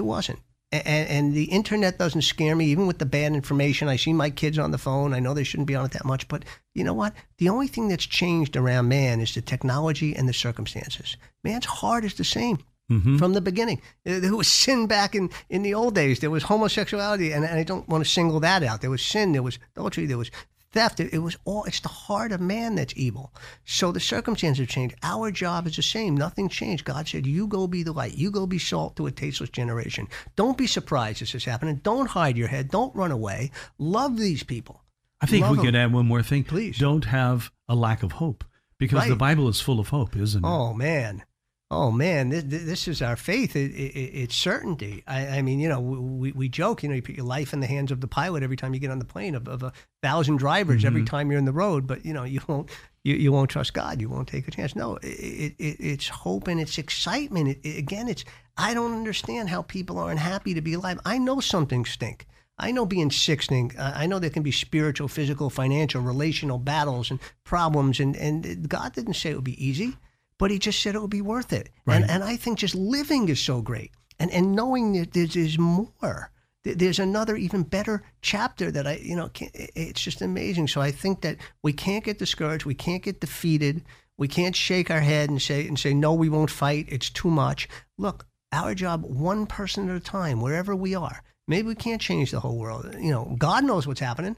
it 0.00 0.04
wasn't. 0.04 0.40
And, 0.72 1.08
and 1.08 1.34
the 1.34 1.44
internet 1.44 1.96
doesn't 1.98 2.22
scare 2.22 2.56
me, 2.56 2.64
even 2.66 2.88
with 2.88 2.98
the 2.98 3.06
bad 3.06 3.32
information. 3.34 3.86
I 3.86 3.94
see 3.94 4.12
my 4.12 4.30
kids 4.30 4.58
on 4.58 4.72
the 4.72 4.78
phone. 4.78 5.14
I 5.14 5.20
know 5.20 5.32
they 5.32 5.44
shouldn't 5.44 5.68
be 5.68 5.76
on 5.76 5.84
it 5.84 5.92
that 5.92 6.04
much. 6.04 6.26
But 6.26 6.44
you 6.74 6.82
know 6.82 6.94
what? 6.94 7.14
The 7.38 7.48
only 7.50 7.68
thing 7.68 7.86
that's 7.86 8.04
changed 8.06 8.56
around 8.56 8.88
man 8.88 9.20
is 9.20 9.32
the 9.34 9.40
technology 9.42 10.16
and 10.16 10.28
the 10.28 10.32
circumstances. 10.32 11.16
Man's 11.44 11.66
heart 11.66 12.04
is 12.04 12.14
the 12.14 12.24
same 12.24 12.58
Mhm. 12.90 13.18
from 13.18 13.32
the 13.32 13.40
beginning. 13.40 13.80
There 14.04 14.36
was 14.36 14.46
sin 14.48 14.86
back 14.86 15.14
in, 15.14 15.30
in 15.48 15.62
the 15.62 15.72
old 15.74 15.94
days. 15.94 16.20
There 16.20 16.30
was 16.30 16.42
homosexuality, 16.42 17.32
and, 17.32 17.44
and 17.44 17.58
I 17.58 17.62
don't 17.62 17.88
want 17.88 18.04
to 18.04 18.10
single 18.10 18.40
that 18.40 18.62
out. 18.62 18.80
There 18.82 18.90
was 18.90 19.02
sin, 19.02 19.32
there 19.32 19.42
was 19.42 19.58
adultery, 19.74 20.04
there 20.06 20.18
was 20.18 20.30
theft. 20.72 21.00
It, 21.00 21.18
was 21.20 21.36
all, 21.46 21.64
it's 21.64 21.80
the 21.80 21.88
heart 21.88 22.30
of 22.32 22.40
man 22.42 22.74
that's 22.74 22.92
evil. 22.96 23.32
So 23.64 23.90
the 23.92 24.00
circumstances 24.00 24.58
have 24.58 24.68
changed. 24.68 24.96
Our 25.02 25.30
job 25.30 25.66
is 25.66 25.76
the 25.76 25.82
same. 25.82 26.14
Nothing 26.16 26.48
changed. 26.50 26.84
God 26.84 27.08
said, 27.08 27.26
You 27.26 27.46
go 27.46 27.66
be 27.66 27.82
the 27.84 27.92
light. 27.92 28.18
You 28.18 28.30
go 28.30 28.46
be 28.46 28.58
salt 28.58 28.96
to 28.96 29.06
a 29.06 29.10
tasteless 29.10 29.50
generation. 29.50 30.08
Don't 30.36 30.58
be 30.58 30.66
surprised 30.66 31.20
this 31.22 31.34
is 31.34 31.44
happening. 31.44 31.76
Don't 31.76 32.08
hide 32.10 32.36
your 32.36 32.48
head. 32.48 32.70
Don't 32.70 32.94
run 32.94 33.12
away. 33.12 33.50
Love 33.78 34.18
these 34.18 34.42
people. 34.42 34.82
I 35.20 35.26
think 35.26 35.42
Love 35.42 35.52
we 35.52 35.56
them. 35.56 35.64
could 35.66 35.76
add 35.76 35.92
one 35.92 36.06
more 36.06 36.22
thing. 36.22 36.44
Please. 36.44 36.76
Don't 36.76 37.06
have 37.06 37.50
a 37.68 37.74
lack 37.74 38.02
of 38.02 38.12
hope 38.12 38.44
because 38.78 39.08
the 39.08 39.16
Bible 39.16 39.48
is 39.48 39.60
full 39.60 39.80
of 39.80 39.88
hope, 39.88 40.16
isn't 40.16 40.44
it? 40.44 40.46
Oh 40.46 40.74
man, 40.74 41.22
oh 41.70 41.90
man, 41.90 42.28
this, 42.28 42.44
this 42.46 42.88
is 42.88 43.02
our 43.02 43.16
faith. 43.16 43.56
It, 43.56 43.72
it, 43.72 43.98
it's 43.98 44.36
certainty. 44.36 45.02
I, 45.06 45.26
I 45.38 45.42
mean, 45.42 45.60
you 45.60 45.68
know, 45.68 45.80
we, 45.80 46.32
we 46.32 46.48
joke. 46.48 46.82
You 46.82 46.88
know, 46.88 46.94
you 46.94 47.02
put 47.02 47.16
your 47.16 47.26
life 47.26 47.52
in 47.52 47.60
the 47.60 47.66
hands 47.66 47.90
of 47.90 48.00
the 48.00 48.06
pilot 48.06 48.42
every 48.42 48.56
time 48.56 48.74
you 48.74 48.80
get 48.80 48.90
on 48.90 48.98
the 48.98 49.04
plane 49.04 49.34
of, 49.34 49.48
of 49.48 49.62
a 49.62 49.72
thousand 50.02 50.36
drivers 50.36 50.84
every 50.84 51.00
mm-hmm. 51.00 51.06
time 51.06 51.30
you're 51.30 51.38
in 51.38 51.44
the 51.44 51.52
road. 51.52 51.86
But 51.86 52.04
you 52.04 52.12
know, 52.12 52.24
you 52.24 52.40
won't 52.46 52.70
you, 53.02 53.14
you 53.16 53.32
won't 53.32 53.50
trust 53.50 53.74
God. 53.74 54.00
You 54.00 54.08
won't 54.08 54.28
take 54.28 54.48
a 54.48 54.50
chance. 54.50 54.76
No, 54.76 54.96
it, 55.02 55.54
it, 55.58 55.76
it's 55.80 56.08
hope 56.08 56.48
and 56.48 56.60
it's 56.60 56.78
excitement. 56.78 57.58
It, 57.62 57.78
again, 57.78 58.08
it's 58.08 58.24
I 58.56 58.74
don't 58.74 58.94
understand 58.94 59.48
how 59.48 59.62
people 59.62 59.98
aren't 59.98 60.20
happy 60.20 60.54
to 60.54 60.60
be 60.60 60.74
alive. 60.74 61.00
I 61.04 61.18
know 61.18 61.40
something 61.40 61.84
stink. 61.84 62.26
I 62.56 62.70
know 62.70 62.86
being 62.86 63.10
sick 63.10 63.42
stink. 63.42 63.74
I 63.78 64.06
know 64.06 64.20
there 64.20 64.30
can 64.30 64.44
be 64.44 64.52
spiritual, 64.52 65.08
physical, 65.08 65.50
financial, 65.50 66.02
relational 66.02 66.58
battles 66.58 67.10
and 67.10 67.18
problems. 67.42 67.98
And, 67.98 68.14
and 68.14 68.68
God 68.68 68.92
didn't 68.92 69.14
say 69.14 69.30
it 69.30 69.34
would 69.34 69.42
be 69.42 69.64
easy, 69.64 69.96
but 70.38 70.50
He 70.50 70.58
just 70.58 70.80
said 70.80 70.94
it 70.94 71.00
would 71.00 71.10
be 71.10 71.22
worth 71.22 71.52
it. 71.52 71.70
Right. 71.86 72.02
And, 72.02 72.10
and 72.10 72.24
I 72.24 72.36
think 72.36 72.58
just 72.58 72.74
living 72.74 73.28
is 73.28 73.40
so 73.40 73.60
great. 73.60 73.92
And, 74.18 74.30
and 74.30 74.52
knowing 74.52 74.92
that 74.92 75.12
there's, 75.12 75.34
there's 75.34 75.58
more. 75.58 76.30
There's 76.62 76.98
another 76.98 77.36
even 77.36 77.62
better 77.62 78.02
chapter 78.22 78.70
that 78.70 78.86
I, 78.86 78.96
you 78.96 79.16
know, 79.16 79.28
can't, 79.28 79.50
it's 79.54 80.00
just 80.00 80.22
amazing. 80.22 80.68
So 80.68 80.80
I 80.80 80.92
think 80.92 81.20
that 81.20 81.36
we 81.62 81.74
can't 81.74 82.04
get 82.04 82.18
discouraged. 82.18 82.64
We 82.64 82.74
can't 82.74 83.02
get 83.02 83.20
defeated. 83.20 83.84
We 84.16 84.28
can't 84.28 84.56
shake 84.56 84.90
our 84.90 85.00
head 85.00 85.28
and 85.28 85.42
say 85.42 85.66
and 85.66 85.78
say 85.78 85.92
no, 85.92 86.14
we 86.14 86.28
won't 86.28 86.50
fight. 86.50 86.86
It's 86.88 87.10
too 87.10 87.28
much. 87.28 87.68
Look, 87.98 88.26
our 88.52 88.74
job, 88.74 89.04
one 89.04 89.46
person 89.46 89.90
at 89.90 89.96
a 89.96 90.00
time, 90.00 90.40
wherever 90.40 90.74
we 90.74 90.94
are. 90.94 91.22
Maybe 91.46 91.68
we 91.68 91.74
can't 91.74 92.00
change 92.00 92.30
the 92.30 92.40
whole 92.40 92.58
world. 92.58 92.94
You 92.98 93.10
know, 93.10 93.36
God 93.38 93.64
knows 93.64 93.86
what's 93.86 94.00
happening. 94.00 94.36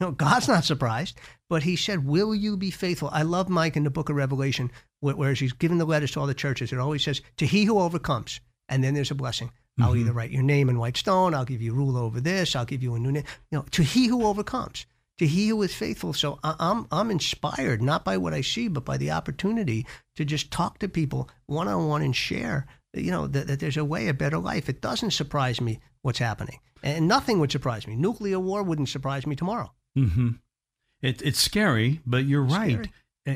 You 0.00 0.06
know, 0.06 0.12
God's 0.12 0.48
not 0.48 0.64
surprised, 0.64 1.18
but 1.48 1.62
He 1.62 1.76
said, 1.76 2.04
"Will 2.04 2.34
you 2.34 2.56
be 2.56 2.70
faithful?" 2.70 3.10
I 3.12 3.22
love 3.22 3.48
Mike 3.48 3.76
in 3.76 3.84
the 3.84 3.90
Book 3.90 4.08
of 4.08 4.16
Revelation, 4.16 4.72
whereas 5.00 5.38
he's 5.40 5.52
giving 5.52 5.78
the 5.78 5.84
letters 5.84 6.12
to 6.12 6.20
all 6.20 6.26
the 6.26 6.34
churches. 6.34 6.72
It 6.72 6.78
always 6.78 7.02
says, 7.04 7.20
"To 7.38 7.46
he 7.46 7.64
who 7.64 7.78
overcomes," 7.80 8.40
and 8.68 8.82
then 8.84 8.94
there's 8.94 9.10
a 9.10 9.14
blessing. 9.14 9.50
I'll 9.80 9.96
either 9.96 10.12
write 10.12 10.30
your 10.30 10.42
name 10.42 10.68
in 10.68 10.78
white 10.78 10.98
stone. 10.98 11.32
I'll 11.34 11.46
give 11.46 11.62
you 11.62 11.72
rule 11.72 11.96
over 11.96 12.20
this. 12.20 12.54
I'll 12.54 12.66
give 12.66 12.82
you 12.82 12.94
a 12.94 12.98
new 12.98 13.10
name. 13.12 13.24
You 13.50 13.58
know, 13.58 13.64
to 13.70 13.82
he 13.82 14.08
who 14.08 14.26
overcomes, 14.26 14.84
to 15.16 15.26
he 15.26 15.48
who 15.48 15.62
is 15.62 15.74
faithful. 15.74 16.12
So 16.12 16.38
I- 16.44 16.56
I'm 16.58 16.86
I'm 16.92 17.10
inspired 17.10 17.80
not 17.80 18.04
by 18.04 18.18
what 18.18 18.34
I 18.34 18.42
see, 18.42 18.68
but 18.68 18.84
by 18.84 18.98
the 18.98 19.10
opportunity 19.10 19.86
to 20.16 20.24
just 20.26 20.50
talk 20.50 20.78
to 20.80 20.88
people 20.88 21.30
one 21.46 21.66
on 21.66 21.88
one 21.88 22.02
and 22.02 22.14
share. 22.14 22.66
You 22.92 23.10
know 23.10 23.26
that, 23.28 23.46
that 23.46 23.60
there's 23.60 23.78
a 23.78 23.84
way, 23.84 24.08
a 24.08 24.12
better 24.14 24.36
life. 24.38 24.68
It 24.68 24.82
doesn't 24.82 25.12
surprise 25.12 25.62
me 25.62 25.80
what's 26.02 26.18
happening, 26.18 26.58
and 26.82 27.08
nothing 27.08 27.38
would 27.40 27.52
surprise 27.52 27.86
me. 27.86 27.96
Nuclear 27.96 28.38
war 28.38 28.62
wouldn't 28.62 28.90
surprise 28.90 29.26
me 29.26 29.34
tomorrow. 29.36 29.72
hmm 29.94 30.32
It, 31.00 31.22
it's 31.22 31.40
scary, 31.40 32.00
but 32.04 32.26
you're 32.26 32.42
right. 32.44 32.72
Scary. 32.72 32.92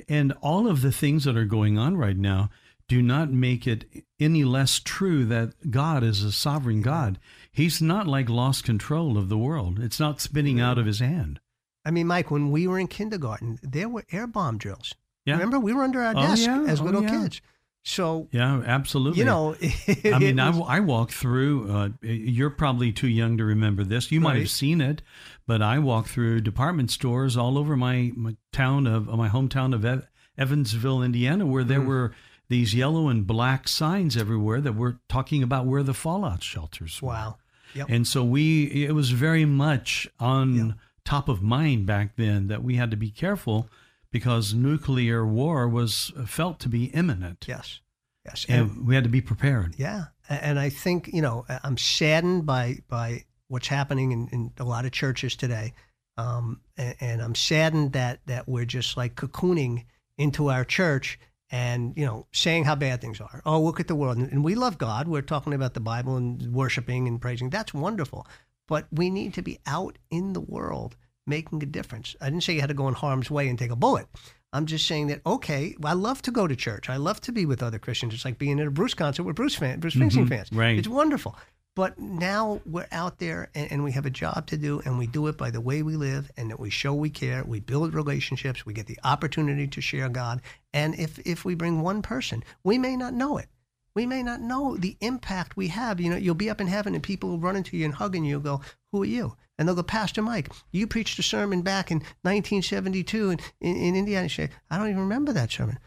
And 0.08 0.32
all 0.40 0.66
of 0.68 0.80
the 0.82 0.92
things 0.92 1.24
that 1.24 1.36
are 1.36 1.44
going 1.44 1.78
on 1.78 1.96
right 1.96 2.16
now 2.16 2.50
do 2.88 3.00
not 3.02 3.30
make 3.30 3.66
it 3.66 3.84
any 4.20 4.44
less 4.44 4.78
true 4.78 5.24
that 5.26 5.70
God 5.70 6.02
is 6.02 6.22
a 6.22 6.32
sovereign 6.32 6.82
God. 6.82 7.18
He's 7.52 7.80
not 7.80 8.06
like 8.06 8.28
lost 8.28 8.64
control 8.64 9.16
of 9.16 9.28
the 9.28 9.38
world. 9.38 9.78
It's 9.78 10.00
not 10.00 10.20
spinning 10.20 10.60
out 10.60 10.78
of 10.78 10.86
his 10.86 11.00
hand. 11.00 11.40
I 11.84 11.90
mean, 11.90 12.06
Mike, 12.06 12.30
when 12.30 12.50
we 12.50 12.66
were 12.66 12.78
in 12.78 12.86
kindergarten, 12.88 13.58
there 13.62 13.88
were 13.88 14.04
air 14.10 14.26
bomb 14.26 14.58
drills. 14.58 14.94
Yeah. 15.26 15.34
Remember, 15.34 15.58
we 15.58 15.72
were 15.72 15.82
under 15.82 16.00
our 16.02 16.14
Oh, 16.16 16.20
desk 16.20 16.46
yeah. 16.46 16.62
as 16.66 16.80
Oh, 16.80 16.84
little 16.84 17.02
yeah. 17.02 17.22
kids. 17.22 17.40
So 17.86 18.28
Yeah, 18.32 18.62
absolutely. 18.66 19.18
you 19.20 19.24
know, 19.26 19.54
I 20.06 20.18
mean, 20.18 20.40
I, 20.40 20.50
was- 20.50 20.66
I 20.66 20.80
walked 20.80 21.12
through. 21.12 21.70
Uh, 21.70 21.88
you're 22.02 22.50
probably 22.50 22.90
too 22.92 23.08
young 23.08 23.36
to 23.38 23.44
remember 23.44 23.84
this. 23.84 24.10
You 24.10 24.20
might 24.20 24.32
Right. 24.32 24.38
have 24.40 24.50
seen 24.50 24.80
it, 24.80 25.02
but 25.46 25.60
I 25.62 25.78
walked 25.78 26.08
through 26.08 26.40
department 26.40 26.90
stores 26.90 27.36
all 27.36 27.58
over 27.58 27.76
my, 27.76 28.10
my 28.16 28.36
town 28.52 28.86
of 28.86 29.06
my 29.08 29.28
hometown 29.28 29.74
of 29.74 29.84
Ev- 29.84 30.08
Evansville, 30.38 31.02
Indiana, 31.02 31.44
where 31.46 31.62
Mm. 31.62 31.68
there 31.68 31.80
were 31.82 32.12
these 32.48 32.74
yellow 32.74 33.08
and 33.08 33.26
black 33.26 33.68
signs 33.68 34.16
everywhere 34.16 34.60
that 34.62 34.74
were 34.74 34.98
talking 35.08 35.42
about 35.42 35.66
where 35.66 35.82
the 35.82 35.94
fallout 35.94 36.42
shelters 36.42 37.00
were. 37.02 37.08
wow. 37.08 37.36
Yep. 37.74 37.86
And 37.90 38.06
so 38.06 38.22
we, 38.24 38.84
it 38.86 38.92
was 38.94 39.10
very 39.10 39.44
much 39.44 40.06
on 40.20 40.54
Yeah. 40.56 40.72
top 41.04 41.28
of 41.28 41.42
mind 41.42 41.86
back 41.86 42.16
then 42.16 42.46
that 42.48 42.62
we 42.62 42.76
had 42.76 42.90
to 42.92 42.96
be 42.96 43.10
careful 43.10 43.68
because 44.14 44.54
nuclear 44.54 45.26
war 45.26 45.68
was 45.68 46.12
felt 46.24 46.60
to 46.60 46.68
be 46.68 46.84
imminent, 46.84 47.46
yes. 47.48 47.80
Yes. 48.24 48.46
And, 48.48 48.70
and 48.70 48.86
we 48.86 48.94
had 48.94 49.02
to 49.02 49.10
be 49.10 49.20
prepared. 49.20 49.74
yeah, 49.76 50.04
and 50.28 50.56
I 50.56 50.70
think 50.70 51.10
you 51.12 51.20
know 51.20 51.44
I'm 51.64 51.76
saddened 51.76 52.46
by 52.46 52.78
by 52.86 53.24
what's 53.48 53.66
happening 53.66 54.12
in, 54.12 54.28
in 54.28 54.52
a 54.58 54.62
lot 54.64 54.84
of 54.84 54.92
churches 54.92 55.34
today, 55.34 55.74
um, 56.16 56.60
and, 56.76 56.94
and 57.00 57.22
I'm 57.22 57.34
saddened 57.34 57.94
that 57.94 58.20
that 58.26 58.48
we're 58.48 58.64
just 58.64 58.96
like 58.96 59.16
cocooning 59.16 59.84
into 60.16 60.48
our 60.48 60.64
church 60.64 61.18
and 61.50 61.92
you 61.96 62.06
know 62.06 62.28
saying 62.32 62.64
how 62.64 62.76
bad 62.76 63.00
things 63.00 63.20
are. 63.20 63.42
Oh, 63.44 63.60
look 63.60 63.80
at 63.80 63.88
the 63.88 63.96
world, 63.96 64.16
and, 64.16 64.30
and 64.30 64.44
we 64.44 64.54
love 64.54 64.78
God. 64.78 65.08
We're 65.08 65.22
talking 65.22 65.54
about 65.54 65.74
the 65.74 65.80
Bible 65.80 66.16
and 66.16 66.54
worshiping 66.54 67.08
and 67.08 67.20
praising. 67.20 67.50
That's 67.50 67.74
wonderful, 67.74 68.28
but 68.68 68.86
we 68.92 69.10
need 69.10 69.34
to 69.34 69.42
be 69.42 69.58
out 69.66 69.98
in 70.08 70.34
the 70.34 70.40
world 70.40 70.94
making 71.26 71.62
a 71.62 71.66
difference. 71.66 72.14
I 72.20 72.26
didn't 72.26 72.42
say 72.44 72.54
you 72.54 72.60
had 72.60 72.68
to 72.68 72.74
go 72.74 72.88
in 72.88 72.94
harm's 72.94 73.30
way 73.30 73.48
and 73.48 73.58
take 73.58 73.70
a 73.70 73.76
bullet. 73.76 74.06
I'm 74.52 74.66
just 74.66 74.86
saying 74.86 75.08
that 75.08 75.20
okay, 75.26 75.74
I 75.84 75.94
love 75.94 76.22
to 76.22 76.30
go 76.30 76.46
to 76.46 76.54
church. 76.54 76.88
I 76.88 76.96
love 76.96 77.20
to 77.22 77.32
be 77.32 77.44
with 77.46 77.62
other 77.62 77.78
Christians. 77.78 78.14
It's 78.14 78.24
like 78.24 78.38
being 78.38 78.60
at 78.60 78.66
a 78.66 78.70
Bruce 78.70 78.94
concert 78.94 79.24
with 79.24 79.36
Bruce 79.36 79.54
fan, 79.56 79.80
Bruce 79.80 79.94
Springsteen 79.94 80.26
Mhm, 80.26 80.28
fans. 80.28 80.48
right. 80.52 80.78
It's 80.78 80.88
wonderful. 80.88 81.36
But 81.76 81.98
now 81.98 82.60
we're 82.64 82.86
out 82.92 83.18
there 83.18 83.50
and, 83.52 83.72
and 83.72 83.82
we 83.82 83.90
have 83.92 84.06
a 84.06 84.10
job 84.10 84.46
to 84.46 84.56
do, 84.56 84.80
and 84.84 84.96
we 84.96 85.08
do 85.08 85.26
it 85.26 85.36
by 85.36 85.50
the 85.50 85.60
way 85.60 85.82
we 85.82 85.96
live, 85.96 86.30
and 86.36 86.48
that 86.50 86.60
we 86.60 86.70
show 86.70 86.94
we 86.94 87.10
care. 87.10 87.42
We 87.42 87.58
build 87.58 87.94
relationships. 87.94 88.64
We 88.64 88.74
get 88.74 88.86
the 88.86 89.00
opportunity 89.02 89.66
to 89.66 89.80
share 89.80 90.08
God. 90.08 90.40
And 90.72 90.94
if 90.94 91.18
if 91.26 91.44
we 91.44 91.56
bring 91.56 91.80
one 91.82 92.00
person, 92.00 92.44
we 92.62 92.78
may 92.78 92.96
not 92.96 93.12
know 93.12 93.38
it. 93.38 93.46
We 93.94 94.06
may 94.06 94.22
not 94.22 94.40
know 94.40 94.76
the 94.76 94.96
impact 95.00 95.56
we 95.56 95.68
have. 95.68 96.00
You 96.00 96.10
know, 96.10 96.16
you'll 96.16 96.34
be 96.34 96.50
up 96.50 96.60
in 96.60 96.66
heaven 96.66 96.94
and 96.94 97.02
people 97.02 97.30
will 97.30 97.38
run 97.38 97.56
into 97.56 97.76
you 97.76 97.84
and 97.84 97.94
hugging 97.94 98.24
you 98.24 98.36
and 98.36 98.44
go, 98.44 98.60
Who 98.92 99.02
are 99.02 99.06
you? 99.06 99.36
And 99.58 99.68
they'll 99.68 99.76
go, 99.76 99.84
Pastor 99.84 100.20
Mike, 100.20 100.50
you 100.72 100.86
preached 100.86 101.18
a 101.18 101.22
sermon 101.22 101.62
back 101.62 101.90
in 101.90 101.98
1972 102.22 103.30
in, 103.30 103.38
in, 103.60 103.76
in 103.76 103.96
Indiana. 103.96 104.28
Say, 104.28 104.50
I 104.70 104.78
don't 104.78 104.88
even 104.88 105.00
remember 105.00 105.32
that 105.32 105.52
sermon. 105.52 105.78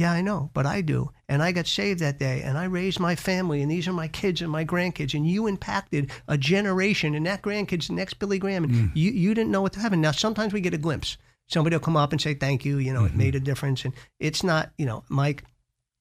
Yeah, 0.00 0.12
I 0.12 0.22
know, 0.22 0.48
but 0.54 0.64
I 0.64 0.80
do. 0.80 1.10
And 1.28 1.42
I 1.42 1.52
got 1.52 1.66
saved 1.66 2.00
that 2.00 2.18
day, 2.18 2.40
and 2.40 2.56
I 2.56 2.64
raised 2.64 2.98
my 2.98 3.14
family, 3.14 3.60
and 3.60 3.70
these 3.70 3.86
are 3.86 3.92
my 3.92 4.08
kids 4.08 4.40
and 4.40 4.50
my 4.50 4.64
grandkids, 4.64 5.12
and 5.12 5.26
you 5.26 5.46
impacted 5.46 6.10
a 6.26 6.38
generation, 6.38 7.14
and 7.14 7.26
that 7.26 7.42
grandkid's 7.42 7.88
the 7.88 7.92
next 7.92 8.14
Billy 8.14 8.38
Graham, 8.38 8.64
and 8.64 8.72
mm. 8.72 8.90
you, 8.94 9.10
you 9.10 9.34
didn't 9.34 9.50
know 9.50 9.60
what 9.60 9.74
to 9.74 9.80
happen. 9.80 10.00
Now, 10.00 10.12
sometimes 10.12 10.54
we 10.54 10.62
get 10.62 10.72
a 10.72 10.78
glimpse. 10.78 11.18
Somebody 11.48 11.76
will 11.76 11.80
come 11.80 11.98
up 11.98 12.12
and 12.12 12.20
say 12.20 12.32
thank 12.32 12.64
you. 12.64 12.78
You 12.78 12.94
know, 12.94 13.04
it 13.04 13.08
mm-hmm. 13.08 13.18
made 13.18 13.34
a 13.34 13.40
difference, 13.40 13.84
and 13.84 13.92
it's 14.18 14.42
not. 14.42 14.70
You 14.78 14.86
know, 14.86 15.04
Mike, 15.10 15.44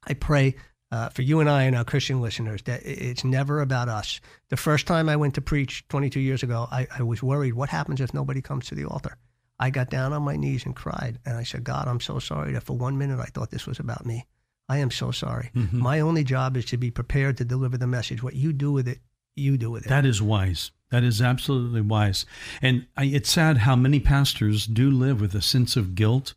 I 0.08 0.14
pray. 0.14 0.56
Uh, 0.92 1.10
for 1.10 1.22
you 1.22 1.40
and 1.40 1.50
I 1.50 1.64
and 1.64 1.76
our 1.76 1.84
Christian 1.84 2.20
listeners, 2.20 2.64
that 2.64 2.82
it's 2.84 3.24
never 3.24 3.62
about 3.62 3.90
us. 3.90 4.20
The 4.50 4.58
first 4.58 4.88
time 4.88 5.08
I 5.08 5.16
went 5.16 5.36
to 5.36 5.42
preach 5.42 5.88
22 5.90 6.20
years 6.20 6.42
ago, 6.42 6.68
I, 6.72 6.88
I 6.98 7.04
was 7.04 7.22
worried. 7.22 7.54
What 7.54 7.70
happens 7.70 8.02
if 8.02 8.14
nobody 8.14 8.42
comes 8.42 8.66
to 8.68 8.76
the 8.76 8.86
altar? 8.86 9.16
I 9.60 9.70
got 9.70 9.90
down 9.90 10.14
on 10.14 10.24
my 10.24 10.36
knees 10.36 10.66
and 10.66 10.76
cried, 10.76 11.20
and 11.26 11.38
I 11.38 11.44
said, 11.44 11.64
God, 11.64 11.88
I'm 11.88 12.00
so 12.00 12.18
sorry 12.18 12.54
that 12.54 12.64
for 12.64 12.78
one 12.78 12.98
minute 12.98 13.20
I 13.20 13.26
thought 13.26 13.52
this 13.52 13.68
was 13.68 13.80
about 13.80 14.06
me. 14.06 14.26
I 14.70 14.78
am 14.78 14.92
so 14.92 15.12
sorry. 15.12 15.52
Mm-hmm. 15.56 15.80
My 15.80 16.00
only 16.00 16.24
job 16.24 16.56
is 16.56 16.66
to 16.66 16.78
be 16.78 16.92
prepared 16.92 17.38
to 17.38 17.46
deliver 17.46 17.78
the 17.78 17.88
message. 17.88 18.24
What 18.24 18.36
you 18.36 18.54
do 18.54 18.72
with 18.72 18.88
it, 18.88 19.00
you 19.36 19.58
do 19.58 19.72
with 19.72 19.86
it. 19.86 19.90
That 19.90 20.06
is 20.06 20.22
wise. 20.22 20.72
That 20.92 21.04
is 21.04 21.22
absolutely 21.22 21.82
wise. 21.82 22.26
And 22.62 22.88
I, 22.96 23.06
it's 23.06 23.32
sad 23.32 23.58
how 23.60 23.76
many 23.76 24.00
pastors 24.00 24.66
do 24.66 24.90
live 24.90 25.22
with 25.22 25.36
a 25.36 25.42
sense 25.42 25.76
of 25.76 25.96
guilt, 25.96 26.36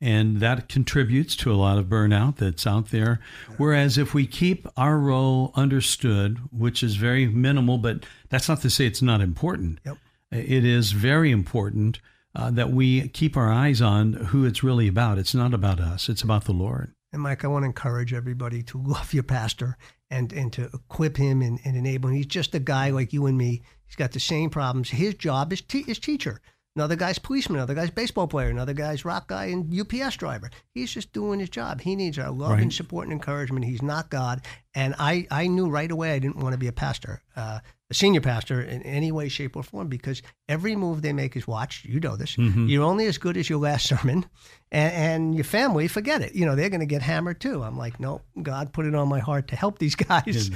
and 0.00 0.38
that 0.40 0.68
contributes 0.68 1.36
to 1.36 1.52
a 1.52 1.54
lot 1.54 1.78
of 1.78 1.86
burnout 1.86 2.36
that's 2.36 2.66
out 2.66 2.90
there. 2.90 3.20
Whereas 3.58 3.98
if 3.98 4.14
we 4.14 4.26
keep 4.26 4.66
our 4.76 4.98
role 4.98 5.52
understood, 5.54 6.38
which 6.50 6.82
is 6.82 6.96
very 6.96 7.26
minimal, 7.26 7.78
but 7.78 8.06
that's 8.30 8.48
not 8.48 8.62
to 8.62 8.70
say 8.70 8.86
it's 8.86 9.02
not 9.02 9.20
important. 9.20 9.80
Yep. 9.84 9.98
It 10.32 10.64
is 10.64 10.92
very 10.92 11.30
important 11.30 12.00
uh, 12.34 12.50
that 12.52 12.70
we 12.70 13.08
keep 13.08 13.36
our 13.36 13.50
eyes 13.52 13.82
on 13.82 14.12
who 14.12 14.44
it's 14.44 14.62
really 14.62 14.88
about. 14.88 15.18
It's 15.18 15.34
not 15.34 15.52
about 15.52 15.80
us, 15.80 16.08
it's 16.08 16.22
about 16.22 16.44
the 16.44 16.52
Lord. 16.52 16.94
And 17.12 17.22
Mike, 17.22 17.44
I 17.44 17.48
want 17.48 17.64
to 17.64 17.66
encourage 17.66 18.12
everybody 18.12 18.62
to 18.64 18.78
love 18.82 19.12
your 19.12 19.24
pastor 19.24 19.76
and, 20.10 20.32
and 20.32 20.52
to 20.54 20.70
equip 20.72 21.16
him 21.16 21.42
and, 21.42 21.58
and 21.64 21.76
enable 21.76 22.08
him. 22.08 22.16
He's 22.16 22.26
just 22.26 22.54
a 22.54 22.60
guy 22.60 22.90
like 22.90 23.12
you 23.12 23.26
and 23.26 23.36
me. 23.36 23.62
He's 23.86 23.96
got 23.96 24.12
the 24.12 24.20
same 24.20 24.50
problems. 24.50 24.90
His 24.90 25.14
job 25.14 25.52
is, 25.52 25.60
te- 25.60 25.84
is 25.88 25.98
teacher. 25.98 26.40
Another 26.76 26.94
guy's 26.96 27.18
policeman. 27.18 27.56
Another 27.58 27.74
guy's 27.74 27.90
baseball 27.90 28.28
player. 28.28 28.48
Another 28.48 28.72
guy's 28.74 29.04
rock 29.04 29.26
guy 29.28 29.46
and 29.46 29.72
UPS 29.78 30.16
driver. 30.16 30.50
He's 30.72 30.92
just 30.92 31.12
doing 31.12 31.40
his 31.40 31.50
job. 31.50 31.80
He 31.80 31.96
needs 31.96 32.18
our 32.18 32.30
love 32.30 32.52
Right. 32.52 32.62
and 32.62 32.72
support 32.72 33.04
and 33.06 33.12
encouragement. 33.12 33.64
He's 33.66 33.82
not 33.82 34.08
God. 34.08 34.42
And 34.72 34.94
I, 34.98 35.26
I 35.32 35.48
knew 35.48 35.68
right 35.68 35.90
away 35.90 36.12
I 36.14 36.20
didn't 36.20 36.36
want 36.38 36.52
to 36.52 36.58
be 36.58 36.68
a 36.68 36.72
pastor, 36.72 37.22
uh, 37.34 37.58
a 37.90 37.94
senior 37.94 38.20
pastor 38.20 38.60
in 38.62 38.82
any 38.82 39.10
way, 39.10 39.28
shape, 39.28 39.56
or 39.56 39.64
form 39.64 39.88
because 39.88 40.22
every 40.48 40.76
move 40.76 41.02
they 41.02 41.12
make 41.12 41.36
is 41.36 41.44
watched. 41.48 41.84
You 41.86 41.98
know 41.98 42.14
this. 42.14 42.38
You're 42.38 42.84
only 42.84 43.06
as 43.06 43.18
good 43.18 43.36
as 43.36 43.50
your 43.50 43.58
last 43.58 43.86
sermon, 43.88 44.24
and, 44.70 44.92
and 44.94 45.34
your 45.34 45.42
family, 45.42 45.88
forget 45.88 46.22
it. 46.22 46.36
You 46.36 46.46
know, 46.46 46.54
they're 46.54 46.70
going 46.70 46.78
to 46.80 46.86
get 46.86 47.02
hammered 47.02 47.40
too. 47.40 47.64
I'm 47.64 47.76
like, 47.76 47.98
no, 47.98 48.20
God 48.40 48.72
put 48.72 48.86
it 48.86 48.94
on 48.94 49.08
my 49.08 49.18
heart 49.18 49.48
to 49.48 49.56
help 49.56 49.80
these 49.80 49.94
guys. 49.96 50.52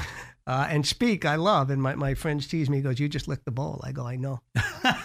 Uh, 0.46 0.66
and 0.68 0.86
speak, 0.86 1.24
I 1.24 1.36
love. 1.36 1.70
And 1.70 1.80
my, 1.82 1.94
my 1.94 2.12
friends 2.14 2.46
tease 2.46 2.68
me, 2.68 2.76
he 2.78 2.82
goes, 2.82 3.00
You 3.00 3.08
just 3.08 3.28
licked 3.28 3.46
the 3.46 3.50
bowl. 3.50 3.80
I 3.82 3.92
go, 3.92 4.06
I 4.06 4.16
know. 4.16 4.40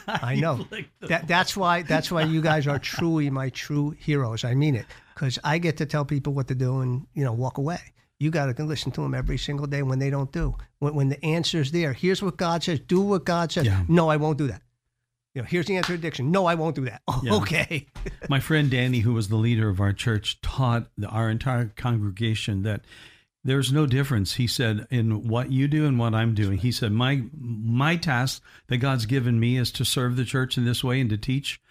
I 0.08 0.36
know. 0.36 0.66
that, 1.02 1.28
that's 1.28 1.56
why 1.56 1.82
that's 1.84 2.12
why 2.12 2.24
you 2.24 2.42
guys 2.42 2.68
are 2.68 2.78
truly 2.80 3.30
my 3.30 3.50
true 3.50 3.92
heroes. 3.92 4.44
I 4.44 4.54
mean 4.54 4.76
it. 4.76 4.86
Because 5.16 5.40
I 5.44 5.58
get 5.58 5.78
to 5.78 5.86
tell 5.86 6.04
people 6.06 6.34
what 6.34 6.48
to 6.50 6.56
do 6.56 6.80
and, 6.82 7.06
you 7.14 7.24
know, 7.24 7.34
walk 7.34 7.58
away. 7.58 7.80
You 8.20 8.32
got 8.32 8.54
to 8.56 8.64
listen 8.66 8.92
to 8.94 9.02
them 9.02 9.14
every 9.14 9.38
single 9.38 9.66
day 9.66 9.82
when 9.82 10.00
they 10.00 10.10
don't 10.10 10.32
do. 10.32 10.56
When, 10.80 10.94
when 10.96 11.10
the 11.10 11.24
answer's 11.26 11.72
there, 11.72 11.94
here's 11.94 12.22
what 12.22 12.36
God 12.36 12.62
says, 12.64 12.82
do 12.82 13.00
what 13.02 13.24
God 13.26 13.50
says. 13.52 13.66
Yeah. 13.66 13.84
No, 13.88 14.10
I 14.10 14.18
won't 14.18 14.38
do 14.38 14.48
that. 14.48 14.62
You 15.36 15.42
know, 15.44 15.48
here's 15.50 15.68
the 15.68 15.78
answer 15.78 15.94
to 15.94 16.00
addiction. 16.00 16.32
No, 16.32 16.48
I 16.48 16.56
won't 16.56 16.76
do 16.76 16.84
that. 16.86 17.02
Oh, 17.08 17.22
Yeah. 17.24 17.34
okay. 17.36 17.88
My 18.30 18.42
friend 18.42 18.70
Danny, 18.70 19.00
who 19.00 19.14
was 19.14 19.30
the 19.30 19.38
leader 19.38 19.70
of 19.70 19.80
our 19.80 19.94
church, 19.94 20.42
taught 20.42 20.88
the- 20.98 21.08
our 21.08 21.30
entire 21.30 21.72
congregation 21.78 22.64
that 22.64 22.82
there's 23.44 23.72
no 23.72 23.86
difference. 23.86 24.36
He 24.36 24.48
said 24.48 24.86
in 24.90 25.28
what 25.28 25.52
you 25.52 25.68
do 25.68 25.86
and 25.86 25.98
what 25.98 26.14
I'm 26.14 26.34
doing. 26.34 26.58
He 26.58 26.72
said 26.72 26.92
my 26.92 27.24
my 27.40 27.96
task 27.96 28.44
that 28.68 28.78
God's 28.78 29.06
given 29.06 29.40
me 29.40 29.58
is 29.58 29.72
to 29.74 29.86
serve 29.86 30.16
the 30.16 30.26
church 30.26 30.58
in 30.58 30.66
this 30.66 30.84
way 30.84 31.00
and 31.00 31.10
to 31.10 31.18
teach. 31.18 31.62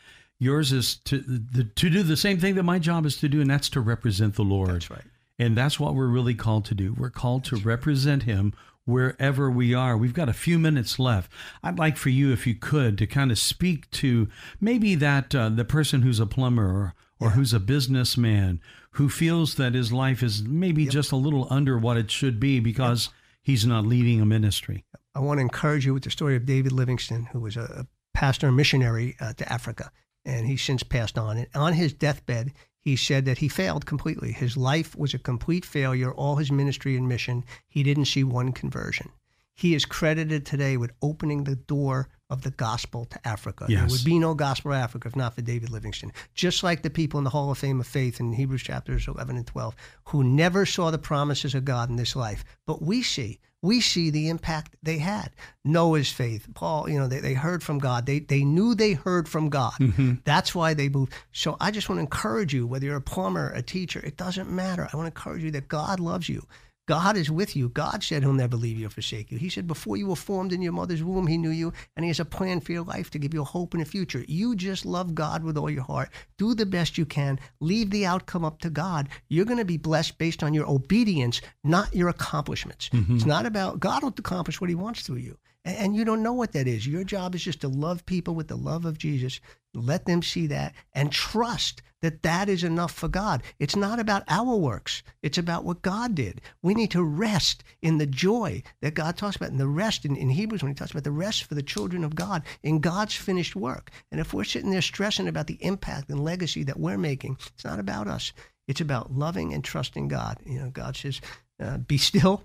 Yours 0.41 0.73
is 0.73 0.97
to 0.97 1.19
the, 1.19 1.65
to 1.65 1.91
do 1.91 2.03
the 2.03 2.17
same 2.17 2.39
thing 2.39 2.55
that 2.55 2.63
my 2.63 2.79
job 2.79 3.05
is 3.05 3.17
to 3.19 3.29
do, 3.29 3.41
and 3.41 3.51
that's 3.51 3.69
to 3.71 3.81
represent 3.81 4.35
the 4.37 4.45
Lord. 4.45 4.71
That's 4.71 4.91
right. 4.91 5.05
And 5.39 5.57
that's 5.57 5.79
what 5.79 5.95
we're 5.95 6.09
really 6.09 6.35
called 6.35 6.65
to 6.67 6.75
do. 6.75 6.95
We're 6.97 7.11
called 7.11 7.45
to 7.45 7.57
represent 7.57 8.25
Him 8.25 8.55
wherever 8.85 9.51
we 9.51 9.75
are. 9.75 9.97
We've 9.97 10.15
got 10.15 10.29
a 10.29 10.35
few 10.35 10.59
minutes 10.59 10.99
left. 10.99 11.31
I'd 11.63 11.79
like 11.79 11.97
for 11.97 12.09
you, 12.09 12.33
if 12.33 12.47
you 12.47 12.55
could, 12.55 12.97
to 12.99 13.07
kind 13.07 13.31
of 13.31 13.39
speak 13.39 13.91
to 13.93 14.29
maybe 14.61 14.95
that 14.95 15.35
uh, 15.35 15.51
the 15.51 15.65
person 15.65 16.03
who's 16.03 16.21
a 16.21 16.27
plumber 16.27 16.65
or, 16.65 16.95
or 17.21 17.31
who's 17.31 17.53
a 17.53 17.61
businessman 17.61 18.61
who 18.93 19.09
feels 19.09 19.57
that 19.57 19.75
his 19.75 19.93
life 19.93 20.23
is 20.23 20.43
maybe 20.43 20.87
just 20.87 21.13
a 21.13 21.17
little 21.17 21.47
under 21.51 21.79
what 21.79 21.97
it 21.97 22.11
should 22.11 22.39
be 22.41 22.61
because 22.61 23.11
he's 23.43 23.67
not 23.67 23.87
leading 23.87 24.21
a 24.21 24.27
ministry. 24.27 24.85
I 25.15 25.21
want 25.21 25.39
to 25.39 25.43
encourage 25.43 25.85
you 25.85 25.95
with 25.95 26.05
the 26.05 26.11
story 26.11 26.37
of 26.37 26.47
David 26.47 26.73
Livingstone, 26.73 27.29
who 27.33 27.41
was 27.41 27.57
a, 27.57 27.63
a 27.63 27.87
pastor 28.15 28.49
and 28.49 28.57
missionary 28.57 29.17
uh, 29.21 29.33
to 29.35 29.53
Africa, 29.53 29.91
and 30.25 30.47
he's 30.47 30.63
since 30.63 30.83
passed 30.83 31.19
on. 31.19 31.39
And 31.39 31.49
on 31.55 31.73
his 31.73 31.93
deathbed, 31.93 32.53
he 32.81 32.97
said 32.97 33.25
that 33.25 33.39
he 33.39 33.49
failed 33.49 33.87
completely. 33.87 34.33
His 34.33 34.57
life 34.57 34.97
was 34.97 35.15
a 35.15 35.19
complete 35.19 35.65
failure, 35.65 36.13
all 36.13 36.37
his 36.37 36.53
ministry 36.53 36.97
and 36.97 37.09
mission. 37.09 37.45
He 37.69 37.83
didn't 37.83 38.07
see 38.07 38.25
one 38.25 38.53
conversion. 38.53 39.11
He 39.55 39.75
is 39.75 39.85
credited 39.85 40.47
today 40.47 40.77
with 40.77 40.93
opening 41.03 41.45
the 41.45 41.57
door 41.57 42.09
of 42.31 42.43
the 42.43 42.51
gospel 42.51 43.07
to 43.07 43.29
Africa. 43.29 43.67
There 43.69 43.79
would 43.91 44.05
be 44.05 44.19
no 44.19 44.35
gospel 44.35 44.73
of 44.73 44.79
Africa 44.79 45.09
if 45.09 45.17
not 45.17 45.35
for 45.35 45.43
David 45.43 45.71
Livingstone. 45.71 46.13
Just 46.35 46.63
like 46.63 46.83
the 46.83 46.91
people 46.91 47.19
in 47.19 47.25
the 47.25 47.31
Hall 47.31 47.51
of 47.51 47.59
Fame 47.59 47.81
of 47.81 47.87
Faith 47.87 48.21
in 48.21 48.33
Hebrews 48.33 48.63
chapters 48.63 49.09
11 49.09 49.37
and 49.37 49.47
12, 49.47 49.75
who 50.07 50.23
never 50.23 50.67
saw 50.67 50.91
the 50.91 50.99
promises 50.99 51.55
of 51.55 51.65
God 51.65 51.89
in 51.89 51.97
this 51.97 52.15
life. 52.15 52.45
But 52.67 52.83
we 52.83 53.03
see, 53.03 53.41
we 53.63 53.81
see 53.81 54.11
the 54.11 54.29
impact 54.29 54.77
they 54.83 54.99
had. 54.99 55.31
Noah's 55.65 56.11
faith, 56.11 56.47
Paul, 56.55 56.89
you 56.91 56.99
know, 56.99 57.09
they, 57.09 57.21
they 57.21 57.35
heard 57.35 57.63
from 57.63 57.79
God. 57.79 58.05
They, 58.05 58.21
they 58.21 58.45
knew 58.45 58.75
they 58.75 58.93
heard 58.93 59.29
from 59.29 59.49
God. 59.49 59.75
Mm-hmm. 59.81 60.15
That's 60.25 60.55
why 60.55 60.75
they 60.75 60.89
moved. 60.91 61.15
So 61.33 61.57
I 61.61 61.71
just 61.71 61.89
want 61.89 61.99
to 61.99 62.03
encourage 62.03 62.53
you, 62.53 62.67
whether 62.67 62.85
you're 62.85 62.97
a 62.97 63.01
plumber, 63.01 63.51
a 63.53 63.63
teacher, 63.63 64.01
it 64.01 64.19
doesn't 64.19 64.51
matter. 64.51 64.89
I 64.93 64.97
want 64.97 65.13
to 65.13 65.19
encourage 65.19 65.43
you 65.43 65.51
that 65.53 65.69
God 65.69 65.99
loves 65.99 66.29
you. 66.29 66.47
God 66.89 67.19
is 67.19 67.31
with 67.31 67.55
you. 67.55 67.69
God 67.69 68.03
said 68.03 68.23
he'll 68.23 68.33
never 68.33 68.57
leave 68.57 68.79
you 68.79 68.87
or 68.87 68.91
forsake 68.91 69.31
you. 69.31 69.37
He 69.37 69.51
said 69.51 69.67
before 69.67 69.99
you 69.99 70.07
were 70.07 70.17
formed 70.17 70.55
in 70.55 70.63
your 70.63 70.73
mother's 70.73 71.05
womb, 71.05 71.27
he 71.27 71.37
knew 71.37 71.51
you, 71.51 71.71
and 71.95 72.03
he 72.03 72.09
has 72.09 72.19
a 72.19 72.25
plan 72.25 72.61
for 72.61 72.73
your 72.73 72.83
life 72.83 73.11
to 73.11 73.19
give 73.19 73.35
you 73.35 73.45
hope 73.45 73.75
in 73.75 73.81
the 73.81 73.87
future. 73.87 74.25
You 74.27 74.57
just 74.57 74.87
love 74.87 75.15
God 75.15 75.45
with 75.45 75.59
all 75.59 75.69
your 75.69 75.83
heart. 75.83 76.09
Do 76.39 76.55
the 76.55 76.65
best 76.65 76.97
you 76.97 77.05
can. 77.05 77.39
Leave 77.61 77.91
the 77.91 78.07
outcome 78.07 78.43
up 78.43 78.59
to 78.61 78.71
God. 78.71 79.11
You're 79.29 79.45
going 79.45 79.59
to 79.59 79.67
be 79.67 79.77
blessed 79.77 80.17
based 80.17 80.43
on 80.43 80.55
your 80.55 80.67
obedience, 80.67 81.43
not 81.63 81.95
your 81.95 82.09
accomplishments. 82.09 82.89
Mm-hmm. 82.89 83.17
It's 83.17 83.27
not 83.27 83.45
about 83.45 83.81
God 83.81 84.03
will 84.03 84.15
accomplish 84.17 84.59
what 84.59 84.71
he 84.71 84.75
wants 84.75 85.03
through 85.03 85.17
you. 85.17 85.37
And, 85.67 85.77
and 85.77 85.97
you 85.97 86.07
don't 86.07 86.23
know 86.23 86.33
what 86.33 86.53
that 86.53 86.67
is. 86.67 86.87
Your 86.87 87.05
job 87.05 87.35
is 87.35 87.45
just 87.45 87.61
to 87.61 87.69
love 87.69 88.07
people 88.07 88.35
with 88.35 88.49
the 88.49 88.57
love 88.57 88.87
of 88.87 88.97
Jesus. 88.97 89.41
Let 89.75 90.07
them 90.07 90.23
see 90.23 90.47
that 90.47 90.75
and 90.95 91.13
trust 91.13 91.83
that 92.03 92.23
that 92.23 92.49
is 92.49 92.65
enough 92.65 92.93
for 92.93 93.09
God. 93.09 93.43
It's 93.59 93.77
not 93.77 93.99
about 93.99 94.25
our 94.29 94.57
works. 94.57 95.03
It's 95.23 95.39
about 95.39 95.65
what 95.65 95.83
God 95.83 96.15
did. 96.15 96.41
We 96.63 96.75
need 96.75 96.91
to 96.93 97.03
rest 97.03 97.65
in 97.83 97.99
the 97.99 98.07
joy 98.07 98.63
that 98.81 98.95
God 98.95 99.17
talks 99.17 99.37
about, 99.37 99.51
and 99.51 99.61
the 99.61 99.67
rest 99.67 100.05
in, 100.05 100.17
in 100.17 100.31
Hebrews 100.31 100.63
when 100.63 100.71
he 100.71 100.75
talks 100.75 100.93
about 100.93 101.05
the 101.05 101.11
rest 101.11 101.45
for 101.45 101.55
the 101.55 101.63
children 101.63 102.05
of 102.05 102.15
God 102.15 102.43
in 102.63 102.81
God's 102.81 103.15
finished 103.15 103.57
work. 103.57 103.91
And 104.11 104.21
if 104.21 104.33
we're 104.33 104.45
sitting 104.45 104.71
there 104.71 104.83
stressing 104.83 105.29
about 105.29 105.47
the 105.47 105.59
impact 105.61 106.11
and 106.11 106.25
legacy 106.25 106.63
that 106.65 106.81
we're 106.81 106.99
making, 106.99 107.39
it's 107.55 107.65
not 107.65 107.81
about 107.81 108.07
us. 108.07 108.33
It's 108.67 108.81
about 108.81 109.13
loving 109.13 109.53
and 109.53 109.65
trusting 109.65 110.09
God. 110.09 110.39
You 110.45 110.61
know, 110.61 110.71
God 110.71 110.97
says, 110.97 111.21
uh, 111.61 111.79
"Be 111.79 111.99
still." 111.99 112.45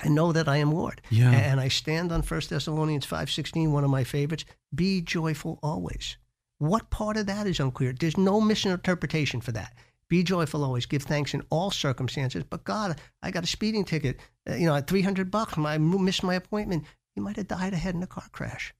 and 0.00 0.14
know 0.14 0.30
that 0.30 0.48
I 0.48 0.58
am 0.58 0.72
Lord. 0.72 1.00
Yeah. 1.10 1.32
And 1.32 1.60
I 1.60 1.66
stand 1.66 2.12
on 2.12 2.22
1 2.22 2.40
Thessalonians 2.48 3.04
5.16, 3.04 3.70
one 3.72 3.82
of 3.82 3.90
my 3.90 4.04
favorites. 4.04 4.44
Be 4.72 5.00
joyful 5.00 5.58
always. 5.60 6.16
What 6.58 6.90
part 6.90 7.16
of 7.16 7.26
that 7.26 7.46
is 7.46 7.60
unclear? 7.60 7.92
There's 7.92 8.16
no 8.16 8.40
misinterpretation 8.40 9.40
for 9.40 9.52
that. 9.52 9.74
Be 10.08 10.22
joyful 10.22 10.64
always. 10.64 10.86
Give 10.86 11.02
thanks 11.02 11.34
in 11.34 11.42
all 11.50 11.70
circumstances. 11.70 12.42
But 12.48 12.64
God, 12.64 12.98
I 13.22 13.30
got 13.30 13.44
a 13.44 13.46
speeding 13.46 13.84
ticket. 13.84 14.18
Uh, 14.48 14.54
you 14.54 14.66
know, 14.66 14.74
at 14.74 14.86
300 14.86 15.30
bucks, 15.30 15.56
I 15.58 15.78
missed 15.78 16.22
my 16.22 16.34
appointment. 16.34 16.84
You 17.14 17.22
might 17.22 17.36
have 17.36 17.48
died 17.48 17.74
ahead 17.74 17.94
in 17.94 18.02
a 18.02 18.06
car 18.06 18.24
crash. 18.32 18.74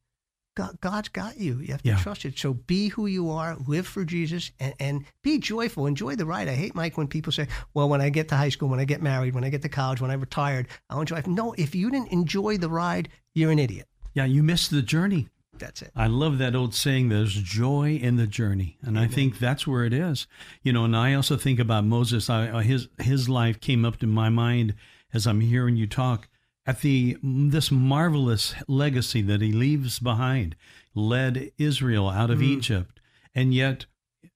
God, 0.57 0.79
God's 0.81 1.09
got 1.11 1.37
you. 1.39 1.61
You 1.61 1.69
have 1.73 1.83
to 1.83 1.89
Yeah. 1.91 1.99
trust 1.99 2.25
it. 2.25 2.37
So 2.39 2.55
be 2.55 2.89
who 2.89 3.07
you 3.07 3.31
are, 3.31 3.57
live 3.67 3.87
for 3.87 4.05
Jesus, 4.05 4.51
and, 4.59 4.75
and 4.81 5.05
be 5.23 5.39
joyful. 5.39 5.87
Enjoy 5.87 6.17
the 6.17 6.27
ride. 6.27 6.49
I 6.49 6.55
hate, 6.55 6.75
Mike, 6.75 6.97
when 6.97 7.07
people 7.07 7.31
say, 7.33 7.47
well, 7.75 7.89
when 7.89 8.01
I 8.01 8.09
get 8.09 8.29
to 8.31 8.37
high 8.37 8.49
school, 8.49 8.69
when 8.69 8.81
I 8.81 8.85
get 8.85 9.01
married, 9.03 9.35
when 9.35 9.45
I 9.45 9.51
get 9.51 9.63
to 9.63 9.69
college, 9.69 10.01
when 10.01 10.11
I 10.11 10.15
retired, 10.15 10.67
I'll 10.91 11.01
enjoy. 11.01 11.23
No, 11.27 11.53
if 11.53 11.77
you 11.77 11.91
didn't 11.91 12.11
enjoy 12.11 12.57
the 12.59 12.69
ride, 12.71 13.09
you're 13.37 13.53
an 13.53 13.61
idiot. 13.61 13.87
Yeah, 14.15 14.25
you 14.25 14.43
missed 14.43 14.71
the 14.73 14.83
journey. 14.83 15.29
That's 15.59 15.83
it. 15.83 15.93
I 15.95 16.07
love 16.07 16.39
that 16.39 16.55
old 16.55 16.75
saying, 16.75 17.09
there's 17.09 17.35
joy 17.35 17.97
in 17.97 18.17
the 18.17 18.27
journey. 18.27 18.79
And 18.83 18.99
I 18.99 19.07
think 19.07 19.39
that's 19.39 19.67
where 19.67 19.85
it 19.85 19.93
is. 19.93 20.27
You 20.63 20.73
know, 20.73 20.85
and 20.85 20.97
I 20.97 21.15
also 21.15 21.37
think 21.37 21.59
about 21.59 21.85
Moses. 21.85 22.31
I, 22.31 22.49
uh, 22.49 22.61
his, 22.61 22.89
his 23.01 23.29
life 23.29 23.61
came 23.61 23.85
up 23.85 23.99
to 23.99 24.07
my 24.07 24.29
mind 24.29 24.75
as 25.13 25.27
I'm 25.27 25.41
hearing 25.41 25.77
you 25.77 25.87
talk 25.87 26.29
at 26.69 26.83
the 26.83 27.17
mm, 27.25 27.51
this 27.51 27.71
marvelous 27.71 28.55
legacy 28.69 29.23
that 29.23 29.41
he 29.41 29.53
leaves 29.53 29.99
behind, 29.99 30.55
led 30.95 31.51
Israel 31.57 32.11
out 32.11 32.31
of 32.31 32.41
mm. 32.41 32.45
Egypt, 32.45 33.01
and 33.35 33.55
yet 33.55 33.87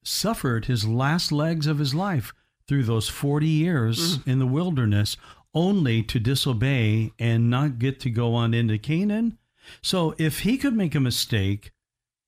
suffered 0.03 0.65
his 0.65 0.89
last 0.89 1.31
legs 1.31 1.67
of 1.67 1.79
his 1.79 1.95
life 1.95 2.33
through 2.67 2.85
those 2.85 3.09
40 3.09 3.47
years 3.47 4.19
mm. 4.19 4.27
in 4.27 4.39
the 4.39 4.47
wilderness 4.47 5.17
only 5.55 6.03
to 6.03 6.19
disobey 6.19 7.13
and 7.19 7.51
not 7.51 7.79
get 7.79 8.01
to 8.01 8.11
go 8.11 8.35
on 8.35 8.55
into 8.55 8.79
Canaan. 8.79 9.37
So 9.83 10.15
if 10.19 10.41
he 10.41 10.59
could 10.59 10.75
make 10.75 10.95
a 10.95 11.01
mistake, 11.01 11.73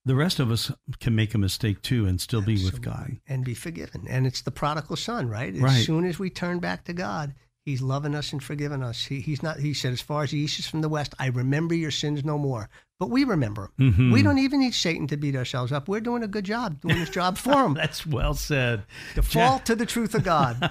The 0.07 0.15
rest 0.15 0.39
of 0.39 0.51
us 0.51 0.71
can 1.01 1.15
make 1.15 1.35
a 1.35 1.39
mistake 1.39 1.81
too 1.81 2.05
and 2.07 2.21
still 2.21 2.43
be 2.43 2.63
with 2.63 2.83
God. 2.83 3.17
and 3.27 3.43
be 3.43 3.55
forgiven. 3.55 4.05
And 4.07 4.27
it's 4.27 4.43
the 4.43 4.51
prodigal 4.51 4.97
son, 4.97 5.29
right? 5.31 5.55
As 5.55 5.61
Right. 5.63 5.83
soon 5.87 6.05
as 6.05 6.19
we 6.19 6.29
turn 6.29 6.59
back 6.59 6.85
to 6.85 6.93
God, 6.93 7.35
He's 7.65 7.81
loving 7.81 8.15
us 8.15 8.33
and 8.33 8.43
forgiving 8.43 8.83
us. 8.83 9.07
He, 9.07 9.21
he's 9.21 9.43
not. 9.43 9.59
He 9.59 9.73
said, 9.73 9.93
"As 9.95 10.01
far 10.03 10.25
as 10.25 10.33
the 10.33 10.39
east 10.39 10.59
is 10.59 10.67
from 10.67 10.83
the 10.83 10.89
west, 10.89 11.15
I 11.19 11.29
remember 11.29 11.75
your 11.75 11.91
sins 11.91 12.23
no 12.25 12.37
more." 12.39 12.69
But 13.01 13.11
we 13.11 13.25
remember 13.25 13.71
'em. 13.81 13.93
Mhm. 13.93 14.13
We 14.13 14.23
don't 14.23 14.39
even 14.39 14.61
need 14.61 14.73
Satan 14.75 15.09
to 15.09 15.17
beat 15.17 15.35
ourselves 15.35 15.73
up. 15.73 15.89
We're 15.89 16.01
doing 16.01 16.23
a 16.23 16.29
good 16.29 16.45
job 16.45 16.81
doing 16.81 16.95
this 17.01 17.11
job 17.11 17.37
for 17.39 17.53
him. 17.67 17.75
That's 17.75 18.07
well 18.07 18.35
said. 18.35 18.85
Default 19.17 19.67
to 19.67 19.75
the 19.75 19.85
truth 19.85 20.15
of 20.15 20.23
God. 20.23 20.71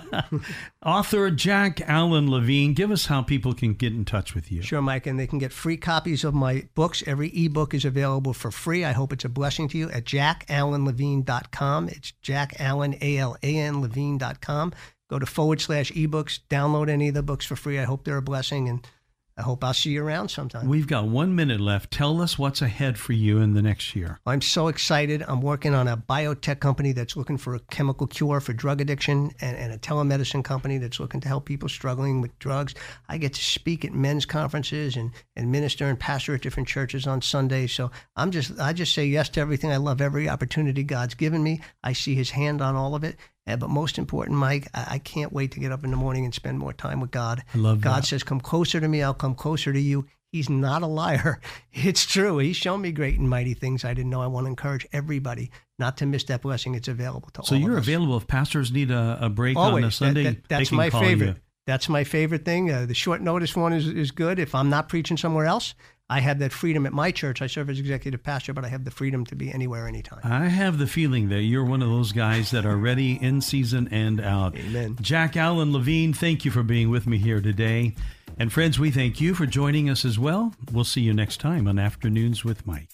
Author 0.86 1.30
Jack 1.32 1.82
Alan 1.82 2.30
Levine, 2.32 2.74
give 2.74 2.92
us 2.92 3.08
how 3.08 3.22
people 3.24 3.54
can 3.54 3.74
get 3.74 3.92
in 3.92 4.06
touch 4.06 4.34
with 4.36 4.52
you. 4.52 4.62
Sure, 4.62 4.82
Mike, 4.82 5.06
and 5.06 5.20
they 5.20 5.28
can 5.28 5.38
get 5.40 5.52
free 5.52 5.76
copies 5.78 6.24
of 6.24 6.34
my 6.34 6.68
books. 6.76 7.04
Every 7.06 7.30
ebook 7.36 7.74
is 7.74 7.84
available 7.86 8.34
for 8.34 8.52
free. 8.52 8.86
I 8.86 8.94
hope 8.94 9.12
it's 9.12 9.26
a 9.26 9.30
blessing 9.30 9.68
to 9.70 9.78
you 9.78 9.90
at 9.90 10.06
jackalanlevine.com. 10.06 11.90
It's 11.90 12.14
Jack 12.22 12.56
Allen, 12.60 12.96
A 13.02 13.18
L 13.18 13.36
A 13.44 13.58
N 13.58 13.82
Levine.com. 13.82 14.74
Go 15.10 15.20
to 15.20 15.26
forward 15.26 15.62
slash 15.62 15.92
ebooks, 15.92 16.40
download 16.50 16.90
any 16.90 17.10
of 17.10 17.14
the 17.14 17.24
books 17.24 17.46
for 17.46 17.56
free. 17.56 17.80
I 17.80 17.84
hope 17.84 18.04
they're 18.04 18.18
a 18.18 18.22
blessing, 18.22 18.70
and 18.70 18.88
I 19.36 19.42
hope 19.42 19.64
I'll 19.64 19.74
see 19.74 19.90
you 19.90 20.06
around 20.06 20.30
sometime. 20.30 20.70
We've 20.70 20.86
got 20.86 21.08
one 21.08 21.36
minute 21.36 21.60
left. 21.60 21.90
Tell 21.90 22.22
us 22.22 22.38
what's 22.38 22.62
ahead 22.62 23.00
for 23.00 23.14
you 23.14 23.40
in 23.40 23.56
the 23.56 23.64
next 23.64 23.96
year. 23.96 24.20
I'm 24.28 24.42
so 24.42 24.68
excited. 24.68 25.24
I'm 25.28 25.42
working 25.42 25.74
on 25.74 25.88
a 25.88 25.98
biotech 25.98 26.60
company 26.60 26.92
that's 26.92 27.18
looking 27.18 27.40
for 27.40 27.56
a 27.56 27.60
chemical 27.72 28.06
cure 28.06 28.40
for 28.40 28.54
drug 28.54 28.80
addiction 28.80 29.32
and, 29.42 29.58
and 29.58 29.74
a 29.74 29.80
telemedicine 29.80 30.44
company 30.44 30.78
that's 30.78 31.00
looking 31.00 31.20
to 31.22 31.28
help 31.28 31.46
people 31.46 31.68
struggling 31.68 32.22
with 32.22 32.38
drugs. 32.38 32.76
I 33.10 33.18
get 33.18 33.34
to 33.34 33.42
speak 33.42 33.84
at 33.84 33.94
men's 33.94 34.28
conferences 34.28 34.96
and, 34.96 35.10
and 35.36 35.52
minister 35.52 35.88
and 35.88 36.00
pastor 36.00 36.36
at 36.36 36.42
different 36.42 36.70
churches 36.70 37.08
on 37.08 37.24
Sundays. 37.24 37.72
So 37.72 37.90
I'm 38.16 38.30
just 38.30 38.60
I 38.60 38.72
just 38.72 38.94
say 38.94 39.06
yes 39.08 39.30
to 39.30 39.42
everything. 39.42 39.72
I 39.72 39.78
love 39.78 40.00
every 40.00 40.30
opportunity 40.30 40.84
God's 40.84 41.16
given 41.16 41.42
me. 41.42 41.62
I 41.84 41.94
see 41.94 42.14
his 42.14 42.30
hand 42.30 42.62
on 42.62 42.76
all 42.76 42.94
of 42.94 43.04
it. 43.04 43.18
Uh, 43.46 43.58
but 43.58 43.70
most 43.70 43.98
important, 43.98 44.38
Mike, 44.38 44.68
I, 44.74 44.88
I 44.92 45.00
can't 45.00 45.34
wait 45.34 45.52
to 45.52 45.60
get 45.60 45.72
up 45.72 45.84
in 45.84 45.92
the 45.92 45.98
morning 45.98 46.24
and 46.26 46.34
spend 46.34 46.60
more 46.60 46.74
time 46.74 47.00
with 47.02 47.12
God. 47.12 47.44
I 47.54 47.58
love 47.58 47.82
God 47.82 48.04
that. 48.04 48.08
says, 48.08 48.24
Come 48.24 48.40
closer 48.40 48.80
to 48.80 48.88
me, 48.88 49.02
I'll 49.04 49.14
come 49.14 49.36
closer 49.36 49.74
to 49.74 49.80
you. 49.80 50.06
He's 50.32 50.50
not 50.50 50.82
a 50.82 50.88
liar. 50.88 51.40
It's 51.74 52.06
true. 52.06 52.38
He's 52.38 52.56
shown 52.56 52.82
me 52.82 52.92
great 52.92 53.18
and 53.20 53.30
mighty 53.30 53.54
things 53.56 53.84
I 53.84 53.94
didn't 53.94 54.10
know. 54.12 54.22
I 54.22 54.28
want 54.28 54.46
to 54.46 54.50
encourage 54.50 54.88
everybody 54.94 55.50
not 55.80 55.98
to 55.98 56.06
miss 56.06 56.24
that 56.26 56.42
blessing. 56.44 56.76
It's 56.76 56.88
available 56.88 57.30
to 57.34 57.38
So 57.38 57.40
all 57.42 57.46
So 57.46 57.56
you're 57.56 57.78
available 57.78 58.16
if 58.18 58.28
pastors 58.28 58.72
need 58.72 58.92
a, 58.92 59.18
a 59.22 59.30
break 59.30 59.58
on 59.58 59.70
Always. 59.72 59.86
a 59.86 59.92
Sunday. 59.92 60.24
that- 60.24 60.48
they 60.50 60.56
that's 60.58 60.72
my 60.72 60.90
favorite. 60.90 61.28
you. 61.28 61.36
That's 61.66 61.88
my 61.90 62.04
favorite 62.04 62.46
thing. 62.46 62.72
Uh, 62.72 62.86
the 62.86 62.94
short 62.94 63.22
notice 63.22 63.56
one 63.56 63.74
is, 63.74 63.88
is 63.88 64.12
good. 64.12 64.38
If 64.38 64.54
I'm 64.54 64.70
not 64.70 64.90
preaching 64.90 65.18
somewhere 65.18 65.46
else, 65.46 65.74
I 66.14 66.20
have 66.20 66.38
that 66.40 66.52
freedom 66.52 66.86
at 66.86 66.94
my 66.94 67.10
church. 67.10 67.42
I 67.42 67.48
serve 67.48 67.72
as 67.72 67.80
executive 67.80 68.22
pastor, 68.22 68.54
but 68.54 68.64
I 68.64 68.68
have 68.68 68.86
the 68.86 68.92
freedom 68.92 69.26
to 69.26 69.36
be 69.36 69.52
anywhere, 69.52 69.88
anytime. 69.88 70.20
I 70.24 70.48
have 70.48 70.78
the 70.78 70.86
feeling 70.86 71.30
that 71.30 71.42
you're 71.42 71.66
one 71.66 71.82
of 71.82 71.90
those 71.90 72.12
guys 72.12 72.52
that 72.52 72.68
are 72.68 72.78
ready 72.78 73.14
in 73.20 73.42
season 73.42 73.88
and 73.90 74.22
out. 74.22 74.56
Amen. 74.56 74.96
Jack 75.02 75.36
Alan 75.36 75.74
Levine, 75.74 76.14
thank 76.14 76.46
you 76.46 76.52
for 76.52 76.62
being 76.62 76.92
with 76.92 77.08
me 77.08 77.18
here 77.18 77.42
today. 77.42 77.96
And 78.38 78.54
friends, 78.54 78.78
we 78.78 78.92
thank 78.92 79.22
you 79.22 79.34
for 79.34 79.48
joining 79.48 79.90
us 79.90 80.06
as 80.06 80.20
well. 80.20 80.54
We'll 80.72 80.84
see 80.84 81.02
you 81.02 81.16
next 81.16 81.40
time 81.40 81.68
on 81.68 81.80
Afternoons 81.80 82.46
with 82.46 82.68
Mike. 82.68 82.90